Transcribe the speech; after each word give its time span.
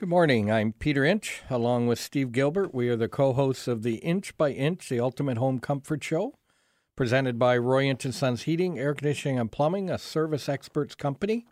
Good 0.00 0.08
morning. 0.08 0.50
I'm 0.50 0.72
Peter 0.72 1.04
Inch, 1.04 1.42
along 1.50 1.86
with 1.86 1.98
Steve 1.98 2.32
Gilbert. 2.32 2.72
We 2.72 2.88
are 2.88 2.96
the 2.96 3.06
co 3.06 3.34
hosts 3.34 3.68
of 3.68 3.82
the 3.82 3.96
Inch 3.96 4.34
by 4.38 4.50
Inch, 4.50 4.88
the 4.88 4.98
Ultimate 4.98 5.36
Home 5.36 5.58
Comfort 5.58 6.02
Show, 6.02 6.38
presented 6.96 7.38
by 7.38 7.58
Roy 7.58 7.84
Inch 7.84 8.06
and 8.06 8.14
Sons 8.14 8.44
Heating, 8.44 8.78
Air 8.78 8.94
Conditioning, 8.94 9.38
and 9.38 9.52
Plumbing, 9.52 9.90
a 9.90 9.98
service 9.98 10.48
experts 10.48 10.94
company. 10.94 11.44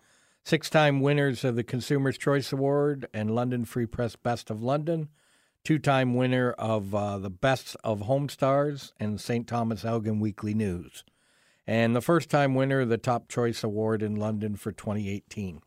Six 0.44 0.70
time 0.70 1.02
winners 1.02 1.44
of 1.44 1.56
the 1.56 1.62
Consumer's 1.62 2.16
Choice 2.16 2.50
Award 2.50 3.06
and 3.12 3.34
London 3.34 3.66
Free 3.66 3.84
Press 3.84 4.16
Best 4.16 4.48
of 4.48 4.62
London. 4.62 5.10
Two 5.62 5.78
time 5.78 6.14
winner 6.14 6.52
of 6.52 6.94
uh, 6.94 7.18
the 7.18 7.28
Best 7.28 7.76
of 7.84 8.00
Home 8.00 8.30
Stars 8.30 8.94
and 8.98 9.20
St. 9.20 9.46
Thomas 9.46 9.84
Elgin 9.84 10.20
Weekly 10.20 10.54
News. 10.54 11.04
And 11.66 11.94
the 11.94 12.00
first 12.00 12.30
time 12.30 12.54
winner 12.54 12.80
of 12.80 12.88
the 12.88 12.96
Top 12.96 13.28
Choice 13.28 13.62
Award 13.62 14.02
in 14.02 14.16
London 14.16 14.56
for 14.56 14.72
2018. 14.72 15.60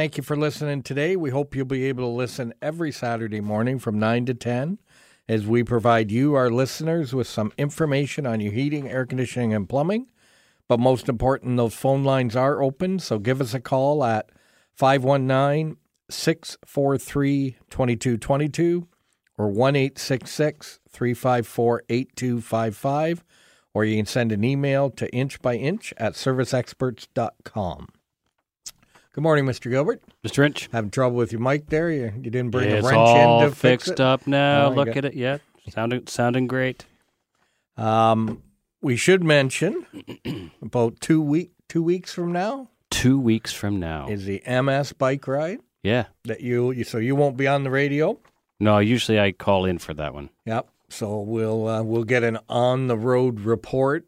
Thank 0.00 0.16
you 0.16 0.22
for 0.22 0.34
listening 0.34 0.82
today. 0.82 1.14
We 1.14 1.28
hope 1.28 1.54
you'll 1.54 1.66
be 1.66 1.84
able 1.84 2.04
to 2.04 2.16
listen 2.16 2.54
every 2.62 2.90
Saturday 2.90 3.42
morning 3.42 3.78
from 3.78 3.98
9 3.98 4.24
to 4.24 4.34
10 4.34 4.78
as 5.28 5.46
we 5.46 5.62
provide 5.62 6.10
you, 6.10 6.32
our 6.32 6.48
listeners, 6.48 7.12
with 7.12 7.26
some 7.26 7.52
information 7.58 8.26
on 8.26 8.40
your 8.40 8.54
heating, 8.54 8.88
air 8.88 9.04
conditioning, 9.04 9.52
and 9.52 9.68
plumbing. 9.68 10.06
But 10.68 10.80
most 10.80 11.10
important, 11.10 11.58
those 11.58 11.74
phone 11.74 12.02
lines 12.02 12.34
are 12.34 12.62
open, 12.62 12.98
so 12.98 13.18
give 13.18 13.42
us 13.42 13.52
a 13.52 13.60
call 13.60 14.02
at 14.02 14.30
519 14.72 15.76
643 16.08 17.58
2222 17.68 18.88
or 19.36 19.50
1 19.50 19.74
354 19.74 21.82
8255, 21.90 23.24
or 23.74 23.84
you 23.84 23.98
can 23.98 24.06
send 24.06 24.32
an 24.32 24.44
email 24.44 24.88
to 24.88 25.10
inchbyinch 25.10 25.92
at 25.98 26.14
serviceexperts.com. 26.14 27.88
Good 29.12 29.22
morning, 29.22 29.44
Mr. 29.44 29.70
Gilbert. 29.70 30.02
Mr. 30.24 30.38
Wrench. 30.38 30.68
Having 30.72 30.90
trouble 30.92 31.16
with 31.16 31.32
your 31.32 31.40
mic 31.40 31.66
there? 31.68 31.90
You, 31.90 32.12
you 32.16 32.30
didn't 32.30 32.50
bring 32.50 32.70
Yeah, 32.70 32.76
a 32.76 32.82
wrench 32.82 32.96
all 32.96 33.42
in 33.42 33.48
to 33.50 33.54
fix 33.54 33.84
fixed 33.86 33.90
it? 33.92 34.00
up 34.00 34.26
now. 34.26 34.66
Oh, 34.66 34.74
Look 34.74 34.96
at 34.96 35.04
it. 35.04 35.14
Yeah, 35.14 35.38
sounding 35.68 36.06
sounding 36.06 36.46
great. 36.46 36.84
Um, 37.76 38.42
we 38.80 38.96
should 38.96 39.24
mention 39.24 39.84
about 40.62 41.00
two 41.00 41.20
week 41.20 41.52
two 41.68 41.82
weeks 41.82 42.12
from 42.12 42.32
now 42.32 42.68
Two 42.90 43.18
weeks 43.18 43.52
from 43.52 43.80
now. 43.80 44.08
is 44.08 44.24
the 44.26 44.42
MS 44.46 44.92
bike 44.92 45.26
ride 45.26 45.60
yeah. 45.82 46.06
that 46.24 46.40
you, 46.40 46.70
you 46.72 46.84
so 46.84 46.98
you 46.98 47.14
won't 47.16 47.36
be 47.36 47.46
on 47.48 47.64
the 47.64 47.70
radio. 47.70 48.18
No, 48.58 48.78
usually 48.78 49.18
I 49.18 49.32
call 49.32 49.64
in 49.64 49.78
for 49.78 49.94
that 49.94 50.12
one. 50.14 50.28
Yep. 50.44 50.68
So 50.88 51.20
we'll 51.20 51.66
uh, 51.66 51.82
we'll 51.82 52.04
get 52.04 52.22
an 52.22 52.38
on 52.48 52.86
the 52.86 52.96
road 52.96 53.40
report. 53.40 54.04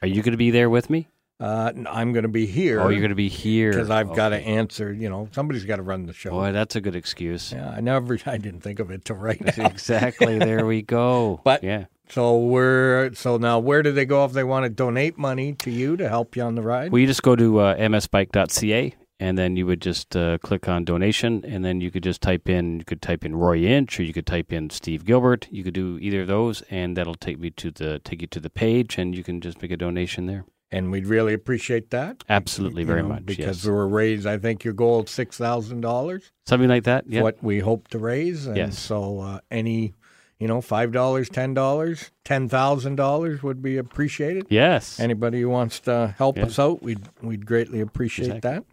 Are 0.00 0.08
you 0.08 0.22
going 0.22 0.32
to 0.32 0.38
be 0.38 0.50
there 0.50 0.68
with 0.70 0.90
me? 0.90 1.06
Uh, 1.42 1.72
I'm 1.90 2.12
going 2.12 2.22
to 2.22 2.28
be 2.28 2.46
here. 2.46 2.80
Oh, 2.80 2.88
you're 2.88 3.00
going 3.00 3.08
to 3.10 3.16
be 3.16 3.28
here 3.28 3.70
because 3.72 3.90
I've 3.90 4.14
got 4.14 4.28
to 4.28 4.36
answer. 4.38 4.92
You 4.92 5.08
know, 5.10 5.28
somebody's 5.32 5.64
got 5.64 5.76
to 5.76 5.82
run 5.82 6.06
the 6.06 6.12
show. 6.12 6.30
Boy, 6.30 6.52
that's 6.52 6.76
a 6.76 6.80
good 6.80 6.94
excuse. 6.94 7.52
Yeah, 7.52 7.68
I 7.70 7.80
never. 7.80 8.16
I 8.26 8.38
didn't 8.38 8.60
think 8.60 8.78
of 8.78 8.90
it 8.92 9.04
to 9.06 9.14
right 9.14 9.40
now. 9.58 9.66
exactly. 9.66 10.38
There 10.38 10.64
we 10.66 10.82
go. 10.98 11.40
But- 11.42 11.64
yeah, 11.64 11.86
So 12.08 12.38
we're 12.38 13.12
so 13.14 13.38
now. 13.38 13.58
Where 13.58 13.82
do 13.82 13.90
they 13.90 14.04
go 14.04 14.24
if 14.24 14.32
they 14.32 14.44
want 14.44 14.64
to 14.64 14.70
donate 14.70 15.18
money 15.18 15.54
to 15.54 15.70
you 15.70 15.96
to 15.96 16.08
help 16.08 16.36
you 16.36 16.42
on 16.42 16.54
the 16.54 16.62
ride? 16.62 16.92
well, 16.92 17.00
you 17.00 17.06
just 17.08 17.22
go 17.24 17.34
to 17.34 17.58
uh, 17.58 17.76
msbike.ca 17.76 18.94
and 19.20 19.38
then 19.38 19.56
you 19.56 19.66
would 19.66 19.80
just 19.80 20.16
uh, 20.16 20.36
click 20.38 20.68
on 20.68 20.84
donation, 20.84 21.44
and 21.46 21.64
then 21.64 21.80
you 21.80 21.92
could 21.92 22.02
just 22.02 22.20
type 22.20 22.48
in. 22.48 22.80
You 22.80 22.84
could 22.84 23.00
type 23.00 23.24
in 23.24 23.36
Roy 23.36 23.58
Inch, 23.58 24.00
or 24.00 24.02
you 24.02 24.12
could 24.12 24.26
type 24.26 24.52
in 24.52 24.68
Steve 24.70 25.04
Gilbert. 25.04 25.46
You 25.50 25.62
could 25.62 25.74
do 25.74 25.96
either 26.00 26.22
of 26.22 26.26
those, 26.28 26.62
and 26.70 26.96
that'll 26.96 27.14
take 27.14 27.38
me 27.38 27.50
to 27.50 27.70
the 27.70 28.00
take 28.00 28.20
you 28.20 28.26
to 28.28 28.40
the 28.40 28.50
page, 28.50 28.98
and 28.98 29.14
you 29.14 29.22
can 29.22 29.40
just 29.40 29.62
make 29.62 29.70
a 29.70 29.76
donation 29.76 30.26
there. 30.26 30.44
And 30.72 30.90
we'd 30.90 31.06
really 31.06 31.34
appreciate 31.34 31.90
that. 31.90 32.24
Absolutely, 32.28 32.82
you 32.82 32.86
very 32.86 33.02
know, 33.02 33.08
much. 33.10 33.26
because 33.26 33.58
yes. 33.58 33.66
we 33.66 33.72
were 33.72 33.86
raised. 33.86 34.26
I 34.26 34.38
think 34.38 34.64
your 34.64 34.74
goal 34.74 35.06
six 35.06 35.36
thousand 35.36 35.82
dollars. 35.82 36.32
Something 36.46 36.68
like 36.68 36.84
that. 36.84 37.04
Yeah. 37.06 37.22
What 37.22 37.42
we 37.42 37.60
hope 37.60 37.88
to 37.88 37.98
raise. 37.98 38.46
And 38.46 38.56
Yes. 38.56 38.78
So 38.78 39.20
uh, 39.20 39.40
any, 39.50 39.94
you 40.40 40.48
know, 40.48 40.60
five 40.60 40.90
dollars, 40.90 41.28
ten 41.28 41.54
dollars, 41.54 42.10
ten 42.24 42.48
thousand 42.48 42.96
dollars 42.96 43.42
would 43.42 43.62
be 43.62 43.76
appreciated. 43.76 44.46
Yes. 44.48 44.98
Anybody 44.98 45.42
who 45.42 45.48
wants 45.50 45.78
to 45.80 46.14
help 46.18 46.38
Yeah. 46.38 46.46
us 46.46 46.58
out, 46.58 46.82
we'd 46.82 47.06
we'd 47.20 47.46
greatly 47.46 47.80
appreciate 47.80 48.36
Exactly. 48.36 48.50
that. 48.50 48.64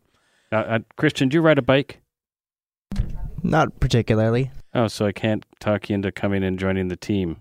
Uh, 0.51 0.75
uh, 0.75 0.79
Christian, 0.95 1.29
do 1.29 1.35
you 1.35 1.41
ride 1.41 1.59
a 1.59 1.62
bike? 1.62 2.01
Not 3.44 3.79
particularly. 3.79 4.51
Oh, 4.74 4.88
so 4.88 5.06
I 5.06 5.12
can't 5.12 5.45
talk 5.59 5.90
you 5.90 5.95
into 5.95 6.12
coming 6.12 6.44
and 6.44 6.57
joining 6.59 6.88
the 6.88 6.95
team. 6.95 7.38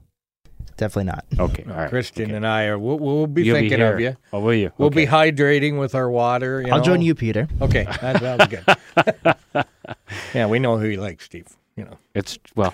Definitely 0.79 1.05
not. 1.05 1.25
Okay. 1.39 1.65
All 1.69 1.77
right. 1.77 1.91
Christian 1.91 2.27
okay. 2.27 2.35
and 2.35 2.47
I 2.47 2.67
are. 2.67 2.79
We'll, 2.79 3.01
we'll 3.01 3.27
be 3.27 3.43
You'll 3.43 3.57
thinking 3.57 3.83
of 3.83 3.99
you. 3.99 4.17
Oh, 4.33 4.39
will 4.39 4.55
you? 4.55 4.71
We'll 4.79 4.87
okay. 4.87 5.05
be 5.05 5.11
hydrating 5.11 5.77
with 5.77 5.97
our 5.97 6.09
water. 6.09 6.63
You 6.63 6.73
I'll 6.73 6.79
know. 6.79 6.85
join 6.85 7.03
you, 7.03 7.17
Peter. 7.17 7.49
Okay, 7.61 7.83
that 8.01 8.21
sounds 8.21 8.47
good. 8.47 9.65
yeah, 10.35 10.47
we 10.47 10.61
know 10.61 10.79
who 10.79 10.87
you 10.87 11.01
like, 11.01 11.21
Steve. 11.21 11.49
You 11.75 11.87
know. 11.87 11.99
It's 12.15 12.39
well. 12.55 12.73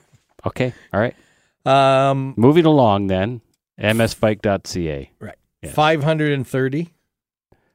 okay. 0.46 0.74
All 0.92 1.00
right. 1.00 1.16
Um, 1.64 2.34
Moving 2.36 2.66
along 2.66 3.06
then. 3.06 3.40
msbike.ca. 3.80 5.10
right. 5.18 5.34
Yes. 5.62 5.74
530 5.74 6.92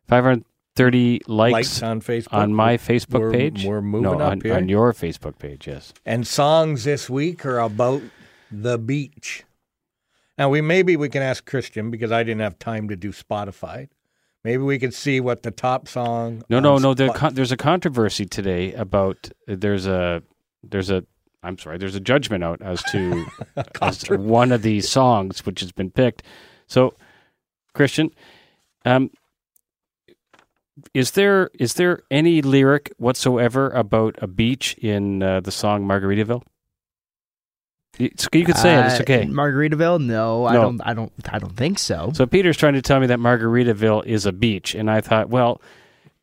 530 0.08 1.22
likes, 1.28 1.52
likes 1.52 1.84
on 1.84 2.02
Facebook. 2.02 2.34
on 2.34 2.53
my 2.53 2.78
Facebook 2.78 3.19
We're- 3.19 3.34
page. 3.38 3.66
we're 3.66 3.81
moving 3.81 4.03
no, 4.03 4.13
up 4.19 4.31
on, 4.31 4.42
here. 4.42 4.53
on 4.53 4.69
your 4.69 4.94
Facebook 4.94 5.40
page. 5.40 5.68
Yes. 5.68 5.92
and 6.06 6.28
songs 6.28 6.84
this 6.84 7.09
week 7.09 7.46
are 7.46 7.59
about 7.59 8.03
the 8.52 8.78
beach. 8.78 9.44
Now 10.41 10.50
we 10.50 10.59
maybe 10.59 10.97
we 10.97 11.07
can 11.07 11.22
ask 11.22 11.46
Christian 11.46 11.91
because 11.91 12.12
I 12.12 12.24
didn't 12.24 12.41
have 12.41 12.57
time 12.57 12.90
to 12.90 12.96
do 12.96 13.12
Spotify. 13.12 13.90
Maybe 14.44 14.63
we 14.63 14.79
could 14.79 14.91
see 14.91 15.19
what 15.19 15.44
the 15.44 15.52
top 15.52 15.88
song. 15.88 16.41
No, 16.50 16.59
no, 16.59 16.79
no. 16.79 16.96
There, 16.96 17.09
con- 17.09 17.35
there's 17.35 17.52
a 17.52 17.57
controversy 17.57 18.25
today 18.25 18.74
about 18.74 19.30
there's 19.46 19.85
a 19.85 20.24
there's 20.63 20.90
a 20.90 21.06
I'm 21.44 21.59
sorry. 21.59 21.78
There's 21.78 21.94
a 21.94 22.00
judgment 22.00 22.44
out 22.44 22.59
as 22.63 22.81
to 22.85 23.28
as 23.84 24.00
to 24.00 24.18
one 24.18 24.51
of 24.51 24.63
these 24.63 24.90
songs 24.90 25.46
which 25.46 25.59
has 25.59 25.72
been 25.72 25.91
picked. 25.91 26.24
So, 26.66 26.96
Christian, 27.75 28.09
um, 28.84 29.12
is 30.96 31.12
there 31.12 31.51
is 31.59 31.75
there 31.75 32.01
any 32.09 32.41
lyric 32.41 32.91
whatsoever 32.97 33.69
about 33.69 34.16
a 34.24 34.25
beach 34.25 34.74
in 34.80 35.22
uh, 35.22 35.41
the 35.41 35.51
song 35.51 35.85
Margaritaville? 35.85 36.41
It's, 38.00 38.28
you 38.34 38.46
could 38.46 38.57
say 38.57 38.78
it. 38.79 38.85
It's 38.85 39.00
Uh, 39.00 39.03
okay. 39.03 39.25
Margaritaville? 39.25 40.02
No, 40.03 40.46
I 40.46 40.53
No. 40.53 40.62
don't. 40.63 40.81
I 40.85 40.94
don't. 40.94 41.12
I 41.31 41.40
don't 41.40 41.56
think 41.56 41.78
so. 41.78 42.12
So 42.13 42.25
Peter's 42.25 42.57
trying 42.57 42.74
to 42.74 42.81
tell 42.81 43.00
me 43.00 43.07
that 43.07 43.19
Margaritaville 43.19 44.06
is 44.06 44.25
a 44.25 44.31
beach, 44.31 44.74
and 44.75 44.90
I 44.90 45.02
thought, 45.02 45.29
well, 45.29 45.62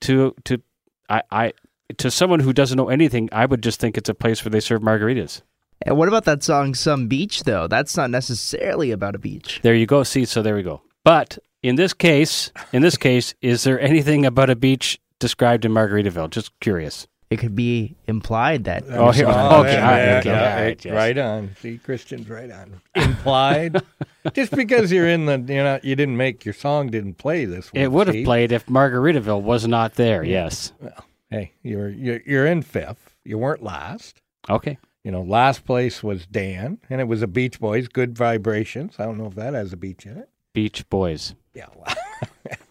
to 0.02 0.34
to 0.44 0.60
I, 1.08 1.22
I 1.30 1.52
to 1.98 2.10
someone 2.10 2.40
who 2.40 2.52
doesn't 2.52 2.76
know 2.76 2.88
anything, 2.88 3.28
I 3.32 3.46
would 3.46 3.62
just 3.62 3.80
think 3.80 3.96
it's 3.98 4.08
a 4.08 4.14
place 4.14 4.44
where 4.44 4.50
they 4.50 4.60
serve 4.60 4.82
margaritas. 4.82 5.42
And 5.82 5.96
what 5.96 6.08
about 6.08 6.24
that 6.24 6.42
song, 6.42 6.74
"Some 6.74 7.06
Beach"? 7.06 7.44
Though 7.44 7.68
that's 7.68 7.96
not 7.96 8.10
necessarily 8.10 8.90
about 8.90 9.14
a 9.14 9.18
beach. 9.18 9.60
There 9.62 9.74
you 9.74 9.86
go. 9.86 10.02
See, 10.02 10.24
so 10.24 10.42
there 10.42 10.54
we 10.56 10.62
go. 10.62 10.82
But 11.04 11.38
in 11.62 11.76
this 11.76 11.92
case, 11.94 12.50
in 12.72 12.82
this 12.82 12.96
case, 12.96 13.34
is 13.42 13.64
there 13.64 13.80
anything 13.80 14.24
about 14.26 14.50
a 14.50 14.56
beach 14.56 15.00
described 15.20 15.64
in 15.64 15.72
Margaritaville? 15.72 16.30
Just 16.30 16.50
curious. 16.60 17.06
It 17.30 17.38
could 17.38 17.54
be 17.54 17.94
implied 18.06 18.64
that. 18.64 18.84
Oh, 18.88 19.10
here- 19.10 19.26
Oh, 19.28 19.60
okay, 19.60 19.72
yeah, 19.74 19.96
yeah, 20.12 20.18
okay, 20.18 20.30
yeah, 20.30 20.54
all 20.56 20.62
right, 20.62 20.84
yes. 20.84 20.94
right 20.94 21.18
on. 21.18 21.54
See, 21.60 21.76
Christian's 21.78 22.28
right 22.28 22.50
on. 22.50 22.80
Implied, 22.94 23.82
just 24.32 24.52
because 24.56 24.90
you're 24.90 25.08
in 25.08 25.26
the, 25.26 25.32
you 25.38 25.62
know, 25.62 25.78
you 25.82 25.94
didn't 25.94 26.16
make 26.16 26.44
your 26.46 26.54
song 26.54 26.88
didn't 26.88 27.14
play 27.18 27.44
this 27.44 27.70
week. 27.72 27.82
It 27.82 27.92
would 27.92 28.06
have 28.06 28.24
played 28.24 28.50
if 28.50 28.64
Margaritaville 28.66 29.42
was 29.42 29.66
not 29.66 29.94
there. 29.94 30.24
Yes. 30.24 30.72
Well, 30.80 31.04
Hey, 31.30 31.52
you're, 31.62 31.90
you're 31.90 32.20
you're 32.24 32.46
in 32.46 32.62
fifth. 32.62 33.14
You 33.24 33.36
weren't 33.36 33.62
last. 33.62 34.22
Okay. 34.48 34.78
You 35.04 35.10
know, 35.10 35.20
last 35.20 35.66
place 35.66 36.02
was 36.02 36.24
Dan, 36.26 36.78
and 36.88 37.02
it 37.02 37.04
was 37.04 37.20
a 37.20 37.26
Beach 37.26 37.60
Boys, 37.60 37.86
"Good 37.88 38.16
Vibrations." 38.16 38.94
I 38.98 39.04
don't 39.04 39.18
know 39.18 39.26
if 39.26 39.34
that 39.34 39.52
has 39.52 39.74
a 39.74 39.76
beach 39.76 40.06
in 40.06 40.16
it. 40.16 40.30
Beach 40.54 40.88
Boys. 40.88 41.34
Yeah. 41.52 41.66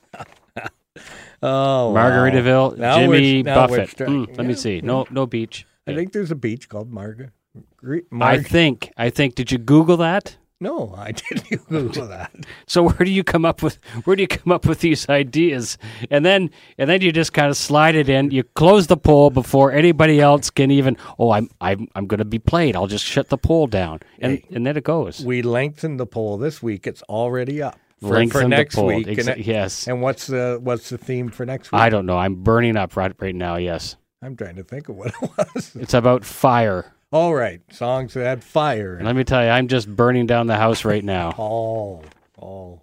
oh, 1.43 1.91
wow. 1.91 2.09
Margaritaville. 2.09 2.77
Now 2.77 2.97
Jimmy 2.99 3.43
now 3.43 3.67
Buffett. 3.67 3.97
Hmm, 3.99 4.25
let 4.35 4.45
me 4.45 4.53
see. 4.53 4.81
No, 4.81 5.05
no 5.11 5.25
beach. 5.25 5.65
I 5.85 5.95
think 5.95 6.11
there's 6.13 6.31
a 6.31 6.35
beach 6.35 6.67
called 6.69 6.91
Marga. 6.91 7.31
Gre- 7.77 7.99
I 8.21 8.39
think. 8.39 8.91
I 8.97 9.09
think. 9.09 9.35
Did 9.35 9.51
you 9.51 9.57
Google 9.57 9.97
that? 9.97 10.37
no, 10.59 10.91
I 10.97 11.11
didn't 11.11 11.67
Google 11.69 12.07
that. 12.17 12.31
So 12.65 12.81
where 12.83 13.05
do 13.05 13.11
you 13.11 13.23
come 13.23 13.45
up 13.45 13.61
with 13.61 13.77
where 14.05 14.15
do 14.15 14.23
you 14.23 14.27
come 14.27 14.51
up 14.51 14.65
with 14.65 14.79
these 14.79 15.07
ideas? 15.07 15.77
And 16.09 16.25
then 16.25 16.49
and 16.79 16.89
then 16.89 17.01
you 17.01 17.11
just 17.11 17.31
kind 17.31 17.49
of 17.49 17.55
slide 17.55 17.93
it 17.95 18.09
in. 18.09 18.31
You 18.31 18.43
close 18.43 18.87
the 18.87 18.97
poll 18.97 19.29
before 19.29 19.71
anybody 19.71 20.19
else 20.19 20.49
can 20.49 20.71
even. 20.71 20.97
Oh, 21.19 21.29
I'm 21.31 21.49
I'm 21.61 21.87
I'm 21.95 22.07
going 22.07 22.17
to 22.19 22.25
be 22.25 22.39
played. 22.39 22.75
I'll 22.75 22.87
just 22.87 23.05
shut 23.05 23.29
the 23.29 23.37
poll 23.37 23.67
down, 23.67 23.99
and 24.19 24.39
Hey. 24.39 24.45
and 24.55 24.65
then 24.65 24.75
it 24.77 24.83
goes. 24.83 25.23
We 25.23 25.43
lengthened 25.43 25.99
the 25.99 26.07
poll 26.07 26.37
this 26.39 26.61
week. 26.63 26.87
It's 26.87 27.03
already 27.03 27.61
up 27.61 27.79
for, 27.99 28.27
for 28.27 28.47
next 28.47 28.77
week. 28.77 29.07
And, 29.07 29.29
uh, 29.29 29.35
yes. 29.37 29.87
and 29.87 30.01
what's 30.01 30.27
the 30.27 30.59
what's 30.61 30.89
the 30.89 30.97
theme 30.97 31.29
for 31.29 31.45
next 31.45 31.71
week? 31.71 31.81
I 31.81 31.89
don't 31.89 32.05
know. 32.05 32.17
I'm 32.17 32.43
burning 32.43 32.77
up 32.77 32.95
right 32.95 33.13
right 33.19 33.35
now. 33.35 33.55
Yes, 33.55 33.95
I'm 34.21 34.35
trying 34.35 34.55
to 34.55 34.63
think 34.63 34.89
of 34.89 34.95
what 34.95 35.07
it 35.21 35.31
was. 35.37 35.75
it's 35.75 35.93
about 35.93 36.25
fire. 36.25 36.93
All 37.11 37.33
right, 37.33 37.61
songs 37.71 38.13
that 38.15 38.25
had 38.25 38.43
fire. 38.43 38.95
And 38.95 39.05
let 39.05 39.15
me 39.15 39.23
tell 39.23 39.41
you, 39.41 39.49
I'm 39.49 39.69
just 39.69 39.87
burning 39.87 40.27
down 40.27 40.47
the 40.47 40.57
house 40.57 40.83
right 40.83 41.03
now. 41.03 41.33
Oh, 41.39 42.03
oh, 42.41 42.81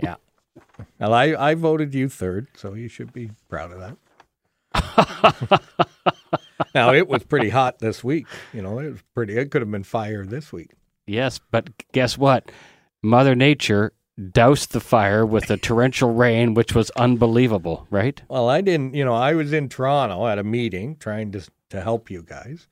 yeah. 0.00 0.16
Well, 0.98 1.14
I, 1.14 1.34
I 1.34 1.54
voted 1.54 1.94
you 1.94 2.08
third, 2.08 2.48
so 2.56 2.74
you 2.74 2.88
should 2.88 3.12
be 3.12 3.30
proud 3.48 3.72
of 3.72 3.80
that. 3.80 3.96
now 6.74 6.92
it 6.92 7.08
was 7.08 7.22
pretty 7.22 7.48
hot 7.48 7.78
this 7.78 8.02
week. 8.02 8.26
You 8.52 8.62
know, 8.62 8.80
it 8.80 8.90
was 8.90 9.02
pretty. 9.14 9.36
It 9.36 9.50
could 9.50 9.62
have 9.62 9.70
been 9.70 9.84
fire 9.84 10.26
this 10.26 10.52
week. 10.52 10.72
Yes, 11.06 11.40
but 11.50 11.70
guess 11.92 12.18
what? 12.18 12.50
Mother 13.02 13.36
Nature 13.36 13.92
doused 14.32 14.72
the 14.72 14.80
fire 14.80 15.24
with 15.26 15.50
a 15.50 15.56
torrential 15.56 16.12
rain, 16.12 16.54
which 16.54 16.74
was 16.74 16.90
unbelievable, 16.90 17.86
right? 17.90 18.20
Well, 18.28 18.48
I 18.48 18.60
didn't. 18.60 18.94
You 18.94 19.04
know, 19.04 19.14
I 19.14 19.34
was 19.34 19.52
in 19.52 19.68
Toronto 19.68 20.26
at 20.26 20.38
a 20.38 20.44
meeting 20.44 20.96
trying 20.96 21.32
to 21.32 21.46
to 21.70 21.80
help 21.80 22.10
you 22.10 22.22
guys, 22.22 22.68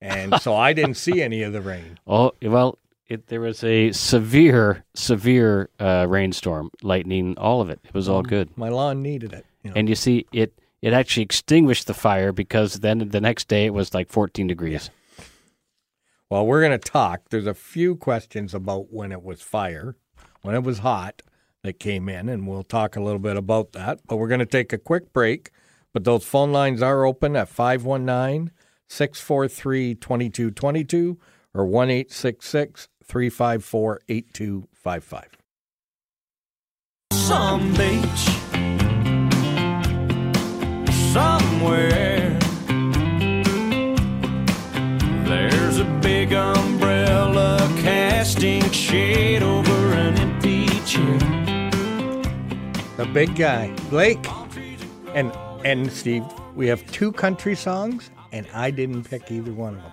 and 0.00 0.40
so 0.40 0.54
I 0.54 0.72
didn't 0.72 0.94
see 0.94 1.22
any 1.22 1.42
of 1.42 1.52
the 1.52 1.60
rain. 1.60 1.98
Oh, 2.06 2.32
well, 2.42 2.78
it, 3.06 3.28
there 3.28 3.40
was 3.40 3.62
a 3.62 3.92
severe, 3.92 4.84
severe 4.94 5.68
uh, 5.78 6.06
rainstorm, 6.08 6.70
lightning, 6.82 7.36
all 7.38 7.60
of 7.60 7.70
it. 7.70 7.80
It 7.84 7.94
was 7.94 8.08
all 8.08 8.22
good. 8.22 8.56
My 8.56 8.68
lawn 8.68 9.02
needed 9.02 9.32
it. 9.32 9.46
You 9.62 9.70
know. 9.70 9.76
And 9.76 9.88
you 9.88 9.94
see, 9.94 10.26
it 10.32 10.52
it 10.80 10.92
actually 10.92 11.22
extinguished 11.22 11.86
the 11.86 11.94
fire 11.94 12.32
because 12.32 12.80
then 12.80 13.08
the 13.10 13.20
next 13.20 13.48
day 13.48 13.66
it 13.66 13.74
was 13.74 13.94
like 13.94 14.10
14 14.10 14.46
degrees. 14.48 14.90
Well, 16.28 16.46
we're 16.46 16.60
going 16.60 16.78
to 16.78 16.90
talk. 16.90 17.28
There's 17.28 17.46
a 17.46 17.54
few 17.54 17.94
questions 17.94 18.54
about 18.54 18.90
when 18.90 19.12
it 19.12 19.22
was 19.22 19.42
fire, 19.42 19.96
when 20.42 20.54
it 20.54 20.62
was 20.62 20.80
hot 20.80 21.22
that 21.62 21.78
came 21.78 22.08
in, 22.08 22.28
and 22.28 22.46
we'll 22.46 22.64
talk 22.64 22.96
a 22.96 23.00
little 23.00 23.18
bit 23.18 23.36
about 23.36 23.72
that. 23.72 24.00
But 24.06 24.16
we're 24.16 24.28
going 24.28 24.40
to 24.40 24.46
take 24.46 24.72
a 24.72 24.78
quick 24.78 25.12
break. 25.12 25.50
But 25.92 26.04
those 26.04 26.24
phone 26.24 26.52
lines 26.52 26.82
are 26.82 27.04
open 27.04 27.36
at 27.36 27.48
519 27.48 28.50
643 28.88 29.94
2222 29.94 31.18
or 31.54 31.66
1 31.66 31.88
354 33.04 34.00
8255. 34.08 35.28
Some 37.12 37.74
beach 37.74 38.41
empty 50.94 51.18
chair. 51.18 51.80
The 52.96 53.06
big 53.12 53.36
guy, 53.36 53.74
Blake, 53.90 54.24
and 55.14 55.32
and 55.64 55.90
Steve. 55.92 56.24
We 56.54 56.66
have 56.68 56.84
two 56.90 57.12
country 57.12 57.54
songs, 57.54 58.10
and 58.32 58.46
I 58.52 58.70
didn't 58.70 59.04
pick 59.04 59.30
either 59.30 59.52
one 59.52 59.76
of 59.76 59.82
them. 59.82 59.92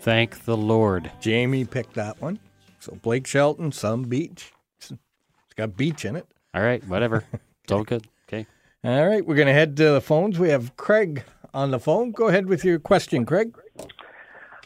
Thank 0.00 0.44
the 0.44 0.56
Lord. 0.56 1.10
Jamie 1.20 1.64
picked 1.64 1.94
that 1.94 2.20
one. 2.20 2.40
So 2.80 2.98
Blake 3.02 3.26
Shelton, 3.26 3.70
some 3.72 4.04
beach. 4.04 4.52
It's 4.78 5.54
got 5.56 5.76
beach 5.76 6.04
in 6.04 6.16
it. 6.16 6.26
All 6.54 6.62
right, 6.62 6.82
whatever. 6.88 7.24
it's 7.62 7.72
all 7.72 7.84
good. 7.84 8.06
Okay. 8.28 8.46
All 8.82 9.06
right, 9.06 9.24
we're 9.24 9.34
going 9.34 9.46
to 9.46 9.52
head 9.52 9.76
to 9.76 9.90
the 9.90 10.00
phones. 10.00 10.38
We 10.38 10.48
have 10.48 10.76
Craig 10.76 11.24
on 11.52 11.70
the 11.70 11.78
phone. 11.78 12.12
Go 12.12 12.28
ahead 12.28 12.46
with 12.46 12.64
your 12.64 12.78
question, 12.78 13.26
Craig. 13.26 13.56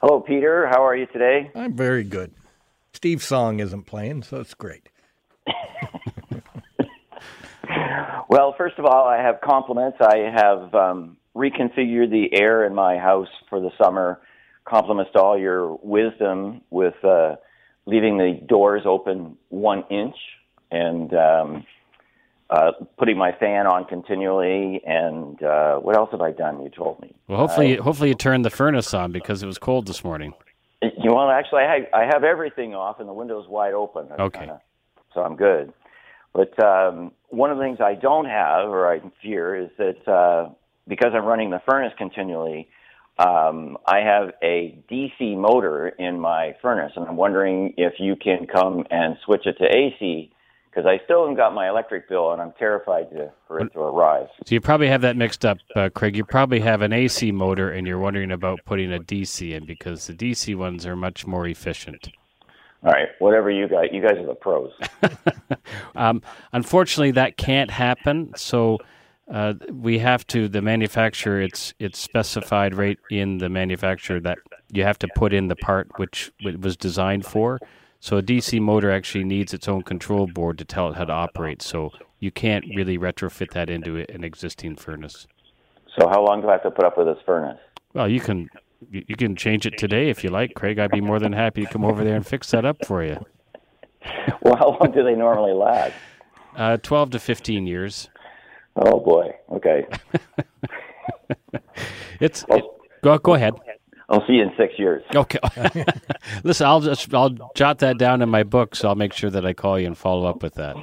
Hello, 0.00 0.20
Peter. 0.20 0.68
How 0.68 0.86
are 0.86 0.94
you 0.94 1.06
today? 1.06 1.50
I'm 1.54 1.74
very 1.74 2.04
good. 2.04 2.32
Steve's 2.92 3.24
song 3.24 3.58
isn't 3.58 3.82
playing, 3.82 4.22
so 4.22 4.40
it's 4.40 4.54
great. 4.54 4.88
well, 8.28 8.54
first 8.56 8.78
of 8.78 8.84
all, 8.84 9.06
I 9.06 9.22
have 9.22 9.40
compliments. 9.42 9.98
I 10.00 10.30
have 10.34 10.74
um, 10.74 11.16
reconfigured 11.36 12.10
the 12.10 12.28
air 12.32 12.64
in 12.64 12.74
my 12.74 12.98
house 12.98 13.28
for 13.48 13.60
the 13.60 13.70
summer. 13.82 14.20
Compliments 14.64 15.12
to 15.12 15.20
all 15.20 15.38
your 15.38 15.78
wisdom 15.82 16.62
with 16.70 16.94
uh, 17.04 17.36
leaving 17.86 18.16
the 18.16 18.40
doors 18.46 18.82
open 18.86 19.36
one 19.50 19.84
inch 19.90 20.16
and 20.70 21.12
um, 21.14 21.66
uh, 22.48 22.72
putting 22.98 23.18
my 23.18 23.32
fan 23.32 23.66
on 23.66 23.84
continually. 23.84 24.80
And 24.86 25.42
uh, 25.42 25.76
what 25.76 25.96
else 25.96 26.10
have 26.12 26.22
I 26.22 26.30
done? 26.30 26.62
You 26.62 26.70
told 26.70 27.00
me. 27.02 27.14
Well, 27.28 27.38
hopefully, 27.38 27.76
hopefully 27.76 28.08
you 28.08 28.14
turned 28.14 28.44
the 28.44 28.50
furnace 28.50 28.94
on 28.94 29.12
because 29.12 29.42
it 29.42 29.46
was 29.46 29.58
cold 29.58 29.86
this 29.86 30.02
morning. 30.02 30.32
You 30.82 31.14
well, 31.14 31.30
actually, 31.30 31.62
I 31.62 31.74
have, 31.74 31.82
I 31.94 32.04
have 32.04 32.24
everything 32.24 32.74
off 32.74 33.00
and 33.00 33.08
the 33.08 33.12
window's 33.12 33.48
wide 33.48 33.72
open. 33.72 34.06
That's 34.08 34.20
Okay. 34.20 34.40
Kinda, 34.40 34.60
so 35.14 35.22
I'm 35.22 35.36
good. 35.36 35.72
But 36.32 36.62
um, 36.62 37.12
one 37.28 37.50
of 37.50 37.58
the 37.58 37.62
things 37.62 37.78
I 37.80 37.94
don't 37.94 38.26
have, 38.26 38.68
or 38.68 38.92
I 38.92 39.00
fear, 39.22 39.56
is 39.56 39.70
that 39.78 40.08
uh, 40.08 40.52
because 40.88 41.12
I'm 41.14 41.24
running 41.24 41.50
the 41.50 41.62
furnace 41.68 41.92
continually, 41.96 42.68
um, 43.18 43.78
I 43.86 44.00
have 44.00 44.30
a 44.42 44.76
DC 44.90 45.36
motor 45.36 45.88
in 45.88 46.18
my 46.18 46.56
furnace, 46.60 46.92
and 46.96 47.06
I'm 47.06 47.16
wondering 47.16 47.74
if 47.76 47.94
you 48.00 48.16
can 48.16 48.46
come 48.52 48.84
and 48.90 49.16
switch 49.24 49.46
it 49.46 49.56
to 49.58 49.64
AC 49.64 50.32
because 50.68 50.86
I 50.88 51.04
still 51.04 51.20
haven't 51.20 51.36
got 51.36 51.54
my 51.54 51.68
electric 51.68 52.08
bill, 52.08 52.32
and 52.32 52.42
I'm 52.42 52.52
terrified 52.58 53.10
to, 53.10 53.30
for 53.46 53.60
it 53.60 53.72
to 53.74 53.78
arrive. 53.78 54.26
So 54.44 54.56
you 54.56 54.60
probably 54.60 54.88
have 54.88 55.02
that 55.02 55.16
mixed 55.16 55.44
up, 55.44 55.58
uh, 55.76 55.88
Craig. 55.94 56.16
You 56.16 56.24
probably 56.24 56.58
have 56.60 56.82
an 56.82 56.92
AC 56.92 57.30
motor, 57.30 57.70
and 57.70 57.86
you're 57.86 58.00
wondering 58.00 58.32
about 58.32 58.58
putting 58.64 58.92
a 58.92 58.98
DC 58.98 59.52
in 59.52 59.66
because 59.66 60.08
the 60.08 60.14
DC 60.14 60.56
ones 60.56 60.84
are 60.84 60.96
much 60.96 61.28
more 61.28 61.46
efficient. 61.46 62.08
All 62.84 62.92
right, 62.92 63.08
whatever 63.18 63.50
you 63.50 63.66
got, 63.66 63.94
you 63.94 64.02
guys 64.02 64.18
are 64.18 64.26
the 64.26 64.34
pros. 64.34 64.72
Um, 65.96 66.22
unfortunately, 66.52 67.12
that 67.12 67.36
can't 67.36 67.70
happen. 67.70 68.32
So 68.36 68.78
uh, 69.32 69.54
we 69.70 69.98
have 70.00 70.26
to. 70.28 70.48
The 70.48 70.60
manufacturer, 70.60 71.40
it's 71.40 71.72
it's 71.78 71.98
specified 71.98 72.74
right 72.74 72.98
in 73.10 73.38
the 73.38 73.48
manufacturer 73.48 74.20
that 74.20 74.38
you 74.72 74.82
have 74.82 74.98
to 75.00 75.08
put 75.14 75.32
in 75.32 75.48
the 75.48 75.56
part 75.56 75.88
which 75.96 76.32
it 76.40 76.60
was 76.60 76.76
designed 76.76 77.24
for. 77.24 77.60
So 78.00 78.18
a 78.18 78.22
DC 78.22 78.60
motor 78.60 78.90
actually 78.90 79.24
needs 79.24 79.54
its 79.54 79.68
own 79.68 79.82
control 79.82 80.26
board 80.26 80.58
to 80.58 80.64
tell 80.64 80.90
it 80.90 80.96
how 80.96 81.04
to 81.04 81.12
operate. 81.12 81.62
So 81.62 81.90
you 82.18 82.30
can't 82.30 82.64
really 82.74 82.98
retrofit 82.98 83.52
that 83.52 83.70
into 83.70 84.04
an 84.08 84.24
existing 84.24 84.76
furnace. 84.76 85.26
So 85.98 86.08
how 86.08 86.24
long 86.24 86.42
do 86.42 86.48
I 86.48 86.52
have 86.52 86.62
to 86.64 86.70
put 86.70 86.84
up 86.84 86.98
with 86.98 87.06
this 87.06 87.18
furnace? 87.24 87.60
Well, 87.94 88.08
you 88.08 88.20
can 88.20 88.50
you 88.90 89.04
you 89.08 89.16
can 89.16 89.36
change 89.36 89.66
it 89.66 89.78
today 89.78 90.10
if 90.10 90.24
you 90.24 90.30
like, 90.30 90.54
Craig. 90.54 90.78
I'd 90.78 90.90
be 90.90 91.00
more 91.00 91.18
than 91.18 91.32
happy 91.32 91.64
to 91.64 91.72
come 91.72 91.84
over 91.84 92.04
there 92.04 92.16
and 92.16 92.26
fix 92.26 92.50
that 92.50 92.64
up 92.64 92.84
for 92.86 93.04
you. 93.04 93.24
Well, 94.42 94.56
how 94.56 94.76
long 94.78 94.92
do 94.92 95.02
they 95.02 95.14
normally 95.14 95.54
last? 95.54 95.94
Uh, 96.54 96.76
Twelve 96.76 97.08
to 97.10 97.18
fifteen 97.18 97.66
years. 97.66 98.10
Oh 98.76 99.00
boy. 99.00 99.34
Okay. 99.50 99.86
It's 102.20 102.44
it, 102.48 102.64
go 103.02 103.18
go 103.18 103.34
ahead. 103.34 103.54
I'll 104.08 104.26
see 104.26 104.34
you 104.34 104.42
in 104.42 104.52
six 104.56 104.74
years. 104.78 105.02
Okay. 105.14 105.38
Listen, 106.44 106.66
I'll 106.66 106.80
just 106.80 107.12
I'll 107.14 107.30
jot 107.54 107.78
that 107.78 107.98
down 107.98 108.22
in 108.22 108.28
my 108.28 108.42
book, 108.42 108.76
so 108.76 108.88
I'll 108.88 108.94
make 108.94 109.12
sure 109.12 109.30
that 109.30 109.44
I 109.46 109.52
call 109.52 109.78
you 109.78 109.86
and 109.86 109.96
follow 109.96 110.26
up 110.26 110.42
with 110.42 110.54
that. 110.54 110.76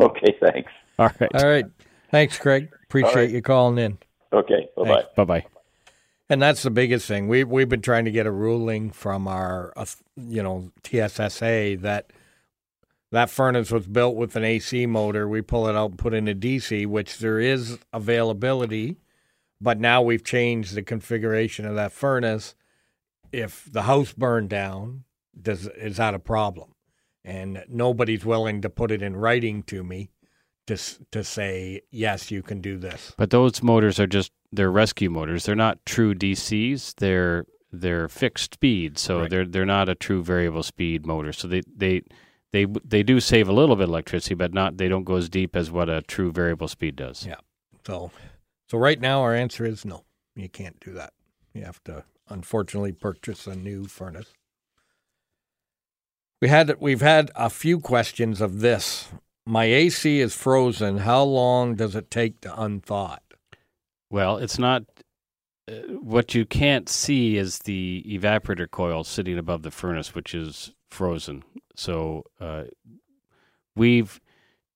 Okay. 0.00 0.36
Thanks. 0.40 0.72
All 0.98 1.10
right. 1.20 1.34
All 1.34 1.48
right. 1.48 1.66
Thanks, 2.10 2.38
Craig. 2.38 2.68
Appreciate 2.84 3.14
right. 3.14 3.30
you 3.30 3.42
calling 3.42 3.78
in. 3.78 3.98
Okay. 4.32 4.68
Bye 4.76 4.84
bye. 4.84 5.04
Bye 5.16 5.24
bye. 5.24 5.46
And 6.30 6.40
that's 6.40 6.62
the 6.62 6.70
biggest 6.70 7.06
thing. 7.06 7.28
We 7.28 7.44
we've 7.44 7.68
been 7.68 7.82
trying 7.82 8.06
to 8.06 8.10
get 8.10 8.26
a 8.26 8.30
ruling 8.30 8.90
from 8.90 9.28
our, 9.28 9.72
uh, 9.76 9.84
you 10.16 10.42
know, 10.42 10.70
TSSA 10.82 11.76
that 11.80 12.10
that 13.12 13.30
furnace 13.30 13.70
was 13.70 13.86
built 13.86 14.16
with 14.16 14.34
an 14.34 14.44
AC 14.44 14.86
motor. 14.86 15.28
We 15.28 15.42
pull 15.42 15.68
it 15.68 15.76
out 15.76 15.90
and 15.90 15.98
put 15.98 16.14
in 16.14 16.26
a 16.26 16.34
DC, 16.34 16.86
which 16.86 17.18
there 17.18 17.38
is 17.38 17.78
availability, 17.92 18.96
but 19.60 19.78
now 19.78 20.02
we've 20.02 20.24
changed 20.24 20.74
the 20.74 20.82
configuration 20.82 21.66
of 21.66 21.74
that 21.76 21.92
furnace. 21.92 22.54
If 23.30 23.70
the 23.70 23.82
house 23.82 24.12
burned 24.12 24.48
down, 24.48 25.04
does 25.40 25.66
is 25.66 25.98
that 25.98 26.14
a 26.14 26.18
problem? 26.18 26.74
And 27.22 27.64
nobody's 27.68 28.24
willing 28.24 28.62
to 28.62 28.70
put 28.70 28.90
it 28.90 29.02
in 29.02 29.16
writing 29.16 29.62
to 29.64 29.84
me 29.84 30.10
to 30.66 30.76
to 31.12 31.24
say 31.24 31.80
yes, 31.90 32.30
you 32.30 32.42
can 32.42 32.60
do 32.60 32.78
this. 32.78 33.12
But 33.16 33.30
those 33.30 33.62
motors 33.62 33.98
are 34.00 34.06
just 34.06 34.32
they're 34.52 34.70
rescue 34.70 35.10
motors. 35.10 35.44
They're 35.46 35.54
not 35.54 35.84
true 35.86 36.14
DCs. 36.14 36.94
They're 36.96 37.46
they're 37.72 38.08
fixed 38.08 38.54
speed, 38.54 38.98
so 38.98 39.20
Right. 39.20 39.30
they're 39.30 39.46
they're 39.46 39.66
not 39.66 39.88
a 39.88 39.94
true 39.94 40.22
variable 40.22 40.62
speed 40.62 41.06
motor. 41.06 41.32
So 41.32 41.48
they 41.48 41.62
they 41.76 42.02
they 42.52 42.66
they 42.84 43.02
do 43.02 43.20
save 43.20 43.48
a 43.48 43.52
little 43.52 43.74
bit 43.76 43.84
of 43.84 43.88
electricity, 43.90 44.34
but 44.34 44.54
not 44.54 44.76
they 44.76 44.88
don't 44.88 45.04
go 45.04 45.16
as 45.16 45.28
deep 45.28 45.56
as 45.56 45.70
what 45.70 45.88
a 45.88 46.02
true 46.02 46.30
variable 46.32 46.68
speed 46.68 46.96
does. 46.96 47.26
Yeah. 47.26 47.36
So, 47.86 48.10
so 48.70 48.78
right 48.78 49.00
now 49.00 49.20
our 49.20 49.34
answer 49.34 49.64
is 49.66 49.84
no. 49.84 50.04
You 50.36 50.48
can't 50.48 50.78
do 50.80 50.92
that. 50.94 51.12
You 51.52 51.64
have 51.64 51.82
to, 51.84 52.04
unfortunately, 52.28 52.92
purchase 52.92 53.46
a 53.46 53.54
new 53.54 53.84
furnace. 53.84 54.32
We 56.40 56.48
had 56.48 56.74
we've 56.80 57.00
had 57.00 57.30
a 57.34 57.50
few 57.50 57.80
questions 57.80 58.40
of 58.40 58.60
this. 58.60 59.08
My 59.46 59.64
AC 59.64 60.20
is 60.20 60.34
frozen. 60.34 60.98
How 60.98 61.22
long 61.22 61.74
does 61.74 61.94
it 61.94 62.10
take 62.10 62.40
to 62.42 62.48
unthaw 62.48 63.16
it? 63.16 63.58
Well, 64.10 64.38
it's 64.38 64.58
not. 64.58 64.84
Uh, 65.66 65.72
what 66.00 66.34
you 66.34 66.44
can't 66.44 66.88
see 66.88 67.36
is 67.36 67.60
the 67.60 68.04
evaporator 68.06 68.70
coil 68.70 69.04
sitting 69.04 69.38
above 69.38 69.62
the 69.62 69.70
furnace, 69.70 70.14
which 70.14 70.34
is 70.34 70.72
frozen. 70.90 71.42
So 71.74 72.24
uh, 72.40 72.64
we've 73.74 74.20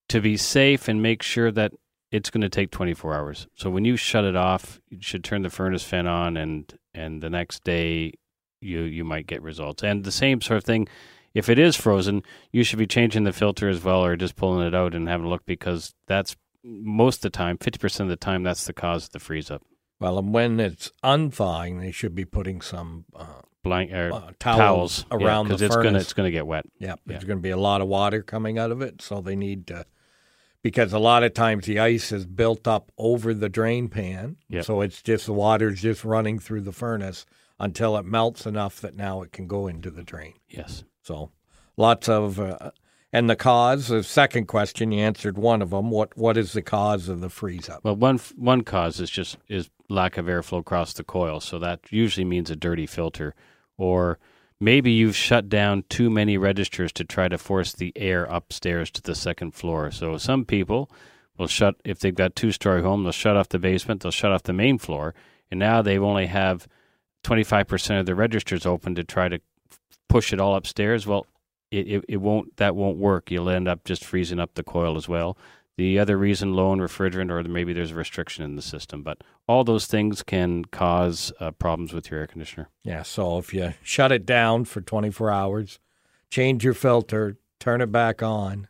to 0.09 0.21
be 0.21 0.37
safe 0.37 0.89
and 0.89 1.03
make 1.03 1.23
sure 1.23 1.51
that 1.53 1.73
it's 2.11 2.31
going 2.31 2.41
to 2.41 2.49
take 2.49 2.71
24 2.71 3.15
hours. 3.15 3.47
So 3.55 3.69
when 3.69 3.85
you 3.85 3.97
shut 3.97 4.25
it 4.25 4.37
off, 4.37 4.81
you 4.89 4.99
should 5.01 5.25
turn 5.25 5.43
the 5.43 5.51
furnace 5.51 5.85
fan 5.85 6.07
on, 6.07 6.37
and 6.37 6.73
and 6.95 7.23
the 7.23 7.31
next 7.31 7.65
day 7.65 8.13
you 8.61 8.81
you 8.81 9.05
might 9.05 9.27
get 9.27 9.43
results. 9.43 9.83
And 9.83 10.05
the 10.05 10.13
same 10.13 10.41
sort 10.41 10.59
of 10.59 10.65
thing. 10.65 10.89
If 11.35 11.49
it 11.49 11.59
is 11.59 11.77
frozen, 11.77 12.23
you 12.53 12.65
should 12.65 12.79
be 12.79 12.87
changing 12.87 13.25
the 13.25 13.33
filter 13.33 13.69
as 13.69 13.83
well, 13.85 14.05
or 14.05 14.17
just 14.17 14.37
pulling 14.37 14.67
it 14.67 14.75
out 14.75 14.95
and 14.95 15.09
having 15.09 15.27
a 15.27 15.29
look 15.29 15.45
because 15.47 15.95
that's 16.07 16.37
most 16.65 17.19
of 17.25 17.33
the 17.33 17.37
time, 17.37 17.57
50% 17.59 18.01
of 18.01 18.09
the 18.09 18.17
time, 18.17 18.43
that's 18.43 18.65
the 18.65 18.73
cause 18.73 19.05
of 19.05 19.11
the 19.13 19.19
freeze 19.21 19.51
up. 19.51 19.63
Well, 20.01 20.19
and 20.19 20.33
when 20.35 20.59
it's 20.61 20.91
unthawing, 21.03 21.81
they 21.81 21.91
should 21.93 22.15
be 22.15 22.25
putting 22.25 22.61
some 22.61 23.05
uh, 23.15 23.43
Blank 23.65 23.93
or 23.93 24.13
uh, 24.13 24.31
towels, 24.39 25.05
towels, 25.05 25.07
around 25.11 25.45
because 25.47 25.61
the 25.61 25.67
it's 25.67 25.75
furnace. 25.75 25.89
gonna 25.91 25.99
it's 25.99 26.13
gonna 26.13 26.31
get 26.31 26.47
wet. 26.47 26.65
Yeah, 26.79 26.95
there's 27.07 27.25
going 27.25 27.39
to 27.39 27.43
be 27.43 27.51
a 27.51 27.57
lot 27.57 27.81
of 27.81 27.89
water 27.89 28.23
coming 28.23 28.59
out 28.59 28.71
of 28.71 28.81
it, 28.83 29.03
so 29.03 29.21
they 29.21 29.35
need 29.37 29.67
to 29.69 29.85
because 30.63 30.93
a 30.93 30.99
lot 30.99 31.23
of 31.25 31.35
times 31.35 31.67
the 31.67 31.79
ice 31.79 32.11
is 32.13 32.27
built 32.27 32.67
up 32.69 32.91
over 32.99 33.33
the 33.35 33.49
drain 33.49 33.89
pan, 33.89 34.37
Yep. 34.49 34.65
so 34.65 34.81
it's 34.81 35.03
just 35.03 35.27
the 35.27 35.33
water's 35.33 35.83
just 35.83 36.05
running 36.05 36.39
through 36.39 36.63
the 36.63 36.73
furnace 36.73 37.25
until 37.61 37.97
it 37.97 38.05
melts 38.05 38.47
enough 38.47 38.81
that 38.81 38.95
now 38.97 39.23
it 39.23 39.33
can 39.33 39.47
go 39.47 39.67
into 39.67 39.91
the 39.91 40.03
drain. 40.05 40.35
Yes. 40.49 40.85
So 41.09 41.31
lots 41.79 42.07
of 42.09 42.39
uh, 42.39 42.71
and 43.15 43.31
the 43.31 43.37
cause. 43.37 43.89
The 43.89 44.03
second 44.03 44.47
question 44.47 44.93
you 44.93 45.01
answered 45.01 45.39
one 45.39 45.63
of 45.63 45.71
them. 45.71 45.91
What 45.91 46.15
what 46.19 46.37
is 46.37 46.53
the 46.53 46.61
cause 46.61 47.09
of 47.09 47.23
the 47.23 47.31
freeze 47.31 47.71
up? 47.71 47.83
Well, 47.83 47.97
one 47.97 48.19
one 48.37 48.63
cause 48.63 49.01
is 49.01 49.09
just 49.09 49.39
is 49.49 49.71
lack 49.89 50.19
of 50.19 50.27
airflow 50.27 50.59
across 50.59 50.93
the 50.93 51.05
coil, 51.05 51.41
so 51.41 51.59
that 51.61 51.81
usually 51.89 52.27
means 52.27 52.51
a 52.51 52.57
dirty 52.57 52.87
filter, 52.87 53.35
or 53.79 54.19
maybe 54.61 54.91
you've 54.91 55.17
shut 55.17 55.49
down 55.49 55.85
too 55.89 56.11
many 56.11 56.37
registers 56.37 56.93
to 56.93 57.05
try 57.05 57.27
to 57.27 57.39
force 57.39 57.73
the 57.73 57.91
air 57.97 58.25
upstairs 58.25 58.91
to 58.91 59.01
the 59.01 59.15
second 59.15 59.55
floor. 59.55 59.91
So 59.91 60.19
some 60.19 60.45
people 60.45 60.91
will 61.39 61.47
shut 61.47 61.77
if 61.87 62.01
they've 62.01 62.15
got 62.15 62.37
two 62.37 62.53
story 62.53 62.83
home, 62.83 63.05
they'll 63.05 63.13
shut 63.13 63.39
off 63.39 63.49
the 63.49 63.59
basement, 63.59 64.03
they'll 64.03 64.13
shut 64.13 64.33
off 64.33 64.43
the 64.43 64.53
main 64.53 64.77
floor, 64.77 65.15
and 65.51 65.59
now 65.59 65.81
they 65.81 65.97
only 65.97 66.27
have 66.27 66.69
twenty 67.23 67.45
five 67.45 67.67
percent 67.67 67.99
of 67.99 68.05
the 68.05 68.15
registers 68.15 68.67
open 68.67 68.95
to 68.95 69.05
try 69.05 69.31
to 69.31 69.41
push 70.09 70.33
it 70.33 70.41
all 70.41 70.55
upstairs. 70.55 71.07
Well, 71.07 71.27
it, 71.71 71.87
it, 71.89 72.05
it 72.09 72.17
won't 72.19 72.57
that 72.57 72.75
won't 72.77 72.97
work. 72.99 73.31
You'll 73.31 73.51
end 73.51 73.69
up 73.69 73.85
just 73.85 74.05
freezing 74.05 74.41
up 74.41 74.55
the 74.55 74.63
coil 74.63 74.97
as 74.97 75.09
well. 75.09 75.37
The 75.77 75.99
other 76.01 76.19
reason, 76.19 76.55
low 76.55 76.73
in 76.73 76.81
refrigerant, 76.81 77.31
or 77.31 77.41
maybe 77.49 77.73
there's 77.73 77.93
a 77.93 77.95
restriction 77.95 78.43
in 78.43 78.57
the 78.57 78.63
system. 78.63 79.03
But 79.05 79.23
all 79.47 79.63
those 79.63 79.87
things 79.87 80.25
can 80.25 80.65
cause 80.65 81.31
uh, 81.39 81.53
problems 81.53 81.93
with 81.93 82.11
your 82.11 82.19
air 82.21 82.27
conditioner. 82.27 82.69
Yeah, 82.83 83.03
so 83.05 83.39
if 83.39 83.55
you 83.55 83.75
shut 83.83 84.11
it 84.11 84.27
down 84.27 84.65
for 84.65 84.81
24 84.81 85.31
hours, 85.31 85.79
change 86.33 86.65
your 86.65 86.75
filter, 86.75 87.37
turn 87.61 87.81
it 87.81 87.93
back 87.93 88.25
on, 88.25 88.67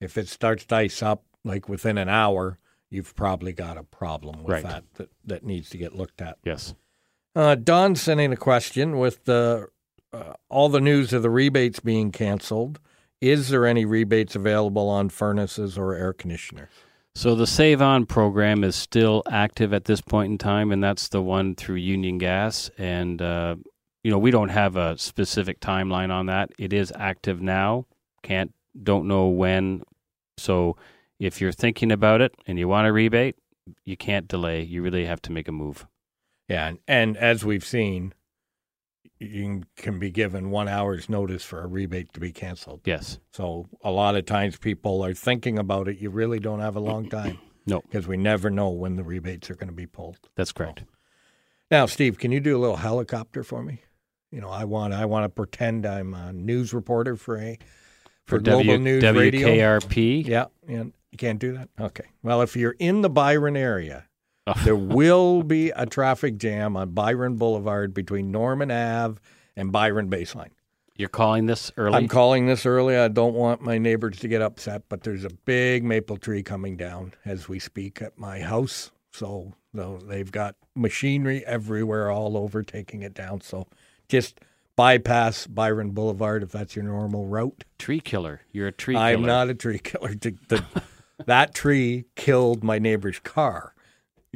if 0.00 0.16
it 0.16 0.28
starts 0.28 0.64
to 0.66 0.76
ice 0.76 1.02
up 1.02 1.24
like 1.44 1.68
within 1.68 1.98
an 1.98 2.08
hour, 2.08 2.58
you've 2.88 3.14
probably 3.14 3.52
got 3.52 3.76
a 3.76 3.82
problem 3.82 4.42
with 4.42 4.54
Right. 4.54 4.62
that, 4.64 4.84
that 4.94 5.10
that 5.26 5.44
needs 5.44 5.68
to 5.70 5.76
get 5.78 5.94
looked 5.94 6.22
at. 6.22 6.38
Yes. 6.42 6.74
Uh, 7.34 7.54
Don 7.54 7.94
sent 7.96 8.18
in 8.18 8.32
a 8.32 8.36
question 8.36 8.96
with 8.98 9.26
the 9.26 9.68
uh, 10.12 10.34
all 10.48 10.68
the 10.68 10.80
news 10.80 11.12
of 11.12 11.22
the 11.22 11.30
rebates 11.30 11.80
being 11.80 12.12
canceled. 12.12 12.78
Is 13.20 13.48
there 13.48 13.66
any 13.66 13.84
rebates 13.84 14.36
available 14.36 14.88
on 14.88 15.08
furnaces 15.08 15.78
or 15.78 15.94
air 15.94 16.12
conditioners? 16.12 16.68
So 17.14 17.34
the 17.34 17.46
Save 17.46 17.80
On 17.80 18.04
program 18.04 18.62
is 18.62 18.76
still 18.76 19.22
active 19.30 19.72
at 19.72 19.86
this 19.86 20.02
point 20.02 20.32
in 20.32 20.38
time, 20.38 20.70
and 20.70 20.84
that's 20.84 21.08
the 21.08 21.22
one 21.22 21.54
through 21.54 21.76
Union 21.76 22.18
Gas. 22.18 22.70
And 22.76 23.22
uh, 23.22 23.56
you 24.04 24.10
know, 24.10 24.18
we 24.18 24.30
don't 24.30 24.50
have 24.50 24.76
a 24.76 24.98
specific 24.98 25.58
timeline 25.60 26.12
on 26.12 26.26
that. 26.26 26.50
It 26.58 26.72
is 26.72 26.92
active 26.94 27.40
now. 27.40 27.86
Can't 28.22 28.52
don't 28.82 29.08
know 29.08 29.28
when. 29.28 29.82
So 30.36 30.76
if 31.18 31.40
you're 31.40 31.52
thinking 31.52 31.90
about 31.90 32.20
it 32.20 32.34
and 32.46 32.58
you 32.58 32.68
want 32.68 32.86
a 32.86 32.92
rebate, 32.92 33.36
you 33.84 33.96
can't 33.96 34.28
delay. 34.28 34.62
You 34.62 34.82
really 34.82 35.06
have 35.06 35.22
to 35.22 35.32
make 35.32 35.48
a 35.48 35.52
move. 35.52 35.86
Yeah, 36.48 36.68
and, 36.68 36.78
and 36.86 37.16
as 37.16 37.44
we've 37.44 37.64
seen, 37.64 38.12
you 39.18 39.62
can 39.76 39.98
be 39.98 40.10
given 40.10 40.50
one 40.50 40.68
hour's 40.68 41.08
notice 41.08 41.42
for 41.42 41.62
a 41.62 41.66
rebate 41.66 42.12
to 42.12 42.20
be 42.20 42.32
canceled. 42.32 42.80
Yes. 42.84 43.18
So 43.32 43.66
a 43.82 43.90
lot 43.90 44.14
of 44.16 44.26
times 44.26 44.58
people 44.58 45.04
are 45.04 45.14
thinking 45.14 45.58
about 45.58 45.88
it. 45.88 45.98
You 45.98 46.10
really 46.10 46.38
don't 46.38 46.60
have 46.60 46.76
a 46.76 46.80
long 46.80 47.08
time. 47.10 47.38
No. 47.66 47.80
Because 47.80 48.06
we 48.06 48.16
never 48.16 48.50
know 48.50 48.68
when 48.68 48.96
the 48.96 49.02
rebates 49.04 49.50
are 49.50 49.54
going 49.56 49.68
to 49.68 49.74
be 49.74 49.86
pulled. 49.86 50.18
That's 50.36 50.52
correct. 50.52 50.84
Now, 51.70 51.86
Steve, 51.86 52.18
can 52.18 52.30
you 52.30 52.40
do 52.40 52.56
a 52.56 52.60
little 52.60 52.76
helicopter 52.76 53.42
for 53.42 53.62
me? 53.62 53.82
You 54.30 54.40
know, 54.40 54.50
I 54.50 54.64
want 54.64 54.92
I 54.92 55.04
want 55.06 55.24
to 55.24 55.28
pretend 55.28 55.86
I'm 55.86 56.14
a 56.14 56.32
news 56.32 56.72
reporter 56.74 57.16
for 57.16 57.38
a 57.38 57.58
for, 58.26 58.38
Global 58.38 58.64
W- 58.64 58.78
News 58.78 59.02
Radio. 59.02 59.48
WKRP. 59.48 60.26
Yeah, 60.26 60.46
and 60.68 60.92
you 61.10 61.18
can't 61.18 61.38
do 61.38 61.52
that. 61.56 61.68
Okay. 61.80 62.04
Well, 62.22 62.42
if 62.42 62.56
you're 62.56 62.76
in 62.78 63.02
the 63.02 63.10
Byron 63.10 63.56
area. 63.56 64.04
there 64.64 64.76
will 64.76 65.42
be 65.42 65.70
a 65.70 65.86
traffic 65.86 66.38
jam 66.38 66.76
on 66.76 66.90
Byron 66.90 67.36
Boulevard 67.36 67.92
between 67.92 68.30
Norman 68.30 68.70
Ave 68.70 69.18
and 69.56 69.72
Byron 69.72 70.08
Baseline. 70.08 70.50
You're 70.96 71.08
calling 71.08 71.46
this 71.46 71.72
early. 71.76 71.96
I'm 71.96 72.08
calling 72.08 72.46
this 72.46 72.64
early. 72.64 72.96
I 72.96 73.08
don't 73.08 73.34
want 73.34 73.60
my 73.60 73.76
neighbors 73.76 74.18
to 74.20 74.28
get 74.28 74.40
upset, 74.40 74.82
but 74.88 75.02
there's 75.02 75.24
a 75.24 75.30
big 75.44 75.84
maple 75.84 76.16
tree 76.16 76.42
coming 76.42 76.76
down 76.76 77.12
as 77.24 77.48
we 77.48 77.58
speak 77.58 78.00
at 78.00 78.18
my 78.18 78.40
house. 78.40 78.92
So 79.12 79.52
they've 79.74 80.30
got 80.30 80.56
machinery 80.74 81.44
everywhere 81.44 82.10
all 82.10 82.36
over 82.36 82.62
taking 82.62 83.02
it 83.02 83.14
down. 83.14 83.42
So 83.42 83.66
just 84.08 84.40
bypass 84.74 85.46
Byron 85.46 85.90
Boulevard 85.90 86.42
if 86.42 86.52
that's 86.52 86.76
your 86.76 86.84
normal 86.84 87.26
route. 87.26 87.64
tree 87.78 88.00
killer. 88.00 88.42
You're 88.52 88.68
a 88.68 88.72
tree 88.72 88.96
I'm 88.96 89.22
not 89.22 89.50
a 89.50 89.54
tree 89.54 89.78
killer. 89.78 90.14
That 91.24 91.54
tree 91.54 92.04
killed 92.14 92.62
my 92.62 92.78
neighbor's 92.78 93.18
car 93.20 93.74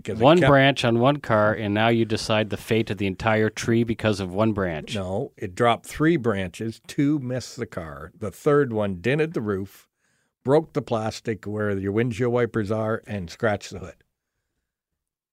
because 0.02 0.19
one 0.19 0.38
kept- 0.38 0.49
branch 0.50 0.85
on 0.85 0.99
one 0.99 1.19
car, 1.19 1.52
and 1.52 1.75
now 1.75 1.88
you 1.88 2.04
decide 2.04 2.50
the 2.50 2.57
fate 2.57 2.90
of 2.90 2.99
the 2.99 3.07
entire 3.07 3.50
tree 3.50 3.85
because 3.85 4.21
of 4.21 4.33
one 4.33 4.52
branch. 4.52 4.95
No, 4.95 5.33
it 5.37 5.54
dropped 5.54 5.87
three 5.87 6.16
branches. 6.16 6.80
Two 6.87 7.19
missed 7.19 7.57
the 7.57 7.66
car. 7.66 8.12
The 8.19 8.30
third 8.30 8.73
one 8.73 8.97
dented 8.97 9.35
the 9.35 9.40
roof, 9.40 9.88
broke 10.45 10.73
the 10.73 10.83
plastic 10.83 11.45
where 11.47 11.76
your 11.78 11.92
windshield 11.92 12.33
wipers 12.33 12.71
are, 12.71 13.02
and 13.07 13.28
scratched 13.30 13.71
the 13.73 13.78
hood. 13.80 13.97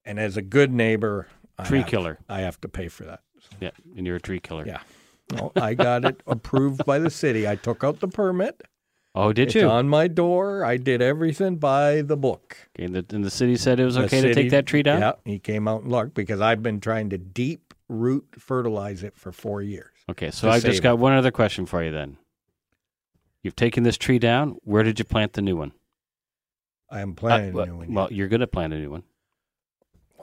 And 0.04 0.18
as 0.18 0.36
a 0.36 0.42
good 0.42 0.72
neighbor, 0.72 1.28
I 1.58 1.64
Tree 1.64 1.78
have- 1.80 1.88
killer. 1.88 2.18
I 2.28 2.40
have 2.40 2.60
to 2.62 2.68
pay 2.68 2.88
for 2.88 3.04
that. 3.04 3.20
Yeah, 3.60 3.70
and 3.96 4.06
you're 4.06 4.16
a 4.16 4.20
tree 4.20 4.40
killer. 4.40 4.64
Yeah. 4.66 4.80
No, 5.32 5.52
I 5.56 5.74
got 5.74 6.04
it 6.04 6.22
approved 6.26 6.84
by 6.84 6.98
the 6.98 7.10
city. 7.10 7.46
I 7.48 7.56
took 7.56 7.84
out 7.84 8.00
the 8.00 8.08
permit. 8.08 8.62
Oh, 9.14 9.32
did 9.32 9.48
it's 9.48 9.54
you? 9.54 9.66
on 9.68 9.88
my 9.88 10.06
door. 10.06 10.64
I 10.64 10.76
did 10.76 11.02
everything 11.02 11.56
by 11.56 12.02
the 12.02 12.16
book. 12.16 12.56
Okay, 12.76 12.84
and, 12.84 12.94
the, 12.94 13.04
and 13.14 13.24
the 13.24 13.30
city 13.30 13.56
said 13.56 13.80
it 13.80 13.84
was 13.84 13.94
The 13.96 14.02
okay 14.04 14.20
to 14.20 14.34
take 14.34 14.50
that 14.50 14.66
tree 14.66 14.82
down. 14.82 15.00
Yeah, 15.00 15.12
he 15.24 15.38
came 15.38 15.66
out 15.66 15.82
and 15.82 15.90
looked 15.90 16.14
because 16.14 16.40
I've 16.40 16.62
been 16.62 16.78
trying 16.80 17.10
to 17.10 17.18
deep 17.18 17.74
root 17.88 18.26
fertilize 18.38 19.02
it 19.02 19.16
for 19.16 19.32
four 19.32 19.62
years. 19.62 19.90
Okay, 20.10 20.30
so 20.30 20.48
I've 20.50 20.62
just 20.62 20.82
got 20.82 20.98
one 20.98 21.14
other 21.14 21.30
question 21.30 21.66
for 21.66 21.82
you. 21.82 21.90
Then, 21.90 22.16
you've 23.42 23.56
taken 23.56 23.82
this 23.82 23.96
tree 23.98 24.18
down. 24.18 24.56
Where 24.62 24.82
did 24.82 24.98
you 24.98 25.04
plant 25.04 25.32
the 25.32 25.42
new 25.42 25.56
one? 25.56 25.72
I 26.90 27.00
am 27.00 27.16
Uh, 27.22 27.26
a 27.26 27.50
new 27.50 27.76
one. 27.76 27.92
well, 27.92 28.08
you're 28.12 28.28
going 28.28 28.40
to 28.40 28.46
plant 28.46 28.72
a 28.72 28.78
new 28.78 28.90
one. 28.90 29.02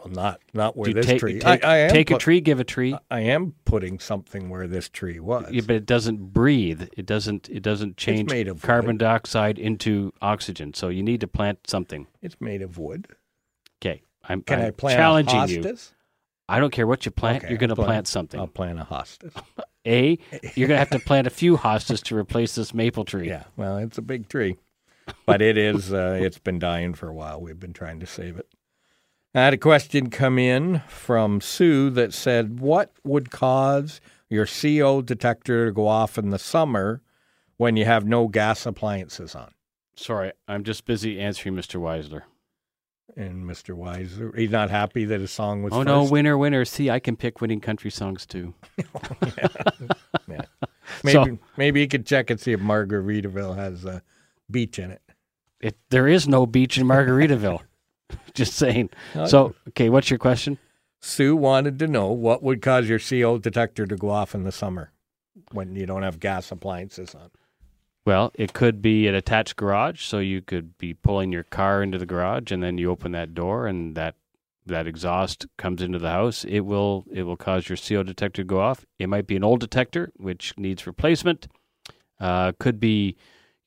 Well, 0.06 0.14
not 0.14 0.42
not 0.54 0.78
where 0.78 0.90
you 0.90 0.94
this 0.94 1.06
take, 1.08 1.20
tree. 1.20 1.40
Take, 1.40 1.64
I, 1.64 1.86
I 1.86 1.90
take 1.90 2.12
a 2.12 2.18
tree, 2.18 2.42
give 2.42 2.60
a 2.60 2.64
tree. 2.64 2.96
I 3.10 3.22
am 3.22 3.56
putting 3.66 4.00
something 4.00 4.50
where 4.50 4.68
this 4.68 4.88
tree 4.88 5.20
was. 5.20 5.52
Yeah, 5.52 5.62
but 5.66 5.76
it 5.76 5.86
doesn't 5.86 6.32
breathe. 6.32 6.84
It 6.96 7.08
doesn't. 7.08 7.50
It 7.50 7.64
doesn't 7.64 7.98
change 7.98 8.30
made 8.30 8.48
of 8.48 8.62
carbon 8.62 8.96
wood. 8.96 9.00
dioxide 9.00 9.58
into 9.58 10.14
oxygen. 10.22 10.74
So 10.76 10.90
you 10.90 11.02
need 11.02 11.22
to 11.22 11.28
plant 11.28 11.68
something. 11.68 12.08
It's 12.22 12.40
made 12.40 12.62
of 12.62 12.78
wood. 12.78 13.08
Okay, 13.82 14.04
I'm, 14.24 14.42
Can 14.44 14.60
I'm 14.60 14.66
i 14.68 14.72
plant 14.72 14.98
challenging 14.98 15.40
a 15.40 15.48
you. 15.48 15.62
hostas? 15.62 15.92
I 16.48 16.60
don't 16.60 16.72
care 16.72 16.86
what 16.86 17.06
you 17.06 17.12
plant. 17.12 17.44
Okay, 17.44 17.50
you're 17.50 17.58
going 17.58 17.70
to 17.70 17.76
plant- 17.76 18.08
something. 18.08 18.40
I'll 18.40 18.48
plant 18.48 18.80
a 18.80 18.84
hostas. 18.86 19.34
A, 19.88 20.18
you're 20.56 20.68
going 20.68 20.70
to 20.70 20.80
have 20.80 20.90
to 20.90 21.00
plant 21.00 21.28
a 21.28 21.30
few 21.30 21.58
hostas 21.58 22.02
to 22.06 22.18
replace 22.18 22.56
this 22.56 22.74
maple 22.74 23.06
tree. 23.06 23.28
yeah, 23.28 23.44
well, 23.56 23.78
it's 23.78 24.00
a 24.00 24.02
big 24.02 24.28
tree, 24.28 24.58
but 25.28 25.44
it 25.44 25.60
is. 25.60 25.94
Uh, 25.94 26.18
it's 26.20 26.40
been 26.40 26.58
dying 26.58 26.96
for 26.96 27.08
a 27.08 27.14
while. 27.14 27.40
We've 27.40 27.60
been 27.60 27.72
trying 27.72 28.00
to 28.00 28.08
save 28.08 28.38
it. 28.38 28.48
I 29.36 29.42
had 29.42 29.54
a 29.54 29.58
question 29.58 30.10
come 30.10 30.40
in 30.40 30.82
from 30.88 31.42
Sue 31.42 31.90
that 31.92 32.14
said, 32.14 32.60
"What 32.60 32.92
would 33.04 33.32
cause 33.32 34.00
your 34.30 34.46
CO 34.48 35.02
detector 35.02 35.66
to 35.68 35.72
go 35.74 35.88
off 35.88 36.18
in 36.18 36.30
the 36.30 36.40
summer 36.40 37.02
when 37.58 37.76
you 37.76 37.84
have 37.86 38.06
no 38.06 38.28
gas 38.30 38.66
appliances 38.66 39.36
on?" 39.36 39.52
Sorry, 39.96 40.32
I'm 40.48 40.64
just 40.64 40.86
busy 40.86 41.20
answering 41.20 41.56
Mr. 41.56 41.80
Weisler. 41.80 42.22
And 43.18 43.46
Mr. 43.46 43.78
Weiser, 43.78 44.38
he's 44.38 44.50
not 44.52 44.70
happy 44.70 45.06
that 45.06 45.22
his 45.22 45.32
song 45.32 45.64
was. 45.64 45.72
oh 45.74 45.84
no, 45.84 46.04
winner, 46.04 46.38
winner. 46.38 46.66
See, 46.66 46.90
I 46.90 47.00
can 47.00 47.16
pick 47.16 47.40
winning 47.40 47.62
country 47.62 47.92
songs 47.92 48.26
too. 48.26 48.54
Yeah. 50.28 50.42
Maybe 51.04 51.14
So- 51.14 51.40
maybe 51.56 51.82
you 51.82 51.88
could 51.88 52.06
check 52.06 52.30
and 52.30 52.40
see 52.40 52.52
if 52.54 52.60
Margaritaville 52.60 53.56
has 53.56 53.86
a 53.86 54.02
beach 54.50 54.80
in 54.80 54.90
it. 54.92 55.02
It, 55.62 55.78
there 55.92 56.08
is 56.08 56.28
no 56.28 56.46
beach 56.46 56.78
in 56.78 56.88
Margaritaville. 56.88 57.62
just 58.34 58.54
saying. 58.54 58.90
Uh, 59.14 59.26
So, 59.26 59.56
okay, 59.70 59.90
what's 59.90 60.10
your 60.10 60.20
question? 60.20 60.58
Sue 61.02 61.36
wanted 61.36 61.78
to 61.80 61.88
know 61.88 62.12
what 62.12 62.42
would 62.42 62.62
cause 62.62 62.90
your 62.90 63.00
CO 63.00 63.38
detector 63.38 63.86
to 63.86 63.96
go 63.96 64.10
off 64.10 64.34
in 64.34 64.44
the 64.44 64.52
summer 64.52 64.92
when 65.52 65.76
you 65.76 65.86
don't 65.86 66.04
have 66.04 66.20
gas 66.20 66.52
appliances 66.52 67.14
on. 67.14 67.30
Well, 68.06 68.32
it 68.36 68.54
could 68.54 68.82
be 68.82 69.08
an 69.08 69.16
attached 69.16 69.56
garage, 69.56 70.02
so 70.02 70.20
you 70.20 70.42
could 70.42 70.78
be 70.78 70.94
pulling 70.94 71.32
your 71.32 71.44
car 71.44 71.82
into 71.82 71.98
the 71.98 72.06
garage, 72.06 72.52
and 72.52 72.62
then 72.62 72.78
you 72.78 72.92
open 72.92 73.12
that 73.14 73.34
door, 73.34 73.68
and 73.68 73.96
that 73.96 74.16
that 74.68 74.88
exhaust 74.88 75.46
comes 75.58 75.82
into 75.82 76.00
the 76.00 76.10
house. 76.10 76.44
It 76.44 76.62
will 76.62 77.06
it 77.12 77.24
will 77.24 77.38
cause 77.38 77.70
your 77.70 77.78
CO 77.78 78.04
detector 78.04 78.42
to 78.42 78.48
go 78.48 78.60
off. 78.60 78.86
It 78.98 79.10
might 79.10 79.28
be 79.28 79.36
an 79.36 79.44
old 79.44 79.60
detector 79.60 80.12
which 80.18 80.58
needs 80.58 80.88
replacement. 80.88 81.48
Uh, 82.20 82.54
could 82.60 82.80
be 82.80 83.16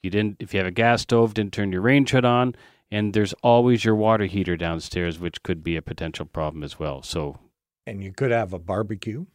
you 0.02 0.10
didn't 0.10 0.36
if 0.40 0.52
you 0.52 0.58
have 0.58 0.66
a 0.66 0.72
gas 0.72 1.02
stove 1.02 1.34
didn't 1.34 1.52
turn 1.52 1.70
your 1.72 1.82
range 1.82 2.10
hood 2.10 2.24
on, 2.24 2.54
and 2.90 3.12
there's 3.14 3.32
always 3.42 3.84
your 3.84 3.94
water 3.94 4.24
heater 4.26 4.56
downstairs, 4.56 5.18
which 5.18 5.42
could 5.42 5.62
be 5.62 5.76
a 5.76 5.82
potential 5.82 6.26
problem 6.26 6.62
as 6.62 6.78
well. 6.78 7.02
So, 7.02 7.38
And 7.86 8.02
you 8.02 8.12
could 8.12 8.30
have 8.30 8.52
a 8.52 8.58
barbecue. 8.58 9.26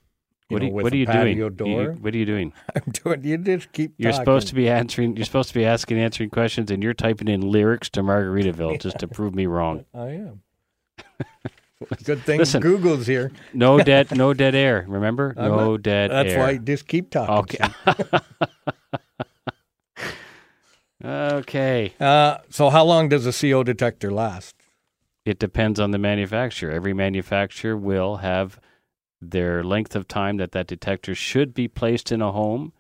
what, 0.50 0.62
know, 0.62 0.66
are 0.66 0.68
you, 0.70 0.74
what 0.76 0.94
are 0.94 0.98
you 0.98 1.06
doing? 1.06 1.18
patio 1.18 1.46
You- 1.46 1.50
door. 1.50 1.92
what 1.94 2.14
are 2.14 2.18
you 2.18 2.26
doing? 2.26 2.54
I'm 2.76 2.92
doing. 2.92 3.24
You 3.24 3.38
just 3.38 3.72
keep. 3.72 3.94
You're 3.98 4.14
supposed 4.14 4.48
to 4.50 4.56
be 4.56 4.70
answering. 4.70 5.16
You're 5.16 5.26
supposed 5.26 5.50
to 5.50 5.56
be 5.56 5.66
asking, 5.66 6.00
answering 6.00 6.30
questions, 6.30 6.70
and 6.72 6.84
you're 6.84 6.94
typing 6.94 7.28
in 7.28 7.42
lyrics 7.42 7.90
to 7.92 8.02
Margaritaville 8.04 8.80
just 8.82 9.00
to 9.00 9.08
prove 9.18 9.34
me 9.36 9.46
wrong. 9.48 9.86
I 9.94 10.08
am. 10.10 10.42
Good 12.06 12.22
thing 12.24 12.40
Listen. 12.40 12.62
Google's 12.62 13.08
here. 13.08 13.32
No 13.54 13.78
dead, 13.80 14.16
no 14.16 14.34
dead 14.34 14.56
air. 14.56 14.86
Remember, 14.88 15.34
I'm 15.36 15.50
no 15.52 15.72
not- 15.72 15.82
dead 15.82 16.12
That's 16.12 16.32
air. 16.34 16.40
why 16.40 16.58
just 16.58 16.88
keep 16.88 17.10
talking. 17.10 17.60
Okay. 17.88 18.20
Okay. 21.04 21.94
Uh, 22.00 22.38
so 22.50 22.70
how 22.70 22.84
long 22.84 23.10
does 23.10 23.26
a 23.26 23.34
CO 23.34 23.64
detector 23.64 24.12
last? 24.12 24.56
It 25.26 25.40
depends 25.40 25.80
on 25.80 25.92
the 25.92 25.98
manufacturer. 25.98 26.72
Every 26.72 26.94
manufacturer 26.94 27.78
will 27.78 28.18
have 28.18 28.60
their 29.22 29.64
length 29.64 29.96
of 29.96 30.08
time 30.08 30.38
that 30.38 30.52
that 30.52 30.68
detector 30.68 31.16
should 31.16 31.54
be 31.54 31.68
placed 31.68 32.12
in 32.12 32.22
a 32.22 32.32
home, 32.32 32.74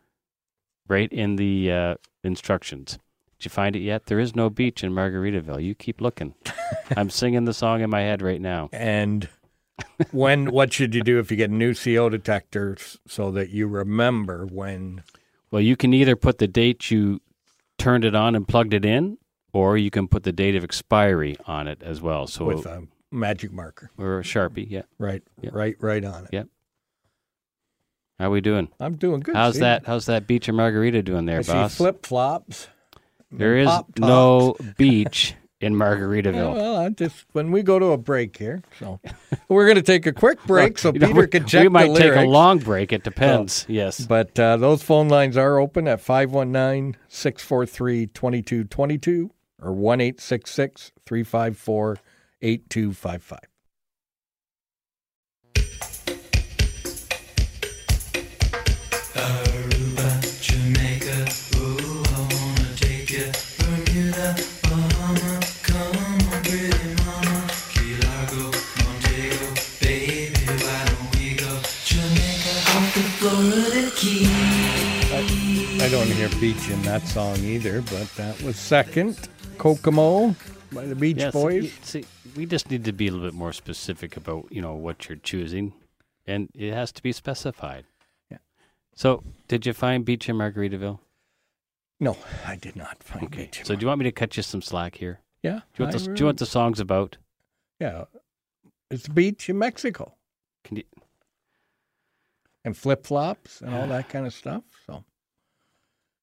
right 0.88 1.12
in 1.12 1.38
the 1.38 1.72
uh, 1.72 1.96
instructions. 2.24 3.00
Did 3.39 3.46
you 3.46 3.50
find 3.50 3.75
it 3.75 3.82
yet? 3.82 4.06
There 4.06 4.20
is 4.20 4.36
no 4.36 4.50
beach 4.50 4.84
in 4.84 4.92
Margaritaville. 4.92 5.63
You 5.63 5.75
keep 5.75 6.01
looking. 6.01 6.36
I'm 6.98 7.10
singing 7.10 7.46
the 7.46 7.53
song 7.53 7.82
in 7.82 7.89
my 7.89 8.01
head 8.01 8.22
right 8.22 8.42
now. 8.42 8.70
And 8.74 9.30
when 10.12 10.51
what 10.51 10.74
should 10.74 10.94
you 10.94 11.01
do 11.01 11.20
if 11.20 11.32
you 11.32 11.38
get 11.38 11.50
a 11.50 11.53
new 11.53 11.74
CO 11.74 12.10
detector 12.10 12.77
so 13.08 13.32
that 13.32 13.50
you 13.50 13.68
remember 13.68 14.46
when 14.46 15.03
Well, 15.50 15.62
you 15.62 15.75
can 15.75 15.94
either 15.94 16.15
put 16.15 16.38
the 16.38 16.48
date 16.48 16.92
you 16.92 17.22
turned 17.84 18.06
it 18.06 18.16
on 18.16 18.36
and 18.36 18.48
plugged 18.48 18.74
it 18.74 18.86
in, 18.86 19.18
or 19.52 19.78
you 19.78 19.92
can 19.92 20.08
put 20.08 20.24
the 20.24 20.32
date 20.32 20.56
of 20.56 20.63
expiry 20.63 21.36
on 21.46 21.68
it 21.68 21.84
as 21.84 22.02
well. 22.02 22.28
So, 22.28 22.46
with 22.46 22.66
a 22.66 22.88
magic 23.12 23.52
marker? 23.52 23.92
or 23.98 24.20
a 24.20 24.24
sharpie. 24.24 24.66
Yeah. 24.70 24.84
Right, 24.98 25.22
right, 25.52 25.75
right 25.80 26.04
on 26.04 26.24
it. 26.25 26.30
Yeah. 26.32 26.44
How 28.20 28.30
we 28.30 28.42
doing? 28.42 28.70
I'm 28.80 28.96
doing 28.96 29.20
good. 29.20 29.36
How's 29.36 29.60
that? 29.60 29.86
How's 29.86 30.06
that 30.06 30.28
beach 30.28 30.48
and 30.48 30.56
margarita 30.56 31.02
doing 31.04 31.25
there, 31.25 31.40
I 31.40 31.44
boss? 31.44 31.75
flip 31.75 32.06
flops. 32.06 32.68
There 33.32 33.58
is 33.58 33.70
no 33.98 34.56
beach 34.78 35.36
in 35.63 35.74
Yeah, 35.74 35.79
Margaritaville. 35.79 36.53
well, 36.53 36.75
I 36.77 36.89
just 36.89 37.25
when 37.32 37.51
we 37.51 37.63
go 37.63 37.79
to 37.79 37.88
a 37.88 37.98
break 37.98 38.38
here, 38.38 38.62
so 38.79 39.00
we're 39.48 39.65
going 39.65 39.77
to 39.77 39.82
take 39.82 40.05
a 40.05 40.13
quick 40.13 40.43
break 40.46 40.77
so 40.77 40.91
You 40.93 41.00
know, 41.00 41.08
Peter 41.08 41.20
we- 41.22 41.27
can 41.27 41.46
check 41.48 41.63
We 41.63 41.70
might 41.70 41.93
the 41.93 42.00
take 42.00 42.15
a 42.15 42.27
long 42.27 42.60
break. 42.60 42.91
It 42.93 43.03
depends. 43.03 43.65
yes. 43.67 44.05
But 44.05 44.38
uh, 44.39 44.58
those 44.58 44.84
phone 44.84 45.08
lines 45.10 45.38
are 45.38 45.58
open 45.58 45.88
at 45.88 46.01
519 46.01 46.98
643 47.08 48.08
2222 48.08 49.32
or 49.62 49.72
1 49.74 50.00
354 50.00 51.98
8255. 52.41 53.39
Aruba, 59.15 59.53
that 76.94 77.08
song 77.08 77.36
either, 77.40 77.82
but 77.82 78.08
that 78.18 78.40
was 78.44 78.56
second. 78.56 79.28
Kokomo 79.58 80.36
by 80.72 80.86
the 80.86 80.94
Beach 80.94 81.18
Yeah, 81.18 81.32
Boys. 81.32 81.74
See, 81.82 82.06
we 82.36 82.46
just 82.46 82.70
need 82.70 82.86
to 82.86 82.92
be 82.92 83.08
a 83.08 83.12
little 83.12 83.26
bit 83.26 83.34
more 83.34 83.52
specific 83.52 84.16
about 84.16 84.46
you 84.52 84.62
know 84.62 84.76
what 84.76 85.10
you're 85.10 85.18
choosing, 85.18 85.74
and 86.28 86.50
it 86.54 86.72
has 86.72 86.92
to 86.92 87.02
be 87.02 87.12
specified. 87.12 87.86
Yeah. 88.30 88.38
So, 88.94 89.24
did 89.48 89.66
you 89.66 89.74
find 89.74 90.06
beach 90.06 90.30
in 90.30 90.36
Margaritaville? 90.36 91.00
No, 92.00 92.15
I 92.46 92.58
did 92.58 92.76
not 92.76 93.02
find 93.02 93.24
Okay. 93.26 93.46
beach. 93.46 93.62
So, 93.63 93.76
do 93.76 93.82
you 93.82 93.88
want 93.88 93.98
me 93.98 94.04
to 94.06 94.12
cut 94.12 94.38
you 94.38 94.44
some 94.44 94.62
slack 94.62 94.94
here? 94.94 95.20
yeah, 95.41 95.62
Do 95.74 95.84
you 95.84 95.86
want 95.86 95.98
the, 95.98 96.13
do 96.13 96.20
you 96.20 96.26
want 96.26 96.38
the 96.38 96.46
songs 96.46 96.80
about? 96.80 97.17
Yeah, 97.80 98.04
it's 98.91 99.08
beach 99.08 99.50
in 99.50 99.58
Mexico 99.58 100.13
Can 100.63 100.78
you, 100.78 100.84
and 102.63 102.78
flip 102.78 103.04
flops 103.04 103.62
and 103.62 103.74
all 103.74 103.88
that 103.88 104.10
kind 104.10 104.28
of 104.28 104.34
stuff. 104.34 104.62
So, 104.86 105.04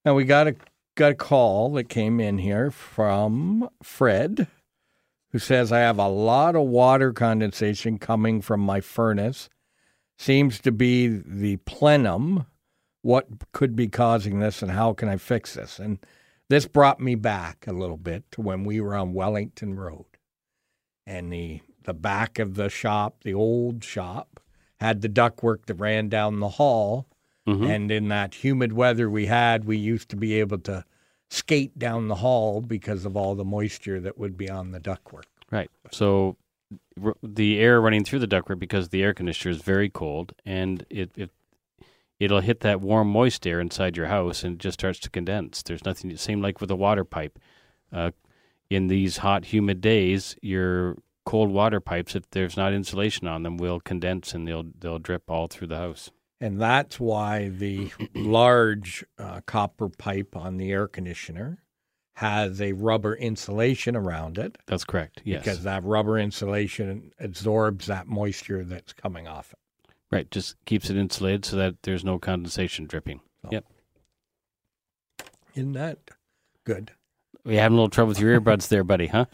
now 0.05 0.15
we 0.15 0.25
got 0.25 0.47
a 0.49 0.55
got 1.01 1.13
a 1.13 1.15
call 1.15 1.73
that 1.73 1.89
came 1.89 2.21
in 2.21 2.37
here 2.37 2.71
from 2.71 3.71
Fred, 3.83 4.47
who 5.31 5.39
says 5.39 5.73
I 5.73 5.79
have 5.79 5.99
a 5.99 6.09
lot 6.09 6.55
of 6.55 6.67
water 6.67 7.15
condensation 7.15 7.99
coming 7.99 8.43
from 8.43 8.61
my 8.61 8.83
furnace. 8.83 9.49
Seems 10.19 10.61
to 10.61 10.71
be 10.71 11.09
the 11.09 11.57
plenum. 11.65 12.45
What 13.01 13.29
could 13.53 13.75
be 13.75 13.89
causing 13.89 14.41
this, 14.41 14.61
and 14.61 14.73
how 14.73 14.93
can 14.93 15.09
I 15.09 15.17
fix 15.17 15.55
this? 15.55 15.79
And 15.79 15.99
this 16.51 16.67
brought 16.67 17.01
me 17.01 17.15
back 17.15 17.67
a 17.67 17.73
little 17.73 17.97
bit 17.97 18.31
to 18.33 18.43
when 18.43 18.65
we 18.65 18.79
were 18.79 18.95
on 18.95 19.15
Wellington 19.15 19.77
Road, 19.77 20.05
and 21.07 21.33
the 21.33 21.63
the 21.85 21.95
back 21.95 22.39
of 22.39 22.57
the 22.57 22.69
shop, 22.69 23.23
the 23.25 23.33
old 23.33 23.83
shop, 23.83 24.39
had 24.81 25.01
the 25.01 25.09
ductwork 25.09 25.65
that 25.65 25.77
ran 25.77 26.11
down 26.11 26.41
the 26.41 26.51
hall. 26.51 27.07
Mhm. 27.49 27.67
And 27.71 27.91
in 27.91 28.09
that 28.09 28.45
humid 28.45 28.75
weather 28.75 29.09
we 29.09 29.25
had, 29.27 29.65
we 29.65 29.79
used 29.79 30.11
to 30.11 30.17
be 30.17 30.35
able 30.35 30.59
to 30.59 30.85
skate 31.31 31.79
down 31.79 32.09
the 32.09 32.17
hall 32.17 32.61
because 32.61 33.05
of 33.05 33.17
all 33.17 33.35
the 33.35 33.45
moisture 33.45 34.01
that 34.01 34.19
would 34.19 34.37
be 34.37 34.51
on 34.51 34.73
the 34.73 34.81
ductwork. 34.81 35.25
Right. 35.51 35.71
So 35.93 36.37
r- 37.03 37.17
the 37.23 37.59
air 37.61 37.81
running 37.81 38.05
through 38.05 38.19
the 38.19 38.29
ductwork 38.29 38.59
because 38.59 38.89
the 38.89 39.03
air 39.03 39.15
conditioner 39.15 39.53
is 39.53 39.63
very 39.63 39.89
cold 39.89 40.35
and 40.45 40.85
it, 40.91 41.11
it 41.17 41.31
it'll 42.19 42.41
hit 42.41 42.61
that 42.61 42.81
warm 42.81 43.09
moist 43.09 43.47
air 43.47 43.61
inside 43.61 43.97
your 43.97 44.07
house 44.07 44.43
and 44.43 44.55
it 44.55 44.59
just 44.59 44.81
starts 44.81 44.99
to 45.01 45.11
condense. 45.11 45.63
There's 45.63 45.85
nothing 45.85 46.15
same 46.17 46.43
like 46.43 46.61
with 46.61 46.71
a 46.71 46.77
water 46.77 47.05
pipe. 47.05 47.39
Uh, 47.93 48.11
in 48.69 48.89
these 48.89 49.19
hot 49.19 49.47
humid 49.47 49.81
days, 49.81 50.37
your 50.43 50.97
cold 51.25 51.51
water 51.51 51.81
pipes 51.81 52.17
if 52.17 52.29
there's 52.31 52.57
not 52.57 52.73
insulation 52.73 53.29
on 53.29 53.43
them 53.43 53.57
will 53.57 53.79
condense 53.79 54.35
and 54.35 54.49
they'll 54.49 54.67
they'll 54.79 54.99
drip 54.99 55.31
all 55.31 55.47
through 55.47 55.69
the 55.69 55.77
house. 55.77 56.11
And 56.41 56.61
that's 56.61 56.99
why 56.99 57.49
the 57.49 57.91
large 58.15 59.05
uh, 59.19 59.41
copper 59.47 59.89
pipe 59.91 60.35
on 60.37 60.57
the 60.57 60.73
air 60.73 60.89
conditioner 60.89 61.63
has 62.15 62.61
a 62.61 62.73
rubber 62.73 63.15
insulation 63.15 63.97
around 63.97 64.37
it 64.39 64.57
That's 64.67 64.85
correct. 64.85 65.23
Yes. 65.25 65.43
because 65.43 65.63
that 65.65 65.85
rubber 65.85 66.19
insulation 66.19 67.13
absorbs 67.19 67.87
that 67.87 68.07
moisture 68.09 68.65
that's 68.65 68.93
coming 68.93 69.27
off 69.27 69.53
it. 69.53 69.93
right, 70.11 70.31
just 70.31 70.57
keeps 70.67 70.91
it 70.91 70.97
insulated 70.97 71.45
so 71.45 71.57
that 71.57 71.83
there's 71.83 72.05
no 72.05 72.19
condensation 72.19 72.87
dripping. 72.87 73.21
Yep. 73.51 73.65
Isn't 75.55 75.73
that 75.73 75.99
good? 76.65 76.93
We 77.45 77.57
having 77.57 77.75
a 77.75 77.81
little 77.81 77.89
trouble 77.89 78.11
with 78.11 78.21
your 78.21 78.39
earbuds 78.39 78.69
there, 78.69 78.85
buddy, 78.85 79.07
huh? 79.07 79.25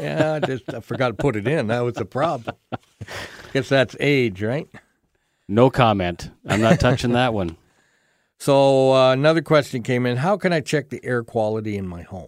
Yeah, 0.00 0.34
I 0.34 0.40
just 0.40 0.72
I 0.72 0.80
forgot 0.80 1.08
to 1.08 1.14
put 1.14 1.36
it 1.36 1.46
in. 1.46 1.68
That 1.68 1.80
was 1.80 1.94
the 1.94 2.04
problem. 2.04 2.56
Guess 3.52 3.68
that's 3.68 3.94
age, 4.00 4.42
right? 4.42 4.68
No 5.52 5.68
comment. 5.68 6.30
I'm 6.46 6.62
not 6.62 6.80
touching 6.80 7.12
that 7.12 7.34
one. 7.34 7.56
So 8.38 8.92
uh, 8.92 9.12
another 9.12 9.40
question 9.40 9.84
came 9.84 10.04
in: 10.04 10.16
How 10.16 10.36
can 10.36 10.52
I 10.52 10.58
check 10.58 10.88
the 10.88 10.98
air 11.04 11.22
quality 11.22 11.76
in 11.76 11.86
my 11.86 12.02
home? 12.02 12.26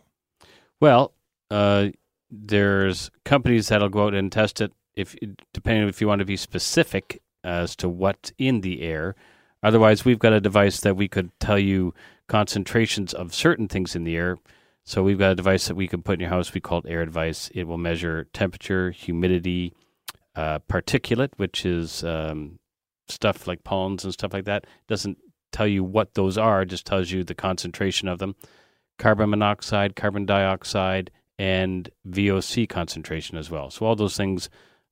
Well, 0.78 1.12
uh, 1.50 1.88
there's 2.30 3.10
companies 3.24 3.66
that'll 3.66 3.88
go 3.88 4.06
out 4.06 4.14
and 4.14 4.30
test 4.30 4.60
it. 4.60 4.72
If 4.94 5.16
depending 5.52 5.88
if 5.88 6.00
you 6.00 6.06
want 6.06 6.20
to 6.20 6.24
be 6.24 6.36
specific 6.36 7.20
as 7.42 7.74
to 7.76 7.88
what's 7.88 8.32
in 8.38 8.60
the 8.60 8.82
air. 8.82 9.16
Otherwise, 9.60 10.04
we've 10.04 10.20
got 10.20 10.32
a 10.32 10.40
device 10.40 10.78
that 10.82 10.96
we 10.96 11.08
could 11.08 11.30
tell 11.40 11.58
you 11.58 11.94
concentrations 12.28 13.12
of 13.12 13.34
certain 13.34 13.66
things 13.66 13.96
in 13.96 14.04
the 14.04 14.16
air. 14.16 14.38
So 14.84 15.02
we've 15.02 15.18
got 15.18 15.32
a 15.32 15.34
device 15.34 15.66
that 15.66 15.74
we 15.74 15.88
can 15.88 16.02
put 16.02 16.14
in 16.14 16.20
your 16.20 16.30
house. 16.30 16.54
We 16.54 16.60
call 16.60 16.78
it 16.78 16.86
Air 16.88 17.02
Advice. 17.02 17.50
It 17.54 17.64
will 17.64 17.78
measure 17.78 18.28
temperature, 18.32 18.92
humidity, 18.92 19.74
uh, 20.36 20.60
particulate, 20.70 21.32
which 21.38 21.66
is 21.66 22.04
um, 22.04 22.60
stuff 23.08 23.46
like 23.46 23.64
pollens 23.64 24.04
and 24.04 24.12
stuff 24.12 24.32
like 24.32 24.44
that. 24.44 24.66
Doesn't 24.88 25.18
tell 25.52 25.66
you 25.66 25.84
what 25.84 26.14
those 26.14 26.38
are. 26.38 26.64
Just 26.64 26.86
tells 26.86 27.10
you 27.10 27.24
the 27.24 27.34
concentration 27.34 28.08
of 28.08 28.18
them 28.18 28.34
carbon 28.98 29.30
monoxide, 29.30 29.96
carbon 29.96 30.24
dioxide, 30.24 31.10
and 31.38 31.90
VOC 32.08 32.68
concentration 32.68 33.36
as 33.36 33.50
well. 33.50 33.70
So 33.70 33.86
all 33.86 33.96
those 33.96 34.16
things 34.16 34.48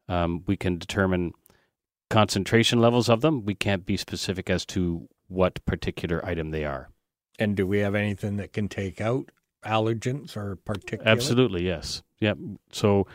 um, 0.09 0.43
we 0.47 0.57
can 0.57 0.79
determine 0.79 1.33
concentration 2.11 2.81
levels 2.81 3.09
of 3.09 3.21
them. 3.21 3.45
We 3.45 3.55
can't 3.55 3.87
be 3.87 3.97
specific 3.97 4.51
as 4.51 4.67
to 4.67 5.09
what 5.29 5.65
particular 5.65 6.25
item 6.27 6.51
they 6.51 6.65
are. 6.65 6.91
And 7.39 7.57
do 7.57 7.67
we 7.67 7.79
have 7.79 7.95
anything 7.95 8.37
that 8.37 8.53
can 8.53 8.69
take 8.69 9.01
out 9.01 9.31
allergens 9.65 10.37
or 10.37 10.57
particulate? 10.57 11.07
Absolutely, 11.07 11.65
yes. 11.65 12.03
Yep. 12.21 12.39
So 12.73 13.07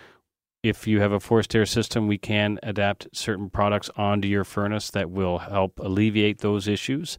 if 0.63 0.87
you 0.87 0.99
have 0.99 1.11
a 1.11 1.19
forced 1.19 1.55
air 1.55 1.65
system, 1.65 2.07
we 2.07 2.17
can 2.17 2.59
adapt 2.63 3.07
certain 3.13 3.49
products 3.49 3.89
onto 3.95 4.27
your 4.27 4.43
furnace 4.43 4.89
that 4.91 5.09
will 5.09 5.37
help 5.39 5.79
alleviate 5.79 6.39
those 6.39 6.67
issues. 6.67 7.17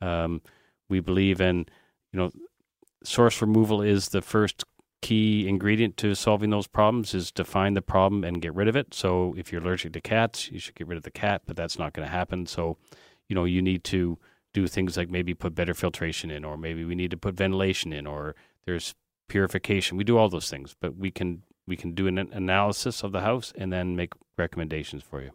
Um, 0.00 0.42
we 0.88 1.00
believe 1.00 1.40
in, 1.40 1.66
you 2.12 2.18
know, 2.18 2.30
source 3.02 3.40
removal 3.40 3.80
is 3.80 4.08
the 4.08 4.22
first 4.22 4.64
key 5.02 5.48
ingredient 5.48 5.96
to 5.96 6.14
solving 6.14 6.50
those 6.50 6.66
problems 6.66 7.14
is 7.14 7.32
to 7.32 7.44
find 7.44 7.76
the 7.76 7.82
problem 7.82 8.22
and 8.22 8.42
get 8.42 8.54
rid 8.54 8.68
of 8.68 8.76
it. 8.76 8.92
So 8.92 9.34
if 9.38 9.50
you're 9.50 9.62
allergic 9.62 9.94
to 9.94 10.00
cats, 10.00 10.50
you 10.50 10.58
should 10.58 10.74
get 10.74 10.86
rid 10.86 10.98
of 10.98 11.04
the 11.04 11.10
cat, 11.10 11.42
but 11.46 11.56
that's 11.56 11.78
not 11.78 11.94
going 11.94 12.06
to 12.06 12.12
happen. 12.12 12.44
So, 12.46 12.76
you 13.28 13.34
know, 13.34 13.44
you 13.44 13.62
need 13.62 13.84
to 13.84 14.18
do 14.52 14.66
things 14.66 14.96
like 14.96 15.08
maybe 15.08 15.32
put 15.32 15.54
better 15.54 15.74
filtration 15.74 16.30
in, 16.30 16.44
or 16.44 16.56
maybe 16.58 16.84
we 16.84 16.94
need 16.94 17.12
to 17.12 17.16
put 17.16 17.36
ventilation 17.36 17.92
in, 17.92 18.06
or 18.06 18.34
there's 18.66 18.94
purification. 19.28 19.96
We 19.96 20.04
do 20.04 20.18
all 20.18 20.28
those 20.28 20.50
things, 20.50 20.74
but 20.80 20.96
we 20.96 21.10
can 21.10 21.42
we 21.70 21.76
can 21.76 21.94
do 21.94 22.08
an 22.08 22.18
analysis 22.18 23.02
of 23.04 23.12
the 23.12 23.20
house 23.20 23.52
and 23.56 23.72
then 23.72 23.94
make 23.94 24.12
recommendations 24.36 25.04
for 25.04 25.22
you. 25.22 25.30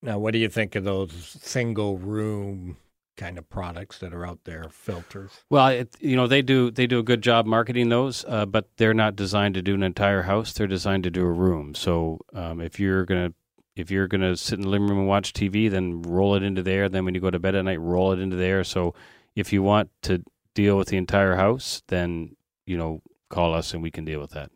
Now, 0.00 0.18
what 0.18 0.32
do 0.32 0.38
you 0.38 0.48
think 0.48 0.76
of 0.76 0.84
those 0.84 1.36
single 1.42 1.98
room 1.98 2.76
kind 3.16 3.38
of 3.38 3.48
products 3.50 3.98
that 3.98 4.14
are 4.14 4.24
out 4.24 4.44
there, 4.44 4.68
filters? 4.70 5.32
Well, 5.50 5.68
it, 5.68 5.96
you 5.98 6.14
know 6.14 6.28
they 6.28 6.42
do 6.42 6.70
they 6.70 6.86
do 6.86 7.00
a 7.00 7.02
good 7.02 7.22
job 7.22 7.44
marketing 7.44 7.88
those, 7.88 8.24
uh, 8.28 8.46
but 8.46 8.68
they're 8.76 8.94
not 8.94 9.16
designed 9.16 9.54
to 9.54 9.62
do 9.62 9.74
an 9.74 9.82
entire 9.82 10.22
house. 10.22 10.52
They're 10.52 10.66
designed 10.68 11.02
to 11.04 11.10
do 11.10 11.22
a 11.22 11.32
room. 11.32 11.74
So 11.74 12.20
um, 12.32 12.60
if 12.60 12.78
you're 12.78 13.04
gonna 13.04 13.32
if 13.74 13.90
you're 13.90 14.06
gonna 14.06 14.36
sit 14.36 14.58
in 14.58 14.62
the 14.62 14.68
living 14.68 14.86
room 14.88 15.00
and 15.00 15.08
watch 15.08 15.32
TV, 15.32 15.68
then 15.68 16.02
roll 16.02 16.36
it 16.36 16.44
into 16.44 16.62
there. 16.62 16.88
Then 16.88 17.04
when 17.04 17.14
you 17.14 17.20
go 17.20 17.30
to 17.30 17.40
bed 17.40 17.56
at 17.56 17.64
night, 17.64 17.80
roll 17.80 18.12
it 18.12 18.20
into 18.20 18.36
there. 18.36 18.62
So 18.62 18.94
if 19.34 19.52
you 19.52 19.62
want 19.62 19.90
to 20.02 20.22
deal 20.54 20.78
with 20.78 20.88
the 20.88 20.96
entire 20.96 21.34
house, 21.34 21.82
then 21.88 22.36
you 22.64 22.76
know 22.76 23.02
call 23.28 23.54
us 23.54 23.74
and 23.74 23.82
we 23.82 23.90
can 23.90 24.04
deal 24.04 24.20
with 24.20 24.30
that. 24.30 24.50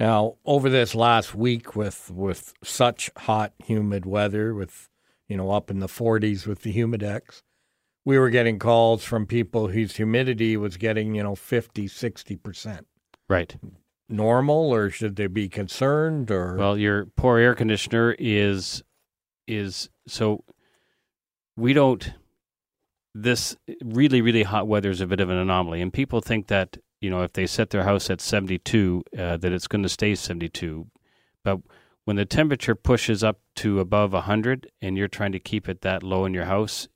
Now, 0.00 0.36
over 0.44 0.68
this 0.68 0.94
last 0.94 1.34
week 1.34 1.76
with 1.76 2.10
with 2.10 2.52
such 2.62 3.10
hot, 3.16 3.52
humid 3.64 4.06
weather, 4.06 4.54
with 4.54 4.88
you 5.28 5.36
know 5.36 5.50
up 5.50 5.70
in 5.70 5.78
the 5.78 5.86
40s 5.86 6.46
with 6.46 6.62
the 6.62 6.74
humidex, 6.74 7.42
we 8.04 8.18
were 8.18 8.30
getting 8.30 8.58
calls 8.58 9.04
from 9.04 9.26
people 9.26 9.68
whose 9.68 9.96
humidity 9.96 10.56
was 10.56 10.76
getting 10.76 11.14
you 11.14 11.22
know 11.22 11.34
50, 11.34 11.86
60 11.86 12.36
percent. 12.36 12.86
Right. 13.28 13.56
Normal, 14.08 14.74
or 14.74 14.90
should 14.90 15.16
they 15.16 15.28
be 15.28 15.48
concerned? 15.48 16.30
Or 16.30 16.56
Well, 16.56 16.76
your 16.76 17.06
poor 17.06 17.38
air 17.38 17.54
conditioner 17.54 18.16
is 18.18 18.82
is 19.46 19.90
so 20.06 20.42
we 21.56 21.72
don't 21.72 22.12
this 23.14 23.56
really 23.84 24.20
really 24.20 24.42
hot 24.42 24.66
weather 24.66 24.90
is 24.90 25.00
a 25.00 25.06
bit 25.06 25.20
of 25.20 25.30
an 25.30 25.36
anomaly 25.36 25.80
and 25.80 25.92
people 25.92 26.20
think 26.20 26.48
that 26.48 26.78
you 27.04 27.10
know 27.10 27.22
if 27.22 27.32
they 27.32 27.46
set 27.46 27.70
their 27.70 27.84
house 27.84 28.10
at 28.10 28.20
72 28.20 29.02
uh, 29.18 29.36
that 29.36 29.52
it's 29.52 29.68
going 29.68 29.82
to 29.82 29.88
stay 29.88 30.14
72 30.14 30.86
but 31.42 31.60
when 32.04 32.16
the 32.16 32.24
temperature 32.24 32.74
pushes 32.74 33.22
up 33.22 33.40
to 33.56 33.80
above 33.80 34.12
100 34.12 34.70
and 34.80 34.96
you're 34.96 35.08
trying 35.08 35.32
to 35.32 35.38
keep 35.38 35.68
it 35.68 35.82
that 35.82 36.02
low 36.02 36.24
in 36.24 36.34
your 36.34 36.46
house 36.46 36.88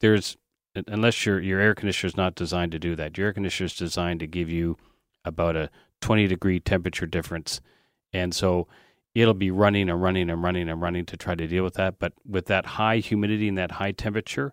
there's 0.00 0.36
unless 0.86 1.26
your 1.26 1.40
your 1.40 1.60
air 1.60 1.74
conditioner 1.74 2.08
is 2.08 2.16
not 2.16 2.34
designed 2.34 2.72
to 2.72 2.78
do 2.78 2.94
that 2.94 3.18
your 3.18 3.26
air 3.28 3.32
conditioner 3.32 3.66
is 3.66 3.74
designed 3.74 4.20
to 4.20 4.26
give 4.26 4.48
you 4.48 4.76
about 5.24 5.56
a 5.56 5.70
20 6.00 6.26
degree 6.26 6.60
temperature 6.60 7.06
difference 7.06 7.60
and 8.12 8.34
so 8.34 8.66
it'll 9.14 9.34
be 9.34 9.50
running 9.50 9.88
and 9.88 10.00
running 10.00 10.30
and 10.30 10.42
running 10.42 10.68
and 10.68 10.80
running 10.80 11.04
to 11.06 11.16
try 11.16 11.34
to 11.34 11.46
deal 11.46 11.64
with 11.64 11.74
that. 11.74 11.98
But 11.98 12.12
with 12.26 12.46
that 12.46 12.66
high 12.66 12.98
humidity 12.98 13.48
and 13.48 13.58
that 13.58 13.72
high 13.72 13.92
temperature, 13.92 14.52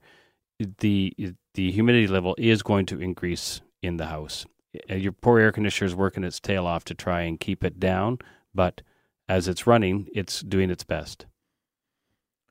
the 0.79 1.13
the 1.53 1.71
humidity 1.71 2.07
level 2.07 2.35
is 2.37 2.63
going 2.63 2.85
to 2.87 2.99
increase 2.99 3.61
in 3.81 3.97
the 3.97 4.07
house. 4.07 4.45
Uh, 4.89 4.95
Your 4.95 5.11
poor 5.11 5.39
air 5.39 5.51
conditioner 5.51 5.87
is 5.87 5.95
working 5.95 6.23
its 6.23 6.39
tail 6.39 6.65
off 6.65 6.83
to 6.85 6.93
try 6.93 7.21
and 7.21 7.39
keep 7.39 7.63
it 7.63 7.79
down, 7.79 8.19
but 8.53 8.81
as 9.29 9.47
it's 9.47 9.67
running, 9.67 10.07
it's 10.13 10.41
doing 10.41 10.69
its 10.69 10.83
best. 10.83 11.25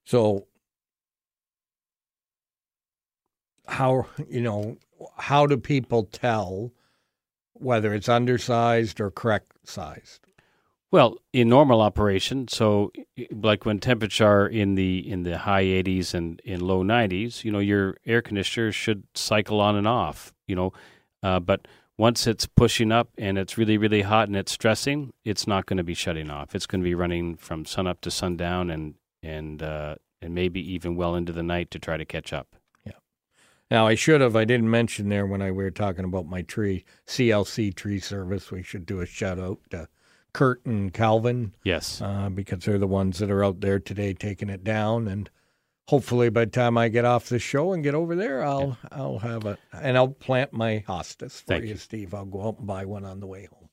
So, 0.04 0.46
how 3.66 4.06
you 4.28 4.40
know 4.40 4.76
how 5.16 5.46
do 5.46 5.56
people 5.56 6.04
tell 6.04 6.72
whether 7.54 7.92
it's 7.94 8.08
undersized 8.08 9.00
or 9.00 9.10
correct 9.10 9.52
sized? 9.64 10.20
Well, 10.92 11.18
in 11.32 11.48
normal 11.48 11.80
operation, 11.80 12.46
so 12.48 12.92
like 13.32 13.66
when 13.66 13.80
temperature 13.80 14.26
are 14.26 14.46
in 14.46 14.76
the 14.76 14.98
in 14.98 15.24
the 15.24 15.38
high 15.38 15.64
80s 15.64 16.14
and 16.14 16.40
in 16.44 16.60
low 16.60 16.84
90s, 16.84 17.42
you 17.42 17.50
know, 17.50 17.58
your 17.58 17.96
air 18.06 18.22
conditioner 18.22 18.70
should 18.70 19.02
cycle 19.14 19.60
on 19.60 19.74
and 19.76 19.88
off, 19.88 20.32
you 20.46 20.54
know, 20.54 20.72
uh, 21.24 21.40
but 21.40 21.66
once 21.98 22.26
it's 22.26 22.46
pushing 22.46 22.92
up 22.92 23.08
and 23.16 23.38
it's 23.38 23.56
really 23.56 23.78
really 23.78 24.02
hot 24.02 24.28
and 24.28 24.36
it's 24.36 24.52
stressing, 24.52 25.12
it's 25.24 25.46
not 25.46 25.66
going 25.66 25.76
to 25.78 25.84
be 25.84 25.94
shutting 25.94 26.30
off. 26.30 26.54
It's 26.54 26.66
going 26.66 26.80
to 26.80 26.84
be 26.84 26.94
running 26.94 27.36
from 27.36 27.64
sun 27.64 27.86
up 27.86 28.00
to 28.02 28.10
sundown 28.10 28.70
and 28.70 28.94
and 29.22 29.62
uh, 29.62 29.96
and 30.22 30.34
maybe 30.34 30.60
even 30.72 30.96
well 30.96 31.14
into 31.14 31.32
the 31.32 31.42
night 31.42 31.70
to 31.72 31.78
try 31.78 31.96
to 31.96 32.04
catch 32.04 32.32
up. 32.32 32.56
Yeah. 32.84 32.92
Now, 33.70 33.86
I 33.86 33.94
should 33.94 34.20
have. 34.20 34.36
I 34.36 34.44
didn't 34.44 34.70
mention 34.70 35.08
there 35.08 35.26
when 35.26 35.42
I 35.42 35.50
we 35.50 35.64
were 35.64 35.70
talking 35.70 36.04
about 36.04 36.26
my 36.26 36.42
tree 36.42 36.84
CLC 37.06 37.74
tree 37.74 37.98
service. 38.00 38.50
We 38.50 38.62
should 38.62 38.86
do 38.86 39.00
a 39.00 39.06
shout 39.06 39.38
out 39.38 39.58
to 39.70 39.88
Kurt 40.32 40.64
and 40.66 40.92
Calvin 40.92 41.54
Yes. 41.64 42.00
uh, 42.02 42.28
because 42.28 42.64
they're 42.64 42.78
the 42.78 42.86
ones 42.86 43.18
that 43.18 43.30
are 43.30 43.42
out 43.44 43.60
there 43.60 43.78
today 43.80 44.12
taking 44.12 44.50
it 44.50 44.62
down. 44.62 45.08
And 45.08 45.30
hopefully, 45.88 46.28
by 46.28 46.44
the 46.44 46.50
time 46.50 46.76
I 46.78 46.88
get 46.88 47.04
off 47.04 47.28
the 47.28 47.38
show 47.38 47.72
and 47.72 47.82
get 47.82 47.94
over 47.94 48.14
there, 48.16 48.44
I'll 48.44 48.78
I'll 48.90 49.18
have 49.18 49.44
a 49.46 49.58
and 49.72 49.96
I'll 49.96 50.08
plant 50.08 50.52
my 50.52 50.84
hostas 50.86 51.40
for 51.40 51.46
Thank 51.46 51.64
you. 51.66 51.76
Steve. 51.76 52.14
I'll 52.14 52.24
go 52.24 52.48
out 52.48 52.58
and 52.58 52.66
buy 52.66 52.84
one 52.84 53.04
on 53.04 53.20
the 53.20 53.26
way 53.26 53.46
home. 53.52 53.68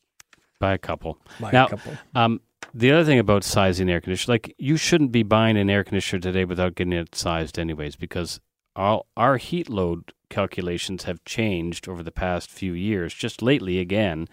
Buy 0.60 0.74
a 0.74 0.78
couple. 0.78 1.20
Buy 1.40 1.52
Now- 1.52 1.66
a 1.66 1.70
couple. 1.70 1.94
Um, 2.16 2.42
the 2.74 2.92
other 2.92 3.04
thing 3.04 3.20
about 3.20 3.44
sizing 3.44 3.90
air 3.90 4.02
conditioner, 4.02 4.34
like 4.34 4.56
you 4.58 4.78
shouldn't 4.78 5.12
be 5.12 5.22
buying 5.24 5.58
an 5.58 5.70
air 5.70 5.84
conditioner 5.84 6.22
today 6.22 6.46
without 6.46 6.76
getting 6.76 6.94
it 6.94 7.14
sized, 7.14 7.60
anyways, 7.60 7.96
because 7.98 8.40
all 8.76 9.06
our 9.18 9.38
heat 9.38 9.70
load 9.70 10.14
calculations 10.30 11.04
have 11.04 11.24
changed 11.26 11.88
over 11.88 12.02
the 12.02 12.12
past 12.12 12.50
few 12.50 12.74
years. 12.74 13.14
Just 13.14 13.42
lately, 13.44 13.78
again, 13.78 14.28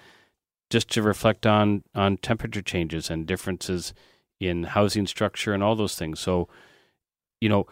just 0.70 0.88
to 0.90 1.02
reflect 1.02 1.46
on 1.46 1.82
on 1.94 2.16
temperature 2.18 2.62
changes 2.62 3.10
and 3.10 3.26
differences 3.26 3.92
in 4.38 4.64
housing 4.64 5.06
structure 5.06 5.52
and 5.52 5.62
all 5.62 5.74
those 5.74 5.96
things. 5.96 6.20
So, 6.20 6.48
you 7.40 7.48
know, 7.48 7.66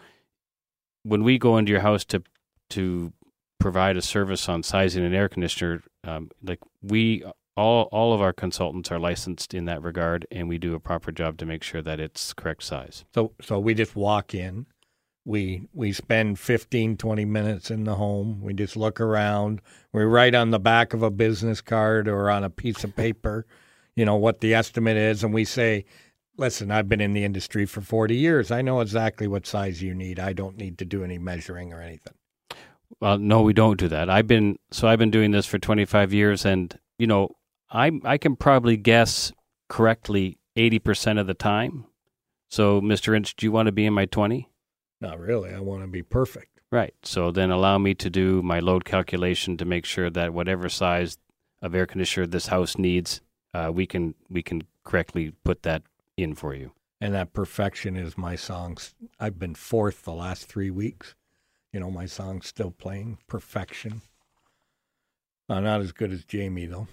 when 1.03 1.23
we 1.23 1.37
go 1.37 1.57
into 1.57 1.71
your 1.71 1.81
house 1.81 2.03
to 2.05 2.23
to 2.71 3.13
provide 3.59 3.97
a 3.97 4.01
service 4.01 4.47
on 4.47 4.63
sizing 4.63 5.05
an 5.05 5.13
air 5.13 5.29
conditioner, 5.29 5.81
um, 6.03 6.29
like 6.43 6.59
we 6.81 7.23
all 7.55 7.89
all 7.91 8.13
of 8.13 8.21
our 8.21 8.33
consultants 8.33 8.91
are 8.91 8.99
licensed 8.99 9.53
in 9.53 9.65
that 9.65 9.81
regard, 9.81 10.25
and 10.31 10.47
we 10.47 10.57
do 10.57 10.75
a 10.75 10.79
proper 10.79 11.11
job 11.11 11.37
to 11.37 11.45
make 11.45 11.63
sure 11.63 11.81
that 11.81 11.99
it's 11.99 12.33
correct 12.33 12.63
size. 12.63 13.05
So 13.13 13.33
so 13.41 13.59
we 13.59 13.73
just 13.73 13.95
walk 13.95 14.33
in. 14.33 14.65
We 15.25 15.67
we 15.73 15.91
spend 15.91 16.39
15 16.39 16.97
20 16.97 17.25
minutes 17.25 17.69
in 17.69 17.83
the 17.83 17.95
home. 17.95 18.41
We 18.41 18.53
just 18.53 18.75
look 18.75 19.01
around. 19.01 19.61
We 19.91 20.03
write 20.03 20.35
on 20.35 20.51
the 20.51 20.59
back 20.59 20.93
of 20.93 21.03
a 21.03 21.11
business 21.11 21.61
card 21.61 22.07
or 22.07 22.29
on 22.29 22.43
a 22.43 22.49
piece 22.49 22.83
of 22.83 22.95
paper, 22.95 23.45
you 23.95 24.05
know, 24.05 24.15
what 24.15 24.39
the 24.39 24.53
estimate 24.53 24.97
is 24.97 25.23
and 25.23 25.33
we 25.33 25.45
say, 25.45 25.85
"Listen, 26.39 26.71
I've 26.71 26.89
been 26.89 27.01
in 27.01 27.13
the 27.13 27.23
industry 27.23 27.65
for 27.65 27.81
40 27.81 28.15
years. 28.15 28.49
I 28.49 28.61
know 28.61 28.79
exactly 28.79 29.27
what 29.27 29.45
size 29.45 29.81
you 29.81 29.93
need. 29.93 30.19
I 30.19 30.33
don't 30.33 30.57
need 30.57 30.77
to 30.79 30.85
do 30.85 31.03
any 31.03 31.17
measuring 31.17 31.73
or 31.73 31.81
anything." 31.81 32.13
Well, 32.99 33.17
no, 33.17 33.41
we 33.41 33.53
don't 33.53 33.79
do 33.79 33.87
that. 33.89 34.09
I've 34.09 34.27
been 34.27 34.57
so 34.71 34.87
I've 34.87 34.99
been 34.99 35.11
doing 35.11 35.31
this 35.31 35.45
for 35.45 35.59
25 35.59 36.13
years, 36.13 36.45
and 36.45 36.77
you 36.97 37.07
know, 37.07 37.35
I 37.69 37.91
I 38.03 38.17
can 38.17 38.35
probably 38.35 38.77
guess 38.77 39.31
correctly 39.67 40.39
80 40.55 40.79
percent 40.79 41.19
of 41.19 41.27
the 41.27 41.33
time. 41.33 41.85
So, 42.49 42.81
Mr. 42.81 43.15
Inch, 43.15 43.35
do 43.35 43.45
you 43.45 43.51
want 43.51 43.67
to 43.67 43.71
be 43.71 43.85
in 43.85 43.93
my 43.93 44.05
20? 44.05 44.49
Not 45.01 45.19
really. 45.19 45.53
I 45.53 45.59
want 45.59 45.83
to 45.83 45.87
be 45.87 46.01
perfect. 46.01 46.59
Right. 46.71 46.93
So 47.03 47.31
then 47.31 47.51
allow 47.51 47.77
me 47.77 47.93
to 47.95 48.09
do 48.09 48.41
my 48.41 48.59
load 48.59 48.85
calculation 48.85 49.55
to 49.57 49.65
make 49.65 49.85
sure 49.85 50.09
that 50.09 50.33
whatever 50.33 50.67
size 50.67 51.17
of 51.61 51.75
air 51.75 51.85
conditioner 51.85 52.27
this 52.27 52.47
house 52.47 52.77
needs, 52.77 53.21
uh, 53.53 53.71
we 53.73 53.85
can 53.85 54.15
we 54.29 54.43
can 54.43 54.63
correctly 54.83 55.33
put 55.43 55.63
that 55.63 55.83
in 56.23 56.35
for 56.35 56.53
you. 56.53 56.71
And 57.01 57.13
that 57.13 57.33
perfection 57.33 57.95
is 57.95 58.17
my 58.17 58.35
songs. 58.35 58.93
I've 59.19 59.39
been 59.39 59.55
fourth 59.55 60.03
the 60.03 60.13
last 60.13 60.45
3 60.45 60.69
weeks. 60.69 61.15
You 61.71 61.79
know, 61.79 61.91
my 61.91 62.05
song's 62.05 62.47
still 62.47 62.71
playing. 62.71 63.19
Perfection. 63.27 64.01
Uh, 65.47 65.59
not 65.59 65.81
as 65.81 65.91
good 65.91 66.11
as 66.11 66.25
Jamie 66.25 66.65
though. 66.65 66.87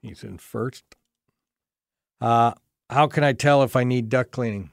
He's 0.00 0.22
in 0.22 0.38
first. 0.38 0.84
Uh, 2.20 2.52
how 2.90 3.06
can 3.06 3.24
I 3.24 3.32
tell 3.32 3.62
if 3.62 3.76
I 3.76 3.84
need 3.84 4.08
duct 4.08 4.30
cleaning? 4.30 4.70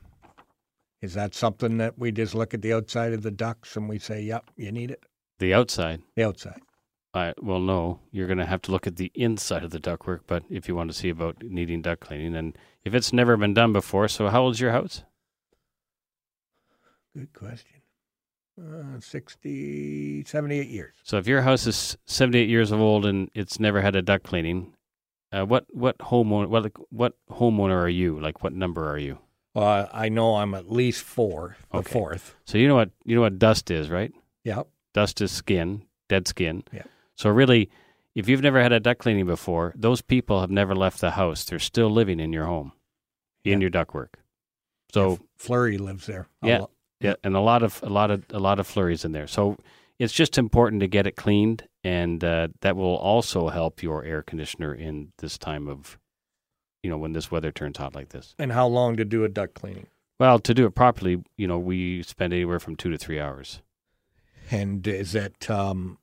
Is 1.01 1.13
that 1.13 1.35
something 1.35 1.77
that 1.77 1.99
we 1.99 2.11
just 2.11 2.33
look 2.33 2.53
at 2.53 2.61
the 2.61 2.73
outside 2.73 3.13
of 3.13 3.21
the 3.21 3.31
ducts 3.31 3.75
and 3.75 3.89
we 3.89 3.99
say, 3.99 4.21
"Yep, 4.21 4.49
you 4.55 4.71
need 4.71 4.89
it"? 4.89 5.03
The 5.39 5.53
outside. 5.53 6.01
The 6.15 6.23
outside. 6.23 6.61
I 7.15 7.33
well, 7.41 7.59
no, 7.61 7.99
you're 8.11 8.27
going 8.27 8.39
to 8.39 8.45
have 8.45 8.61
to 8.63 8.71
look 8.71 8.85
at 8.85 8.97
the 8.97 9.11
inside 9.15 9.63
of 9.63 9.71
the 9.71 9.79
ductwork. 9.79 10.21
But 10.27 10.43
if 10.49 10.67
you 10.67 10.75
want 10.75 10.91
to 10.91 10.97
see 10.97 11.09
about 11.09 11.41
needing 11.41 11.81
duct 11.81 12.01
cleaning, 12.01 12.35
and 12.35 12.57
if 12.83 12.93
it's 12.93 13.13
never 13.13 13.37
been 13.37 13.53
done 13.53 13.71
before, 13.73 14.07
so 14.09 14.27
how 14.27 14.43
old's 14.43 14.59
your 14.59 14.71
house? 14.71 15.03
Good 17.15 17.31
question. 17.33 17.81
Uh, 18.61 18.99
60, 18.99 20.23
78 20.25 20.67
years. 20.67 20.95
So 21.03 21.17
if 21.17 21.27
your 21.27 21.41
house 21.41 21.67
is 21.67 21.97
78 22.05 22.47
years 22.47 22.71
old 22.71 23.05
and 23.05 23.29
it's 23.33 23.59
never 23.59 23.81
had 23.81 23.95
a 23.95 24.01
duct 24.01 24.23
cleaning, 24.23 24.73
uh, 25.31 25.45
what 25.45 25.65
what 25.73 25.97
homeowner 25.97 26.47
what 26.47 26.71
what 26.89 27.13
homeowner 27.29 27.75
are 27.75 27.89
you? 27.89 28.19
Like 28.19 28.43
what 28.43 28.53
number 28.53 28.89
are 28.89 28.97
you? 28.97 29.17
Well, 29.53 29.89
I 29.93 30.09
know 30.09 30.35
I'm 30.35 30.53
at 30.53 30.69
least 30.71 31.01
four, 31.03 31.57
the 31.71 31.79
Okay. 31.79 31.91
fourth. 31.93 32.35
So 32.45 32.57
you 32.57 32.67
know 32.67 32.75
what 32.75 32.91
you 33.05 33.15
know 33.15 33.21
what 33.21 33.39
dust 33.39 33.71
is, 33.71 33.89
right? 33.89 34.13
Yep. 34.43 34.67
Dust 34.93 35.21
is 35.21 35.31
skin, 35.31 35.83
dead 36.07 36.27
skin. 36.27 36.63
Yeah. 36.73 36.83
So 37.17 37.29
really, 37.29 37.69
if 38.13 38.27
you've 38.29 38.41
never 38.41 38.61
had 38.61 38.71
a 38.71 38.79
duct 38.79 38.99
cleaning 39.01 39.25
before, 39.25 39.73
those 39.75 40.01
people 40.01 40.41
have 40.41 40.51
never 40.51 40.75
left 40.75 41.01
the 41.01 41.11
house. 41.11 41.43
They're 41.43 41.59
still 41.59 41.89
living 41.89 42.19
in 42.19 42.31
your 42.33 42.45
home, 42.45 42.71
in 43.43 43.61
your 43.61 43.69
ductwork. 43.69 44.15
So 44.93 45.19
Flurry 45.37 45.77
lives 45.77 46.05
there. 46.05 46.27
a 46.41 46.47
Yeah. 46.47 46.59
lot. 46.59 46.71
yeah, 47.01 47.13
and 47.23 47.35
a 47.35 47.41
lot 47.41 47.63
of 47.63 47.81
a 47.83 47.89
lot 47.89 48.11
of 48.11 48.23
a 48.29 48.39
lot 48.39 48.59
of 48.59 48.67
flurries 48.67 49.03
in 49.03 49.11
there. 49.11 49.27
So 49.27 49.57
it's 49.99 50.13
just 50.13 50.37
important 50.37 50.81
to 50.81 50.87
get 50.87 51.07
it 51.07 51.15
cleaned, 51.15 51.67
and 51.83 52.23
uh, 52.23 52.49
that 52.61 52.75
will 52.75 52.95
also 52.95 53.49
help 53.49 53.81
your 53.83 54.03
air 54.03 54.21
conditioner 54.21 54.73
in 54.73 55.11
this 55.19 55.37
time 55.37 55.67
of, 55.67 55.97
you 56.83 56.89
know, 56.89 56.97
when 56.97 57.13
this 57.13 57.31
weather 57.31 57.51
turns 57.51 57.77
hot 57.77 57.95
like 57.95 58.09
this. 58.09 58.35
And 58.39 58.51
how 58.51 58.67
long 58.67 58.95
to 58.97 59.05
do 59.05 59.23
a 59.23 59.29
duct 59.29 59.53
cleaning? 59.55 59.87
Well, 60.19 60.39
to 60.39 60.53
do 60.53 60.65
it 60.65 60.75
properly, 60.75 61.23
you 61.37 61.47
know, 61.47 61.59
we 61.59 62.01
spend 62.03 62.31
anywhere 62.33 62.59
from 62.59 62.75
two 62.77 62.89
to 62.91 62.97
three 62.97 63.19
hours. 63.19 63.61
And 64.51 64.85
is 64.87 65.11
that 65.13 65.49
um 65.49 65.97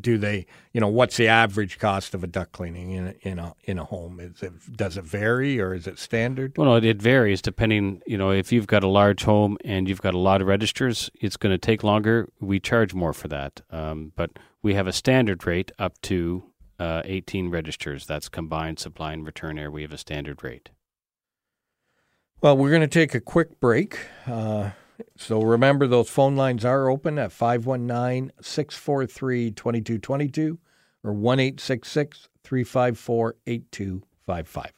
do 0.00 0.18
they 0.18 0.46
you 0.72 0.80
know 0.80 0.88
what's 0.88 1.16
the 1.16 1.28
average 1.28 1.78
cost 1.78 2.14
of 2.14 2.24
a 2.24 2.26
duct 2.26 2.52
cleaning 2.52 2.90
in 2.90 3.06
a, 3.06 3.14
in 3.22 3.38
a 3.38 3.54
in 3.64 3.78
a 3.78 3.84
home? 3.84 4.20
Is 4.20 4.42
it 4.42 4.52
does 4.76 4.96
it 4.96 5.04
vary 5.04 5.60
or 5.60 5.74
is 5.74 5.86
it 5.86 5.98
standard? 5.98 6.56
Well, 6.56 6.66
no, 6.66 6.76
it, 6.76 6.84
it 6.84 7.00
varies 7.00 7.40
depending. 7.40 8.02
You 8.06 8.18
know, 8.18 8.30
if 8.30 8.52
you've 8.52 8.66
got 8.66 8.82
a 8.82 8.88
large 8.88 9.24
home 9.24 9.56
and 9.64 9.88
you've 9.88 10.02
got 10.02 10.14
a 10.14 10.18
lot 10.18 10.40
of 10.40 10.46
registers, 10.46 11.10
it's 11.20 11.36
going 11.36 11.52
to 11.52 11.58
take 11.58 11.84
longer. 11.84 12.28
We 12.40 12.60
charge 12.60 12.94
more 12.94 13.12
for 13.12 13.28
that, 13.28 13.60
um, 13.70 14.12
but 14.16 14.30
we 14.62 14.74
have 14.74 14.86
a 14.86 14.92
standard 14.92 15.46
rate 15.46 15.70
up 15.78 16.00
to 16.02 16.44
uh, 16.78 17.02
18 17.04 17.50
registers. 17.50 18.06
That's 18.06 18.28
combined 18.28 18.78
supply 18.78 19.12
and 19.12 19.24
return 19.24 19.58
air. 19.58 19.70
We 19.70 19.82
have 19.82 19.92
a 19.92 19.98
standard 19.98 20.42
rate. 20.42 20.70
Well, 22.40 22.56
we're 22.56 22.70
going 22.70 22.82
to 22.82 22.88
take 22.88 23.14
a 23.14 23.20
quick 23.20 23.58
break. 23.60 23.98
Uh, 24.26 24.70
so 25.16 25.42
remember, 25.42 25.86
those 25.86 26.08
phone 26.08 26.36
lines 26.36 26.64
are 26.64 26.88
open 26.88 27.18
at 27.18 27.32
519 27.32 28.32
643 28.40 29.50
2222 29.50 30.58
or 31.02 31.12
1 31.12 31.38
354 31.38 33.36
8255. 33.46 34.72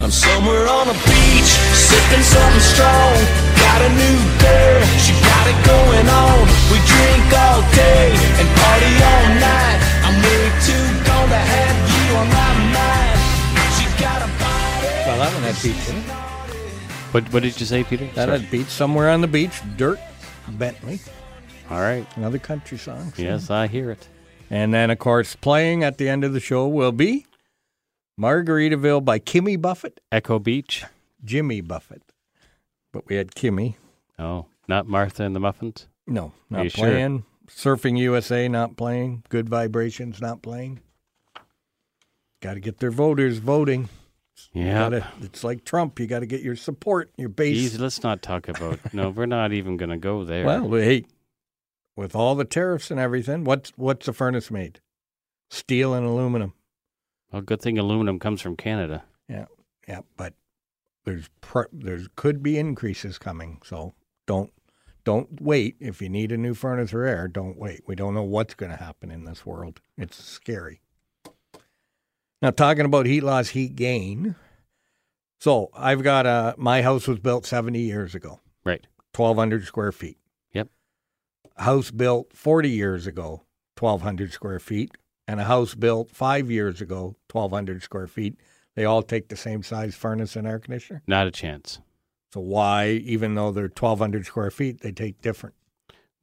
I'm 0.00 0.10
somewhere 0.10 0.66
on 0.66 0.88
a 0.88 0.96
beach, 1.04 1.52
sipping 1.76 2.24
something 2.24 2.60
strong. 2.60 3.14
Got 3.60 3.82
a 3.84 3.90
new 3.92 4.18
girl, 4.40 4.82
she 4.96 5.12
got 5.20 5.44
it 5.44 5.58
going 5.66 6.08
on. 6.08 6.48
We 6.72 6.80
drink 6.88 7.28
all 7.36 7.60
day 7.76 8.16
and 8.40 8.48
party 8.56 8.92
all 8.96 9.26
night. 9.38 9.78
I'm 10.08 10.16
way 10.24 10.48
too 10.64 10.86
gone 11.04 11.28
to 11.28 11.36
have 11.36 11.76
you 11.92 12.16
on 12.16 12.28
my 12.32 12.52
mind. 12.72 13.20
She 13.76 13.84
got 14.02 14.24
a 14.24 14.30
body. 14.40 14.88
Well, 15.04 15.18
that 15.20 15.30
one 15.34 15.42
had 15.44 15.62
beach 15.62 15.88
in 15.88 15.96
it. 16.00 16.29
What, 17.12 17.32
what 17.32 17.42
did 17.42 17.58
you 17.58 17.66
say, 17.66 17.82
Peter? 17.84 18.06
That 18.14 18.26
Sorry. 18.28 18.38
had 18.40 18.50
beach 18.50 18.68
somewhere 18.68 19.10
on 19.10 19.20
the 19.20 19.26
beach. 19.26 19.60
Dierks 19.76 20.00
Bentley, 20.50 21.00
All 21.68 21.80
right. 21.80 22.06
another 22.16 22.38
country 22.38 22.78
song. 22.78 23.12
Yes, 23.16 23.50
I 23.50 23.66
hear 23.66 23.90
it. 23.90 24.08
And 24.48 24.72
then, 24.74 24.90
of 24.90 24.98
course, 24.98 25.36
playing 25.36 25.84
at 25.84 25.98
the 25.98 26.08
end 26.08 26.24
of 26.24 26.32
the 26.32 26.40
show 26.40 26.66
will 26.66 26.92
be 26.92 27.26
Margaritaville 28.18 29.04
by 29.04 29.18
Kimmy 29.18 29.60
Buffett, 29.60 30.00
Echo 30.10 30.38
Beach. 30.38 30.84
Jimmy 31.24 31.60
Buffett. 31.60 32.02
But 32.92 33.06
we 33.08 33.16
had 33.16 33.32
Kimmy. 33.32 33.74
Oh, 34.18 34.46
not 34.68 34.86
Martha 34.88 35.22
and 35.24 35.36
the 35.36 35.40
Muffins. 35.40 35.86
No, 36.06 36.32
not 36.48 36.64
you 36.64 36.70
sure? 36.70 36.86
playing. 36.86 37.24
Surfing 37.48 37.98
USA 37.98 38.48
not 38.48 38.76
playing. 38.76 39.22
Good 39.28 39.48
Vibrations 39.48 40.20
not 40.20 40.42
playing. 40.42 40.80
Got 42.40 42.54
to 42.54 42.60
get 42.60 42.78
their 42.78 42.90
voters 42.90 43.38
voting. 43.38 43.88
Yeah. 44.52 45.08
It's 45.20 45.44
like 45.44 45.64
Trump. 45.64 46.00
You 46.00 46.06
got 46.06 46.20
to 46.20 46.26
get 46.26 46.42
your 46.42 46.56
support, 46.56 47.10
your 47.16 47.28
base. 47.28 47.78
Let's 47.78 48.02
not 48.02 48.22
talk 48.22 48.48
about. 48.48 48.92
No, 48.92 49.10
we're 49.10 49.26
not 49.26 49.52
even 49.52 49.76
going 49.76 49.90
to 49.90 49.96
go 49.96 50.24
there. 50.24 50.44
Well, 50.44 50.68
hey, 50.72 51.04
with 51.96 52.16
all 52.16 52.34
the 52.34 52.44
tariffs 52.44 52.90
and 52.90 52.98
everything, 52.98 53.44
what's 53.44 53.72
what's 53.76 54.06
the 54.06 54.12
furnace 54.12 54.50
made? 54.50 54.80
Steel 55.50 55.94
and 55.94 56.06
aluminum. 56.06 56.54
well, 57.32 57.42
good 57.42 57.60
thing 57.62 57.78
aluminum 57.78 58.18
comes 58.18 58.40
from 58.40 58.56
Canada. 58.56 59.04
Yeah, 59.28 59.46
yeah, 59.86 60.00
but 60.16 60.34
there's 61.04 61.28
pr- 61.40 61.62
there's 61.72 62.08
could 62.16 62.42
be 62.42 62.58
increases 62.58 63.18
coming, 63.18 63.60
so 63.64 63.94
don't 64.26 64.52
don't 65.04 65.40
wait. 65.40 65.76
If 65.80 66.02
you 66.02 66.08
need 66.08 66.32
a 66.32 66.36
new 66.36 66.54
furnace 66.54 66.92
or 66.92 67.04
air, 67.04 67.28
don't 67.28 67.56
wait. 67.56 67.82
We 67.86 67.94
don't 67.94 68.14
know 68.14 68.22
what's 68.22 68.54
going 68.54 68.70
to 68.72 68.78
happen 68.78 69.10
in 69.10 69.24
this 69.24 69.46
world. 69.46 69.80
It's 69.96 70.22
scary. 70.22 70.80
Now, 72.42 72.50
talking 72.50 72.84
about 72.86 73.06
heat 73.06 73.22
loss, 73.22 73.48
heat 73.48 73.76
gain. 73.76 74.34
So 75.40 75.70
I've 75.74 76.02
got 76.02 76.26
a 76.26 76.54
my 76.58 76.82
house 76.82 77.06
was 77.06 77.18
built 77.18 77.46
70 77.46 77.78
years 77.80 78.14
ago, 78.14 78.40
Right. 78.64 78.86
1,200 79.14 79.64
square 79.64 79.92
feet. 79.92 80.18
Yep. 80.52 80.68
house 81.56 81.90
built 81.90 82.32
40 82.34 82.68
years 82.70 83.06
ago, 83.06 83.42
1,200 83.78 84.32
square 84.32 84.58
feet, 84.58 84.92
and 85.26 85.40
a 85.40 85.44
house 85.44 85.74
built 85.74 86.10
five 86.10 86.50
years 86.50 86.80
ago, 86.80 87.16
1,200 87.30 87.82
square 87.82 88.06
feet. 88.06 88.36
They 88.76 88.84
all 88.84 89.02
take 89.02 89.28
the 89.28 89.36
same 89.36 89.62
size 89.62 89.94
furnace 89.94 90.36
and 90.36 90.46
air 90.46 90.58
conditioner. 90.58 91.02
Not 91.06 91.26
a 91.26 91.30
chance. 91.30 91.80
So 92.32 92.40
why, 92.40 92.88
even 92.88 93.34
though 93.34 93.50
they're 93.50 93.64
1,200 93.64 94.24
square 94.26 94.50
feet, 94.50 94.80
they 94.80 94.92
take 94.92 95.20
different? 95.20 95.54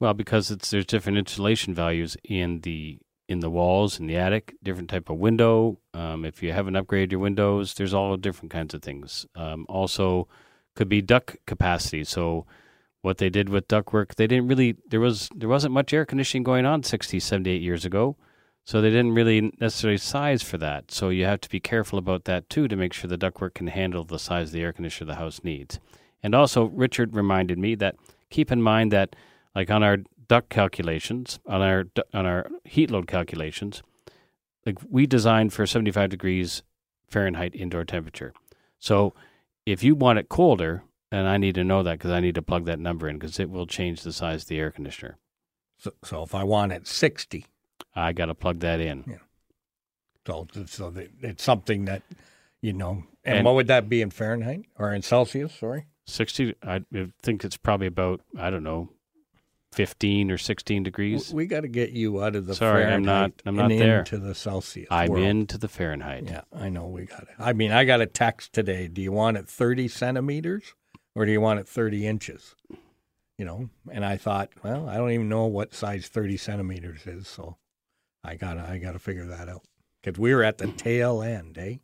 Well, 0.00 0.14
because 0.14 0.50
it's 0.50 0.70
there's 0.70 0.86
different 0.86 1.18
insulation 1.18 1.74
values 1.74 2.16
in 2.24 2.60
the 2.60 2.98
in 3.28 3.40
the 3.40 3.50
walls 3.50 4.00
in 4.00 4.06
the 4.06 4.16
attic, 4.16 4.56
different 4.62 4.88
type 4.88 5.10
of 5.10 5.18
window. 5.18 5.78
Um, 5.94 6.24
if 6.24 6.42
you 6.42 6.52
haven't 6.52 6.74
upgraded 6.74 7.12
your 7.12 7.20
windows, 7.20 7.74
there's 7.74 7.94
all 7.94 8.16
different 8.16 8.50
kinds 8.50 8.74
of 8.74 8.82
things. 8.82 9.26
Um, 9.36 9.66
also, 9.68 10.28
could 10.74 10.88
be 10.88 11.02
duct 11.02 11.36
capacity. 11.46 12.04
So, 12.04 12.46
what 13.02 13.18
they 13.18 13.28
did 13.28 13.48
with 13.48 13.68
ductwork, 13.68 14.14
they 14.14 14.26
didn't 14.26 14.48
really 14.48 14.76
there 14.88 15.00
was 15.00 15.28
there 15.34 15.48
wasn't 15.48 15.74
much 15.74 15.92
air 15.92 16.04
conditioning 16.04 16.42
going 16.42 16.66
on 16.66 16.82
60, 16.82 17.20
78 17.20 17.62
years 17.62 17.84
ago. 17.84 18.16
So 18.64 18.82
they 18.82 18.90
didn't 18.90 19.14
really 19.14 19.50
necessarily 19.60 19.96
size 19.96 20.42
for 20.42 20.58
that. 20.58 20.90
So 20.90 21.08
you 21.08 21.24
have 21.24 21.40
to 21.40 21.48
be 21.48 21.58
careful 21.58 21.98
about 21.98 22.24
that 22.24 22.50
too 22.50 22.68
to 22.68 22.76
make 22.76 22.92
sure 22.92 23.08
the 23.08 23.16
ductwork 23.16 23.54
can 23.54 23.68
handle 23.68 24.04
the 24.04 24.18
size 24.18 24.48
of 24.48 24.52
the 24.52 24.60
air 24.60 24.74
conditioner 24.74 25.06
the 25.06 25.14
house 25.14 25.40
needs. 25.42 25.80
And 26.22 26.34
also, 26.34 26.64
Richard 26.64 27.16
reminded 27.16 27.56
me 27.56 27.76
that 27.76 27.96
keep 28.28 28.52
in 28.52 28.60
mind 28.60 28.92
that, 28.92 29.16
like 29.54 29.70
on 29.70 29.82
our 29.82 29.98
duct 30.28 30.48
calculations, 30.50 31.40
on 31.46 31.62
our 31.62 31.84
on 32.12 32.26
our 32.26 32.48
heat 32.64 32.90
load 32.90 33.06
calculations, 33.06 33.82
like 34.66 34.78
we 34.88 35.06
designed 35.06 35.52
for 35.52 35.66
75 35.66 36.10
degrees 36.10 36.62
Fahrenheit 37.08 37.54
indoor 37.54 37.84
temperature. 37.84 38.32
So 38.78 39.14
if 39.66 39.82
you 39.82 39.94
want 39.94 40.18
it 40.18 40.28
colder, 40.28 40.82
and 41.10 41.26
I 41.26 41.38
need 41.38 41.54
to 41.54 41.64
know 41.64 41.82
that 41.82 41.98
because 41.98 42.10
I 42.10 42.20
need 42.20 42.34
to 42.34 42.42
plug 42.42 42.66
that 42.66 42.78
number 42.78 43.08
in 43.08 43.18
because 43.18 43.40
it 43.40 43.50
will 43.50 43.66
change 43.66 44.02
the 44.02 44.12
size 44.12 44.42
of 44.42 44.48
the 44.48 44.58
air 44.58 44.70
conditioner. 44.70 45.16
So, 45.78 45.92
so 46.04 46.22
if 46.22 46.34
I 46.34 46.44
want 46.44 46.72
it 46.72 46.86
60, 46.86 47.46
I 47.94 48.12
got 48.12 48.26
to 48.26 48.34
plug 48.34 48.60
that 48.60 48.80
in. 48.80 49.04
Yeah. 49.06 49.16
So, 50.26 50.46
so 50.66 50.92
it's 51.22 51.42
something 51.42 51.86
that, 51.86 52.02
you 52.60 52.74
know, 52.74 53.04
and, 53.24 53.38
And- 53.38 53.44
what 53.46 53.54
would 53.54 53.68
that 53.68 53.88
be 53.88 54.02
in 54.02 54.10
Fahrenheit 54.10 54.66
or 54.78 54.92
in 54.92 55.00
Celsius? 55.02 55.54
Sorry. 55.54 55.86
60, 56.06 56.54
I 56.62 56.82
think 57.22 57.44
it's 57.44 57.56
probably 57.56 57.86
about, 57.86 58.20
I 58.38 58.50
don't 58.50 58.62
know, 58.62 58.90
15 59.72 60.30
or 60.30 60.38
16 60.38 60.82
degrees. 60.82 61.32
We 61.32 61.46
got 61.46 61.60
to 61.60 61.68
get 61.68 61.90
you 61.90 62.22
out 62.22 62.34
of 62.34 62.46
the 62.46 62.54
Sorry, 62.54 62.84
I'm 62.84 63.04
not- 63.04 63.32
I'm 63.44 63.54
not 63.54 63.70
and 63.70 63.80
there. 63.80 63.98
into 64.00 64.18
the 64.18 64.34
Celsius. 64.34 64.88
I'm 64.90 65.10
world. 65.10 65.24
into 65.24 65.58
the 65.58 65.68
Fahrenheit. 65.68 66.24
Yeah, 66.26 66.42
I 66.52 66.68
know 66.68 66.86
we 66.86 67.04
got 67.04 67.22
it. 67.24 67.28
I 67.38 67.52
mean, 67.52 67.70
I 67.70 67.84
got 67.84 68.00
a 68.00 68.06
text 68.06 68.52
today. 68.52 68.88
Do 68.88 69.02
you 69.02 69.12
want 69.12 69.36
it 69.36 69.46
30 69.48 69.88
centimeters 69.88 70.74
or 71.14 71.26
do 71.26 71.32
you 71.32 71.40
want 71.40 71.60
it 71.60 71.68
30 71.68 72.06
inches? 72.06 72.54
You 73.36 73.44
know, 73.44 73.70
and 73.92 74.04
I 74.04 74.16
thought, 74.16 74.50
well, 74.64 74.88
I 74.88 74.96
don't 74.96 75.12
even 75.12 75.28
know 75.28 75.46
what 75.46 75.72
size 75.74 76.08
30 76.08 76.36
centimeters 76.38 77.06
is, 77.06 77.28
so 77.28 77.56
I 78.24 78.34
gotta, 78.34 78.66
I 78.68 78.78
gotta 78.78 78.98
figure 78.98 79.26
that 79.26 79.48
out 79.48 79.62
because 80.02 80.18
we 80.18 80.34
were 80.34 80.42
at 80.42 80.58
the 80.58 80.66
tail 80.68 81.22
end, 81.22 81.56
eh? 81.56 81.76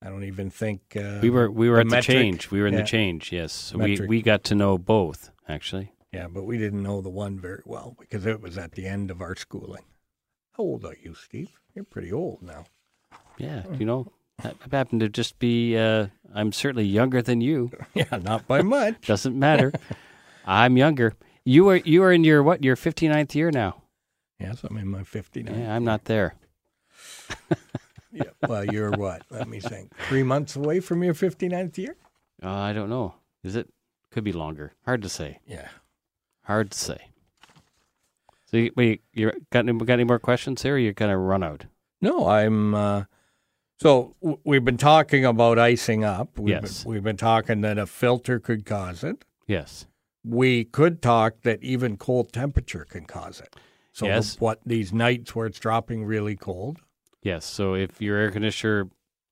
I 0.00 0.08
don't 0.08 0.24
even 0.24 0.48
think 0.50 0.96
uh, 0.96 1.18
We 1.22 1.28
were 1.30 1.50
we 1.50 1.68
were 1.68 1.76
the 1.76 1.80
at 1.82 1.86
metric- 1.88 2.06
the 2.06 2.12
change. 2.22 2.50
We 2.50 2.60
were 2.60 2.66
in 2.68 2.72
yeah. 2.74 2.80
the 2.80 2.86
change. 2.86 3.30
Yes, 3.32 3.52
so 3.52 3.78
we 3.78 4.00
we 4.00 4.22
got 4.22 4.42
to 4.44 4.54
know 4.54 4.78
both 4.78 5.30
actually. 5.48 5.92
Yeah, 6.12 6.28
but 6.28 6.44
we 6.44 6.58
didn't 6.58 6.82
know 6.82 7.00
the 7.00 7.08
one 7.08 7.38
very 7.38 7.62
well 7.64 7.96
because 7.98 8.26
it 8.26 8.40
was 8.40 8.58
at 8.58 8.72
the 8.72 8.86
end 8.86 9.10
of 9.10 9.20
our 9.22 9.34
schooling. 9.34 9.84
How 10.52 10.64
old 10.64 10.84
are 10.84 10.96
you, 11.02 11.14
Steve? 11.14 11.50
You're 11.74 11.84
pretty 11.86 12.12
old 12.12 12.42
now. 12.42 12.64
Yeah, 13.38 13.62
you 13.78 13.86
know, 13.86 14.12
I 14.44 14.52
happen 14.70 14.98
to 15.00 15.08
just 15.08 15.38
be. 15.38 15.76
Uh, 15.76 16.08
I'm 16.34 16.52
certainly 16.52 16.84
younger 16.84 17.22
than 17.22 17.40
you. 17.40 17.70
Yeah, 17.94 18.18
not 18.22 18.46
by 18.46 18.60
much. 18.62 19.00
Doesn't 19.06 19.38
matter. 19.38 19.72
I'm 20.46 20.76
younger. 20.76 21.14
You 21.44 21.68
are 21.70 21.76
you 21.76 22.02
are 22.02 22.12
in 22.12 22.24
your 22.24 22.42
what? 22.42 22.62
Your 22.62 22.76
59th 22.76 23.34
year 23.34 23.50
now. 23.50 23.82
yes, 24.38 24.62
I'm 24.64 24.76
in 24.76 24.88
my 24.88 25.04
59. 25.04 25.58
Yeah, 25.58 25.74
I'm 25.74 25.84
not 25.84 26.04
there. 26.04 26.34
Yeah. 28.14 28.24
Well, 28.46 28.66
you're 28.66 28.90
what? 28.90 29.22
Let 29.30 29.48
me 29.48 29.58
think. 29.58 29.90
Three 30.08 30.22
months 30.22 30.54
away 30.54 30.80
from 30.80 31.02
your 31.02 31.14
59th 31.14 31.78
year? 31.78 31.96
Uh, 32.42 32.50
I 32.50 32.74
don't 32.74 32.90
know. 32.90 33.14
Is 33.42 33.56
it? 33.56 33.70
Could 34.10 34.22
be 34.22 34.32
longer. 34.32 34.74
Hard 34.84 35.00
to 35.00 35.08
say. 35.08 35.38
Yeah. 35.46 35.68
Hard 36.44 36.70
to 36.72 36.78
say. 36.78 36.98
So 38.46 38.56
you, 38.58 38.72
wait, 38.76 39.02
you 39.12 39.32
got 39.50 39.66
any, 39.68 39.72
got 39.78 39.94
any 39.94 40.04
more 40.04 40.18
questions 40.18 40.62
here? 40.62 40.74
Or 40.74 40.78
you're 40.78 40.92
gonna 40.92 41.16
run 41.18 41.42
out. 41.42 41.66
No, 42.00 42.28
I'm. 42.28 42.74
Uh, 42.74 43.04
so 43.80 44.14
w- 44.20 44.38
we've 44.44 44.64
been 44.64 44.76
talking 44.76 45.24
about 45.24 45.58
icing 45.58 46.04
up. 46.04 46.38
We've 46.38 46.54
Yes. 46.62 46.82
Been, 46.84 46.92
we've 46.92 47.02
been 47.02 47.16
talking 47.16 47.60
that 47.62 47.78
a 47.78 47.86
filter 47.86 48.38
could 48.38 48.64
cause 48.66 49.02
it. 49.04 49.24
Yes. 49.46 49.86
We 50.24 50.64
could 50.64 51.00
talk 51.02 51.42
that 51.42 51.62
even 51.62 51.96
cold 51.96 52.32
temperature 52.32 52.84
can 52.84 53.06
cause 53.06 53.40
it. 53.40 53.56
So 53.92 54.06
Yes. 54.06 54.38
what 54.40 54.60
these 54.64 54.92
nights 54.92 55.34
where 55.34 55.46
it's 55.46 55.58
dropping 55.58 56.04
really 56.04 56.36
cold, 56.36 56.78
Yes. 57.22 57.44
So 57.44 57.74
if 57.74 58.00
your 58.02 58.16
air 58.18 58.30
conditioner 58.32 58.88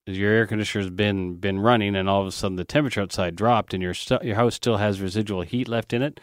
your 0.07 0.31
air 0.33 0.47
conditioner's 0.47 0.91
been 0.91 1.37
been 1.37 1.59
running 1.61 1.95
and 1.95 2.09
all 2.09 2.21
of 2.23 2.27
a 2.27 2.33
sudden 2.33 2.57
the 2.57 2.65
temperature 2.65 3.01
outside 3.03 3.37
dropped 3.37 3.75
and 3.75 3.83
your 3.83 3.95
stu- 3.95 4.19
your 4.23 4.37
house 4.37 4.55
still 4.55 4.77
has 4.79 5.01
residual 5.01 5.43
heat 5.43 5.69
left 5.69 5.93
in 5.93 6.01
it, 6.03 6.19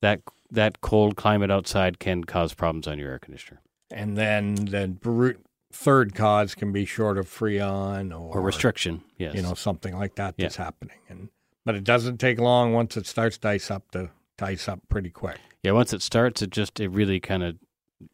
that 0.00 0.20
that 0.50 0.80
cold 0.80 1.16
climate 1.16 1.50
outside 1.50 1.98
can 1.98 2.24
cause 2.24 2.54
problems 2.54 2.86
on 2.86 2.98
your 2.98 3.10
air 3.10 3.18
conditioner 3.18 3.60
and 3.90 4.16
then 4.16 4.54
the 4.54 5.36
third 5.72 6.14
cause 6.14 6.54
can 6.54 6.72
be 6.72 6.84
short 6.84 7.18
of 7.18 7.26
freon 7.28 8.10
or, 8.12 8.38
or 8.38 8.40
restriction. 8.40 9.02
Yes. 9.18 9.34
you 9.34 9.42
know, 9.42 9.54
something 9.54 9.96
like 9.96 10.14
that 10.16 10.34
Yeah. 10.36 10.46
that's 10.46 10.56
happening. 10.56 10.98
And 11.08 11.28
but 11.64 11.74
it 11.74 11.84
doesn't 11.84 12.18
take 12.18 12.38
long 12.38 12.72
once 12.72 12.96
it 12.96 13.06
starts 13.06 13.36
to 13.38 13.48
ice 13.48 13.70
up 13.70 13.90
to, 13.90 14.10
to 14.38 14.44
ice 14.44 14.68
up 14.68 14.80
pretty 14.88 15.10
quick. 15.10 15.38
Yeah, 15.62 15.72
once 15.72 15.92
it 15.92 16.02
starts, 16.02 16.40
it 16.40 16.50
just 16.50 16.80
it 16.80 16.88
really 16.88 17.20
kind 17.20 17.42
of 17.42 17.56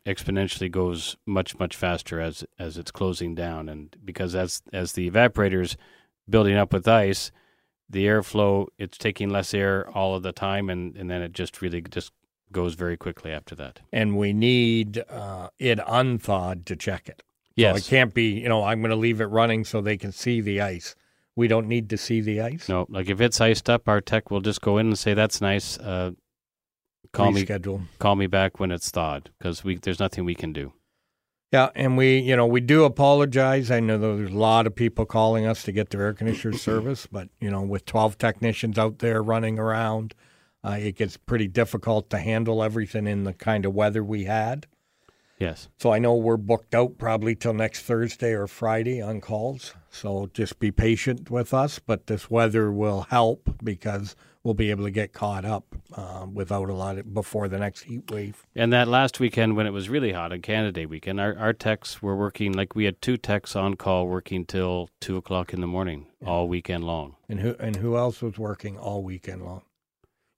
exponentially 0.06 0.70
goes 0.70 1.16
much 1.26 1.58
much 1.58 1.76
faster 1.76 2.20
as 2.20 2.44
as 2.58 2.78
it's 2.78 2.90
closing 2.90 3.34
down, 3.34 3.68
and 3.68 3.96
because 4.04 4.34
as 4.34 4.62
as 4.72 4.92
the 4.92 5.10
evaporators 5.10 5.76
building 6.28 6.56
up 6.56 6.72
with 6.72 6.88
ice, 6.88 7.30
the 7.88 8.06
airflow 8.06 8.66
it's 8.78 8.98
taking 8.98 9.30
less 9.30 9.54
air 9.54 9.88
all 9.90 10.14
of 10.14 10.22
the 10.22 10.32
time, 10.32 10.70
and 10.70 10.96
and 10.96 11.10
then 11.10 11.22
it 11.22 11.32
just 11.32 11.62
really 11.62 11.82
just 11.82 12.12
goes 12.52 12.74
very 12.74 12.96
quickly 12.96 13.32
after 13.32 13.54
that. 13.56 13.80
And 13.92 14.16
we 14.16 14.32
need 14.32 15.02
uh, 15.10 15.50
it 15.58 15.80
unthawed 15.86 16.66
to 16.66 16.76
check 16.76 17.08
it. 17.08 17.22
Yes. 17.56 17.74
So 17.74 17.78
it 17.78 17.90
can't 17.90 18.14
be, 18.14 18.40
you 18.40 18.48
know, 18.48 18.64
I'm 18.64 18.80
going 18.80 18.90
to 18.90 18.96
leave 18.96 19.20
it 19.20 19.26
running 19.26 19.64
so 19.64 19.80
they 19.80 19.96
can 19.96 20.12
see 20.12 20.40
the 20.40 20.60
ice. 20.60 20.94
We 21.36 21.48
don't 21.48 21.68
need 21.68 21.90
to 21.90 21.96
see 21.96 22.20
the 22.20 22.40
ice. 22.40 22.68
No, 22.68 22.86
like 22.88 23.08
if 23.08 23.20
it's 23.20 23.40
iced 23.40 23.68
up, 23.68 23.88
our 23.88 24.00
tech 24.00 24.30
will 24.30 24.40
just 24.40 24.60
go 24.60 24.78
in 24.78 24.86
and 24.86 24.98
say 24.98 25.14
that's 25.14 25.40
nice. 25.40 25.78
Uh, 25.78 26.12
call 27.12 27.32
me 27.32 27.44
Reschedule. 27.44 27.82
call 27.98 28.16
me 28.16 28.26
back 28.26 28.60
when 28.60 28.70
it's 28.70 28.90
thawed 28.90 29.30
because 29.38 29.64
we 29.64 29.76
there's 29.76 30.00
nothing 30.00 30.24
we 30.24 30.34
can 30.34 30.52
do. 30.52 30.72
Yeah, 31.54 31.70
and 31.76 31.96
we, 31.96 32.18
you 32.18 32.34
know, 32.34 32.46
we 32.46 32.60
do 32.60 32.82
apologize. 32.82 33.70
I 33.70 33.78
know 33.78 33.96
there's 33.96 34.32
a 34.32 34.34
lot 34.36 34.66
of 34.66 34.74
people 34.74 35.06
calling 35.06 35.46
us 35.46 35.62
to 35.62 35.70
get 35.70 35.90
their 35.90 36.02
air 36.02 36.12
conditioner 36.12 36.58
service, 36.58 37.06
but 37.06 37.28
you 37.38 37.48
know, 37.48 37.62
with 37.62 37.86
12 37.86 38.18
technicians 38.18 38.76
out 38.76 38.98
there 38.98 39.22
running 39.22 39.56
around, 39.56 40.14
uh, 40.64 40.78
it 40.80 40.96
gets 40.96 41.16
pretty 41.16 41.46
difficult 41.46 42.10
to 42.10 42.18
handle 42.18 42.60
everything 42.60 43.06
in 43.06 43.22
the 43.22 43.32
kind 43.32 43.64
of 43.64 43.72
weather 43.72 44.02
we 44.02 44.24
had. 44.24 44.66
Yes. 45.38 45.68
So 45.78 45.92
I 45.92 46.00
know 46.00 46.16
we're 46.16 46.38
booked 46.38 46.74
out 46.74 46.98
probably 46.98 47.36
till 47.36 47.54
next 47.54 47.82
Thursday 47.82 48.32
or 48.32 48.48
Friday 48.48 49.00
on 49.00 49.20
calls. 49.20 49.76
So 49.90 50.28
just 50.34 50.58
be 50.58 50.72
patient 50.72 51.30
with 51.30 51.54
us. 51.54 51.78
But 51.78 52.08
this 52.08 52.28
weather 52.28 52.72
will 52.72 53.02
help 53.10 53.48
because 53.62 54.16
we'll 54.44 54.54
be 54.54 54.70
able 54.70 54.84
to 54.84 54.90
get 54.90 55.12
caught 55.12 55.44
up 55.44 55.74
uh, 55.94 56.26
without 56.32 56.68
a 56.68 56.74
lot 56.74 56.98
of, 56.98 57.12
before 57.12 57.48
the 57.48 57.58
next 57.58 57.82
heat 57.82 58.08
wave. 58.10 58.44
And 58.54 58.72
that 58.72 58.86
last 58.86 59.18
weekend 59.18 59.56
when 59.56 59.66
it 59.66 59.70
was 59.72 59.88
really 59.88 60.12
hot 60.12 60.32
on 60.32 60.42
Canada 60.42 60.70
Day 60.72 60.86
weekend, 60.86 61.18
our, 61.18 61.36
our 61.38 61.52
techs 61.54 62.02
were 62.02 62.14
working 62.14 62.52
like 62.52 62.76
we 62.76 62.84
had 62.84 63.00
two 63.02 63.16
techs 63.16 63.56
on 63.56 63.74
call 63.74 64.06
working 64.06 64.44
till 64.44 64.90
two 65.00 65.16
o'clock 65.16 65.52
in 65.52 65.60
the 65.60 65.66
morning 65.66 66.06
all 66.24 66.46
weekend 66.46 66.84
long. 66.84 67.16
And 67.28 67.40
who 67.40 67.56
and 67.58 67.76
who 67.76 67.96
else 67.96 68.22
was 68.22 68.38
working 68.38 68.78
all 68.78 69.02
weekend 69.02 69.42
long? 69.42 69.62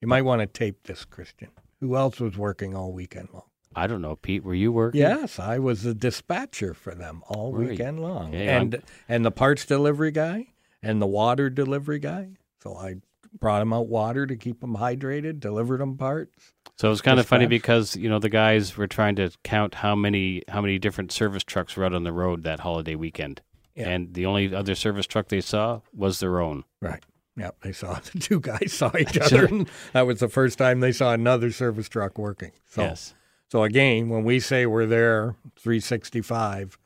You 0.01 0.09
might 0.09 0.23
want 0.23 0.41
to 0.41 0.47
tape 0.47 0.85
this, 0.85 1.05
Christian. 1.05 1.49
Who 1.81 1.97
else 1.97 2.21
was 2.21 2.37
working 2.39 2.75
all 2.77 2.93
weekend 2.93 3.29
long? 3.33 3.43
I 3.75 3.87
don't 3.87 4.01
know, 4.01 4.17
Pete, 4.17 4.43
were 4.43 4.55
you 4.55 4.73
working? 4.73 5.01
Yes, 5.03 5.39
I 5.39 5.59
was 5.59 5.83
the 5.83 5.93
dispatcher 5.93 6.73
for 6.73 6.95
them 6.95 7.23
all 7.29 7.53
Were 7.53 7.65
you? 7.65 7.69
weekend 7.71 8.01
long, 8.01 8.33
Yeah, 8.33 8.53
I'm- 8.57 8.63
and 8.63 8.83
and 9.09 9.25
the 9.25 9.31
parts 9.31 9.67
delivery 9.67 10.13
guy 10.13 10.47
and 10.83 11.03
the 11.03 11.07
water 11.07 11.51
delivery 11.51 11.99
guy. 11.99 12.31
So 12.63 12.77
I 12.77 12.97
brought 13.41 13.59
them 13.61 13.73
out 13.73 13.89
water 13.89 14.27
to 14.27 14.37
keep 14.37 14.61
them 14.61 14.77
hydrated, 14.77 15.41
delivered 15.41 15.81
them 15.81 15.97
parts. 15.97 16.53
So 16.77 16.89
it 16.89 16.91
was 16.91 17.01
kind 17.03 17.19
of 17.19 17.27
funny 17.27 17.47
because 17.47 17.97
you 17.97 18.09
know 18.09 18.19
the 18.19 18.29
guys 18.29 18.77
were 18.77 18.87
trying 18.87 19.17
to 19.17 19.31
count 19.45 19.77
how 19.77 19.95
many 19.95 20.43
how 20.49 20.61
many 20.61 20.79
different 20.79 21.11
service 21.13 21.43
trucks 21.45 21.77
were 21.77 21.85
out 21.85 21.95
on 21.95 22.05
the 22.05 22.13
road 22.13 22.43
that 22.43 22.61
holiday 22.61 22.95
weekend, 22.95 23.41
Yeah. 23.75 23.89
and 23.89 24.13
the 24.15 24.27
only 24.27 24.55
other 24.55 24.75
service 24.75 25.07
truck 25.07 25.29
they 25.29 25.41
saw 25.41 25.81
was 25.95 26.21
their 26.21 26.41
own. 26.41 26.65
Right. 26.83 27.03
Yep. 27.39 27.57
They 27.63 27.73
saw 27.73 27.95
the 28.13 28.19
two 28.19 28.41
guys 28.41 28.73
saw 28.73 28.91
each 28.99 29.17
other. 29.19 29.47
and 29.47 29.69
that 29.93 30.07
was 30.07 30.21
the 30.21 30.29
first 30.29 30.59
time 30.59 30.81
they 30.81 30.93
saw 30.93 31.13
another 31.13 31.51
service 31.51 31.89
truck 31.89 32.19
working. 32.19 32.53
So 32.69 32.83
Yes. 32.83 33.15
So 33.49 33.63
again, 33.63 34.09
when 34.09 34.25
we 34.25 34.41
say 34.41 34.67
we're 34.67 34.87
there 34.87 35.37
365, 35.61 36.79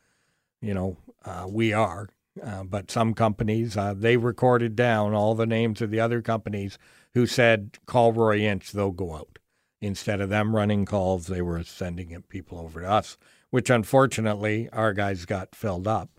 you 0.60 0.74
know, 0.74 0.96
uh, 1.24 1.46
we 1.48 1.72
are. 1.72 2.08
Uh, 2.42 2.64
but 2.64 2.90
some 2.90 3.14
companies, 3.14 3.76
uh, 3.76 3.94
they 3.96 4.16
recorded 4.16 4.74
down 4.76 5.14
all 5.14 5.34
the 5.34 5.46
names 5.46 5.80
of 5.82 5.90
the 5.90 6.00
other 6.00 6.22
companies 6.22 6.78
who 7.14 7.26
said, 7.26 7.78
call 7.86 8.12
Roy 8.12 8.38
Inch, 8.40 8.72
they'll 8.72 8.90
go 8.92 9.14
out. 9.14 9.38
Instead 9.82 10.20
of 10.20 10.28
them 10.28 10.54
running 10.54 10.84
calls, 10.84 11.26
they 11.26 11.42
were 11.42 11.62
sending 11.64 12.10
it 12.10 12.28
people 12.28 12.58
over 12.58 12.80
to 12.82 12.88
us, 12.90 13.16
which 13.50 13.70
unfortunately 13.70 14.68
our 14.72 14.92
guys 14.92 15.24
got 15.24 15.54
filled 15.54 15.86
up. 15.88 16.10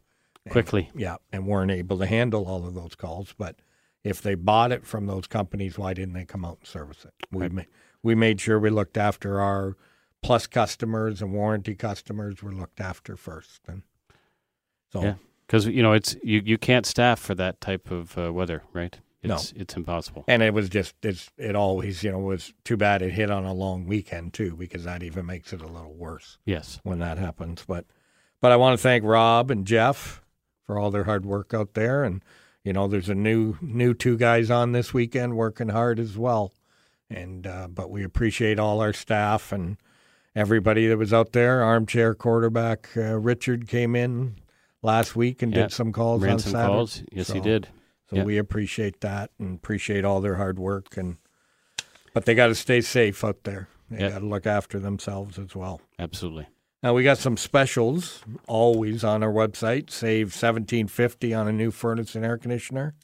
And- 0.46 0.52
Quickly. 0.52 0.90
yeah, 0.96 1.18
and 1.32 1.46
weren't 1.48 1.72
able 1.72 1.98
to 2.00 2.06
handle 2.08 2.46
all 2.46 2.66
of 2.68 2.74
those 2.74 2.96
calls. 2.96 3.34
But 3.38 3.58
if 4.04 4.22
they 4.22 4.34
bought 4.36 4.72
it 4.72 4.86
from 4.86 5.06
those 5.06 5.28
companies, 5.28 5.78
why 5.78 5.94
didn't 5.94 6.14
they 6.16 6.26
come 6.26 6.44
out 6.44 6.58
and 6.60 6.68
service 6.68 7.06
it? 7.06 7.14
We 7.32 7.48
ma- 7.50 7.62
we 8.04 8.16
made 8.16 8.42
sure 8.42 8.60
we 8.60 8.72
looked 8.72 8.98
after 8.98 9.40
our 9.40 9.78
plus 10.24 10.48
customers 10.48 11.22
and 11.22 11.32
warranty 11.34 11.76
customers 11.76 12.42
were 12.42 12.52
looked 12.52 12.82
after 12.82 13.16
first, 13.16 13.62
and 13.68 13.84
so 14.92 15.04
Yeah. 15.04 15.16
Because 15.52 15.68
you 15.68 15.84
know 15.84 15.92
it's 15.92 16.16
you, 16.24 16.42
you 16.46 16.58
can't 16.58 16.86
staff 16.86 17.20
for 17.20 17.36
that 17.36 17.60
type 17.60 17.92
of 17.92 18.18
uh, 18.18 18.32
weather, 18.32 18.64
right? 18.72 18.98
No. 19.22 19.36
It's 19.36 19.52
it's 19.52 19.76
impossible. 19.76 20.24
and 20.26 20.42
it 20.42 20.54
was 20.54 20.70
just 20.70 20.96
it's 21.04 21.30
it 21.38 21.58
always 21.58 22.04
you 22.06 22.12
know 22.14 22.20
was 22.20 22.54
too 22.64 22.78
bad 22.78 23.02
it 23.02 23.12
hit 23.12 23.30
on 23.30 23.44
a 23.44 23.54
long 23.54 23.86
weekend 23.86 24.34
too 24.34 24.56
because 24.56 24.86
that 24.86 25.04
even 25.04 25.26
makes 25.26 25.52
it 25.52 25.62
a 25.62 25.68
little 25.68 25.94
worse 25.94 26.38
Yes. 26.46 26.80
when 26.84 27.00
that 27.00 27.18
happens. 27.18 27.66
But 27.68 27.86
but 28.40 28.54
I 28.54 28.56
want 28.56 28.80
to 28.80 28.82
thank 28.82 29.04
Rob 29.04 29.52
and 29.52 29.68
Jeff 29.68 30.22
for 30.66 30.80
all 30.80 30.90
their 30.90 31.04
hard 31.04 31.26
work 31.26 31.54
out 31.54 31.74
there, 31.74 32.06
and 32.06 32.24
you 32.64 32.72
know 32.72 32.88
there's 32.88 33.10
a 33.10 33.14
new 33.16 33.58
new 33.62 33.94
two 33.94 34.16
guys 34.16 34.50
on 34.50 34.72
this 34.72 34.94
weekend 34.94 35.36
working 35.36 35.68
hard 35.70 36.00
as 36.00 36.18
well, 36.18 36.54
and 37.10 37.46
uh, 37.46 37.68
but 37.68 37.92
we 37.92 38.06
appreciate 38.06 38.58
all 38.58 38.80
our 38.80 38.94
staff 38.94 39.52
and 39.52 39.76
everybody 40.34 40.88
that 40.88 40.98
was 40.98 41.12
out 41.12 41.34
there. 41.34 41.62
Armchair 41.62 42.16
quarterback 42.16 42.88
uh, 42.96 43.20
Richard 43.20 43.68
came 43.68 43.98
in 43.98 44.38
last 44.82 45.16
week 45.16 45.42
and 45.42 45.54
Yeah. 45.54 45.64
did 45.64 45.72
some 45.72 45.92
calls 45.92 46.22
Ran 46.24 46.34
on 46.34 46.40
some 46.40 46.52
Saturday. 46.54 46.74
calls. 46.74 47.04
Yes, 47.12 47.32
he 47.32 47.40
did. 47.40 47.68
So 48.10 48.18
Yeah. 48.18 48.24
we 48.24 48.38
appreciate 48.38 49.02
that 49.02 49.32
and 49.40 49.56
appreciate 49.56 50.04
all 50.04 50.22
their 50.22 50.36
hard 50.36 50.60
work 50.60 50.98
and 50.98 51.18
but 52.14 52.26
they 52.26 52.36
got 52.36 52.48
to 52.48 52.56
stay 52.56 52.82
safe 52.82 53.24
out 53.24 53.44
there. 53.46 53.70
They 53.90 54.10
got 54.10 54.20
to 54.20 54.26
look 54.26 54.46
after 54.46 54.80
themselves 54.80 55.40
as 55.40 55.56
well. 55.56 55.80
Absolutely. 55.98 56.48
Now 56.84 56.94
we 56.94 57.04
got 57.04 57.20
some 57.20 57.38
specials 57.38 58.24
always 58.48 59.04
on 59.04 59.24
our 59.24 59.32
website. 59.32 59.90
Save 59.90 60.34
seventeen 60.34 60.88
fifty 60.88 61.34
on 61.34 61.48
a 61.48 61.52
new 61.54 61.72
furnace 61.72 62.16
and 62.16 62.26
air 62.26 62.38
conditioner. 62.38 62.96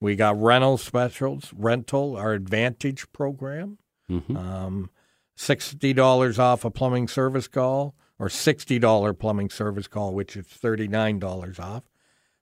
We 0.00 0.16
got 0.16 0.38
rental 0.38 0.76
specials, 0.76 1.52
rental 1.56 2.16
our 2.16 2.32
Advantage 2.34 3.10
program, 3.12 3.78
hmm 4.08 4.36
um, 4.36 4.90
sixty 5.36 5.92
dollars 5.94 6.38
off 6.38 6.64
a 6.64 6.70
plumbing 6.70 7.08
service 7.08 7.48
call, 7.48 7.94
or 8.24 8.30
sixty 8.30 8.78
dollar 8.78 9.12
plumbing 9.12 9.50
service 9.50 9.86
call, 9.86 10.14
which 10.14 10.34
is 10.34 10.46
thirty 10.46 10.88
nine 10.88 11.18
dollars 11.18 11.58
off. 11.58 11.82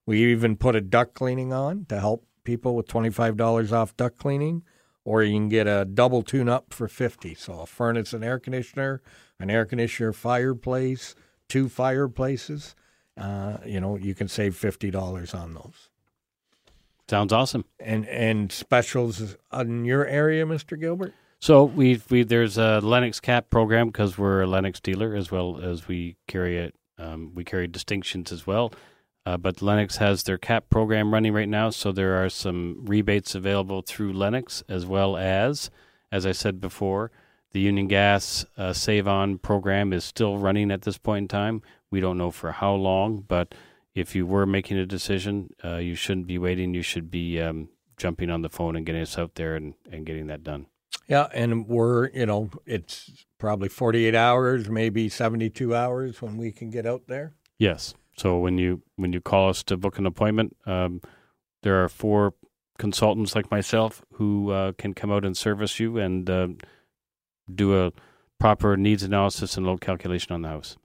We 0.06 0.24
even 0.30 0.56
put 0.56 0.76
a 0.76 0.80
duct 0.80 1.12
cleaning 1.12 1.52
on 1.52 1.86
to 1.86 1.98
help 1.98 2.24
people 2.44 2.76
with 2.76 2.86
twenty 2.86 3.10
five 3.10 3.36
dollars 3.36 3.72
off 3.72 3.96
duct 3.96 4.16
cleaning, 4.16 4.62
or 5.04 5.24
you 5.24 5.32
can 5.32 5.48
get 5.48 5.66
a 5.66 5.84
double 5.84 6.22
tune 6.22 6.48
up 6.48 6.72
for 6.72 6.86
fifty. 6.86 7.34
So 7.34 7.62
a 7.62 7.66
furnace 7.66 8.12
and 8.12 8.22
air 8.22 8.38
conditioner, 8.38 9.02
an 9.40 9.50
air 9.50 9.64
conditioner 9.64 10.12
fireplace, 10.12 11.16
two 11.48 11.68
fireplaces. 11.68 12.76
Uh, 13.16 13.56
you 13.66 13.80
know, 13.80 13.96
you 13.96 14.14
can 14.14 14.28
save 14.28 14.54
fifty 14.54 14.92
dollars 14.92 15.34
on 15.34 15.54
those. 15.54 15.90
Sounds 17.10 17.32
awesome. 17.32 17.64
And 17.80 18.06
and 18.06 18.52
specials 18.52 19.36
in 19.52 19.84
your 19.84 20.06
area, 20.06 20.46
Mister 20.46 20.76
Gilbert. 20.76 21.12
So 21.42 21.64
we 21.64 22.00
we 22.08 22.22
there's 22.22 22.56
a 22.56 22.78
Lennox 22.78 23.18
Cap 23.18 23.50
program 23.50 23.88
because 23.88 24.16
we're 24.16 24.42
a 24.42 24.46
Lennox 24.46 24.78
dealer 24.78 25.16
as 25.16 25.32
well 25.32 25.58
as 25.60 25.88
we 25.88 26.14
carry 26.28 26.56
it. 26.56 26.76
Um, 26.98 27.32
we 27.34 27.42
carry 27.42 27.66
distinctions 27.66 28.30
as 28.30 28.46
well. 28.46 28.72
Uh, 29.26 29.36
but 29.38 29.60
Lennox 29.60 29.96
has 29.96 30.22
their 30.22 30.38
cap 30.38 30.70
program 30.70 31.12
running 31.12 31.32
right 31.32 31.48
now, 31.48 31.70
so 31.70 31.90
there 31.90 32.24
are 32.24 32.28
some 32.28 32.84
rebates 32.84 33.34
available 33.34 33.82
through 33.82 34.12
Lennox 34.12 34.62
as 34.68 34.86
well 34.86 35.16
as, 35.16 35.68
as 36.12 36.26
I 36.26 36.30
said 36.30 36.60
before, 36.60 37.10
the 37.50 37.58
Union 37.58 37.88
Gas 37.88 38.46
uh, 38.56 38.72
Save 38.72 39.08
On 39.08 39.36
program 39.36 39.92
is 39.92 40.04
still 40.04 40.38
running 40.38 40.70
at 40.70 40.82
this 40.82 40.96
point 40.96 41.24
in 41.24 41.28
time. 41.28 41.60
We 41.90 41.98
don't 41.98 42.18
know 42.18 42.30
for 42.30 42.52
how 42.52 42.74
long, 42.74 43.24
but 43.26 43.52
if 43.96 44.14
you 44.14 44.26
were 44.26 44.46
making 44.46 44.76
a 44.76 44.86
decision, 44.86 45.50
uh, 45.64 45.78
you 45.78 45.96
shouldn't 45.96 46.28
be 46.28 46.38
waiting. 46.38 46.72
You 46.72 46.82
should 46.82 47.10
be 47.10 47.40
um, 47.40 47.68
jumping 47.96 48.30
on 48.30 48.42
the 48.42 48.48
phone 48.48 48.76
and 48.76 48.86
getting 48.86 49.02
us 49.02 49.18
out 49.18 49.34
there 49.34 49.56
and, 49.56 49.74
and 49.90 50.06
getting 50.06 50.28
that 50.28 50.44
done. 50.44 50.66
Yeah, 51.08 51.28
and 51.32 51.66
we're 51.66 52.08
you 52.10 52.26
know 52.26 52.50
it's 52.66 53.26
probably 53.38 53.68
forty 53.68 54.06
eight 54.06 54.14
hours, 54.14 54.68
maybe 54.68 55.08
seventy 55.08 55.50
two 55.50 55.74
hours 55.74 56.22
when 56.22 56.36
we 56.36 56.52
can 56.52 56.70
get 56.70 56.86
out 56.86 57.06
there. 57.06 57.34
Yes. 57.58 57.94
So 58.16 58.38
when 58.38 58.58
you 58.58 58.82
when 58.96 59.12
you 59.12 59.20
call 59.20 59.48
us 59.48 59.62
to 59.64 59.76
book 59.76 59.98
an 59.98 60.06
appointment, 60.06 60.56
um, 60.66 61.00
there 61.62 61.82
are 61.82 61.88
four 61.88 62.34
consultants 62.78 63.34
like 63.34 63.50
myself 63.50 64.02
who 64.14 64.50
uh, 64.50 64.72
can 64.72 64.94
come 64.94 65.12
out 65.12 65.24
and 65.24 65.36
service 65.36 65.78
you 65.78 65.98
and 65.98 66.28
uh, 66.28 66.48
do 67.52 67.78
a 67.80 67.92
proper 68.38 68.76
needs 68.76 69.02
analysis 69.02 69.56
and 69.56 69.66
load 69.66 69.80
calculation 69.80 70.32
on 70.32 70.42
the 70.42 70.48
house. 70.48 70.76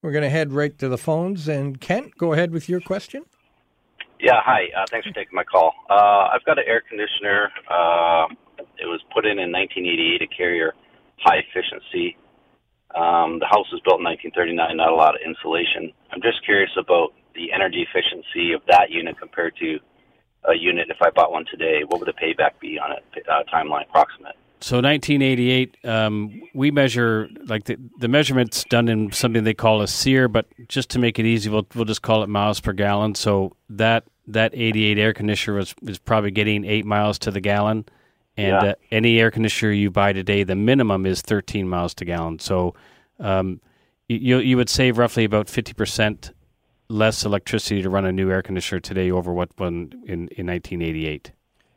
We're 0.00 0.12
going 0.12 0.22
to 0.22 0.30
head 0.30 0.52
right 0.52 0.76
to 0.78 0.88
the 0.88 0.98
phones. 0.98 1.48
And 1.48 1.80
Kent, 1.80 2.16
go 2.18 2.32
ahead 2.32 2.50
with 2.50 2.68
your 2.68 2.80
question. 2.80 3.24
Yeah, 4.20 4.40
hi. 4.44 4.66
Uh, 4.76 4.84
thanks 4.90 5.06
for 5.06 5.12
taking 5.12 5.34
my 5.34 5.44
call. 5.44 5.72
Uh, 5.90 6.28
I've 6.32 6.44
got 6.44 6.58
an 6.58 6.64
air 6.66 6.82
conditioner. 6.88 7.50
It 8.78 8.86
was 8.86 9.00
put 9.12 9.26
in 9.26 9.38
in 9.38 9.52
1988, 9.52 10.22
a 10.22 10.26
carrier 10.26 10.74
high 11.18 11.38
efficiency. 11.38 12.16
Um, 12.94 13.38
the 13.38 13.48
house 13.48 13.70
was 13.72 13.80
built 13.84 14.00
in 14.00 14.04
1939, 14.04 14.76
not 14.76 14.92
a 14.92 14.94
lot 14.94 15.14
of 15.14 15.20
insulation. 15.24 15.92
I'm 16.12 16.20
just 16.20 16.44
curious 16.44 16.70
about 16.76 17.14
the 17.34 17.52
energy 17.52 17.86
efficiency 17.88 18.52
of 18.52 18.60
that 18.68 18.90
unit 18.90 19.18
compared 19.18 19.56
to 19.56 19.78
a 20.44 20.54
unit 20.54 20.88
if 20.90 20.98
I 21.00 21.10
bought 21.10 21.32
one 21.32 21.44
today. 21.50 21.82
What 21.86 22.00
would 22.00 22.08
the 22.08 22.18
payback 22.18 22.60
be 22.60 22.78
on 22.78 22.92
it, 22.92 23.04
uh, 23.28 23.44
timeline 23.52 23.88
approximate? 23.88 24.36
So 24.60 24.76
1988, 24.76 25.76
um, 25.84 26.40
we 26.54 26.70
measure 26.70 27.28
like 27.46 27.64
the, 27.64 27.78
the 27.98 28.06
measurements 28.06 28.64
done 28.70 28.88
in 28.88 29.10
something 29.10 29.42
they 29.42 29.54
call 29.54 29.82
a 29.82 29.88
SEER, 29.88 30.28
but 30.28 30.46
just 30.68 30.88
to 30.90 31.00
make 31.00 31.18
it 31.18 31.26
easy, 31.26 31.50
we'll 31.50 31.66
we'll 31.74 31.84
just 31.84 32.02
call 32.02 32.22
it 32.22 32.28
miles 32.28 32.60
per 32.60 32.72
gallon. 32.72 33.16
So 33.16 33.56
that 33.70 34.04
that 34.28 34.52
88 34.54 34.98
air 34.98 35.12
conditioner 35.12 35.56
was 35.56 35.74
was 35.82 35.98
probably 35.98 36.30
getting 36.30 36.64
eight 36.64 36.86
miles 36.86 37.18
to 37.20 37.32
the 37.32 37.40
gallon, 37.40 37.86
and 38.36 38.48
Yeah. 38.48 38.70
uh, 38.70 38.74
any 38.90 39.20
air 39.20 39.30
conditioner 39.30 39.72
you 39.72 39.90
buy 39.90 40.12
today, 40.12 40.42
the 40.44 40.54
minimum 40.56 41.06
is 41.06 41.20
13 41.22 41.68
miles 41.68 41.94
to 41.94 42.04
gallon. 42.04 42.38
So 42.38 42.74
um, 43.20 43.60
you 44.08 44.16
you 44.18 44.38
you 44.38 44.56
would 44.56 44.68
save 44.68 44.98
roughly 44.98 45.24
about 45.24 45.48
50 45.48 45.72
percent 45.74 46.32
less 46.88 47.24
electricity 47.24 47.82
to 47.82 47.88
run 47.90 48.04
a 48.04 48.12
new 48.12 48.30
air 48.30 48.42
conditioner 48.42 48.80
today 48.80 49.10
over 49.10 49.32
what 49.32 49.50
one 49.58 49.92
in 50.06 50.28
in 50.36 50.46
1988. 50.46 51.32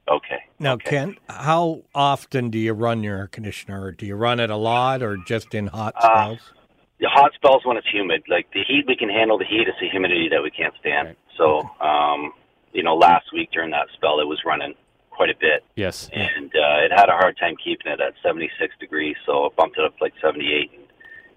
Okay. 0.07 0.37
Now, 0.59 0.73
okay. 0.73 0.89
Kent, 0.89 1.17
how 1.27 1.81
often 1.95 2.49
do 2.49 2.57
you 2.59 2.73
run 2.73 3.03
your 3.03 3.17
air 3.17 3.27
conditioner? 3.27 3.91
Do 3.91 4.05
you 4.05 4.15
run 4.15 4.39
it 4.39 4.49
a 4.49 4.55
lot 4.55 5.01
or 5.01 5.17
just 5.17 5.53
in 5.55 5.67
hot 5.67 5.93
Uh, 5.97 6.01
spells? 6.01 6.51
The 6.99 7.09
hot 7.09 7.33
spells 7.33 7.65
when 7.65 7.75
it's 7.75 7.87
humid. 7.91 8.23
Like 8.29 8.47
the 8.53 8.63
heat, 8.63 8.85
we 8.87 8.95
can 8.95 9.09
handle 9.09 9.37
the 9.37 9.45
heat. 9.45 9.67
It's 9.67 9.79
the 9.81 9.89
humidity 9.89 10.29
that 10.29 10.41
we 10.41 10.51
can't 10.51 10.73
stand. 10.79 11.07
Right. 11.09 11.17
So, 11.37 11.69
um, 11.81 12.31
you 12.71 12.83
know, 12.83 12.95
last 12.95 13.33
week 13.33 13.49
during 13.51 13.71
that 13.71 13.87
spell, 13.95 14.19
it 14.21 14.27
was 14.27 14.39
running 14.45 14.75
quite 15.15 15.29
a 15.29 15.37
bit. 15.39 15.63
Yes. 15.75 16.09
and 16.13 16.47
uh, 16.55 16.85
it 16.85 16.91
had 16.91 17.09
a 17.09 17.13
hard 17.13 17.37
time 17.37 17.55
keeping 17.63 17.91
it 17.91 17.99
at 18.01 18.13
76 18.23 18.73
degrees, 18.79 19.15
so 19.25 19.45
I 19.45 19.49
bumped 19.57 19.77
it 19.77 19.85
up 19.85 19.97
to 19.97 20.03
like 20.03 20.13
78, 20.21 20.71
and 20.73 20.83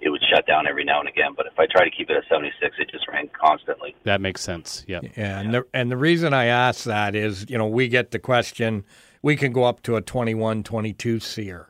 it 0.01 0.11
would 0.11 0.23
shut 0.33 0.47
down 0.47 0.67
every 0.67 0.85
now 0.85 1.01
and 1.01 1.09
again. 1.09 1.33
But 1.37 1.47
if 1.47 1.59
I 1.59 1.67
try 1.67 1.85
to 1.85 1.91
keep 1.91 2.11
it 2.11 2.17
at 2.17 2.25
76, 2.29 2.77
it 2.79 2.91
just 2.91 3.07
ran 3.09 3.29
constantly. 3.41 3.95
That 4.05 4.21
makes 4.21 4.41
sense. 4.41 4.85
Yeah. 4.89 5.01
Yeah, 5.17 5.41
and 5.41 5.55
the 5.55 5.65
and 5.73 5.91
the 5.91 5.97
reason 5.97 6.33
I 6.35 6.47
ask 6.47 6.85
that 6.85 7.15
is, 7.15 7.47
you 7.49 7.59
know, 7.59 7.67
we 7.67 7.89
get 7.89 8.11
the 8.11 8.19
question, 8.19 8.85
we 9.23 9.37
can 9.37 9.53
go 9.53 9.65
up 9.65 9.83
to 9.83 9.97
a 9.97 10.01
21, 10.03 10.63
22 10.63 11.21
SEER. 11.21 11.69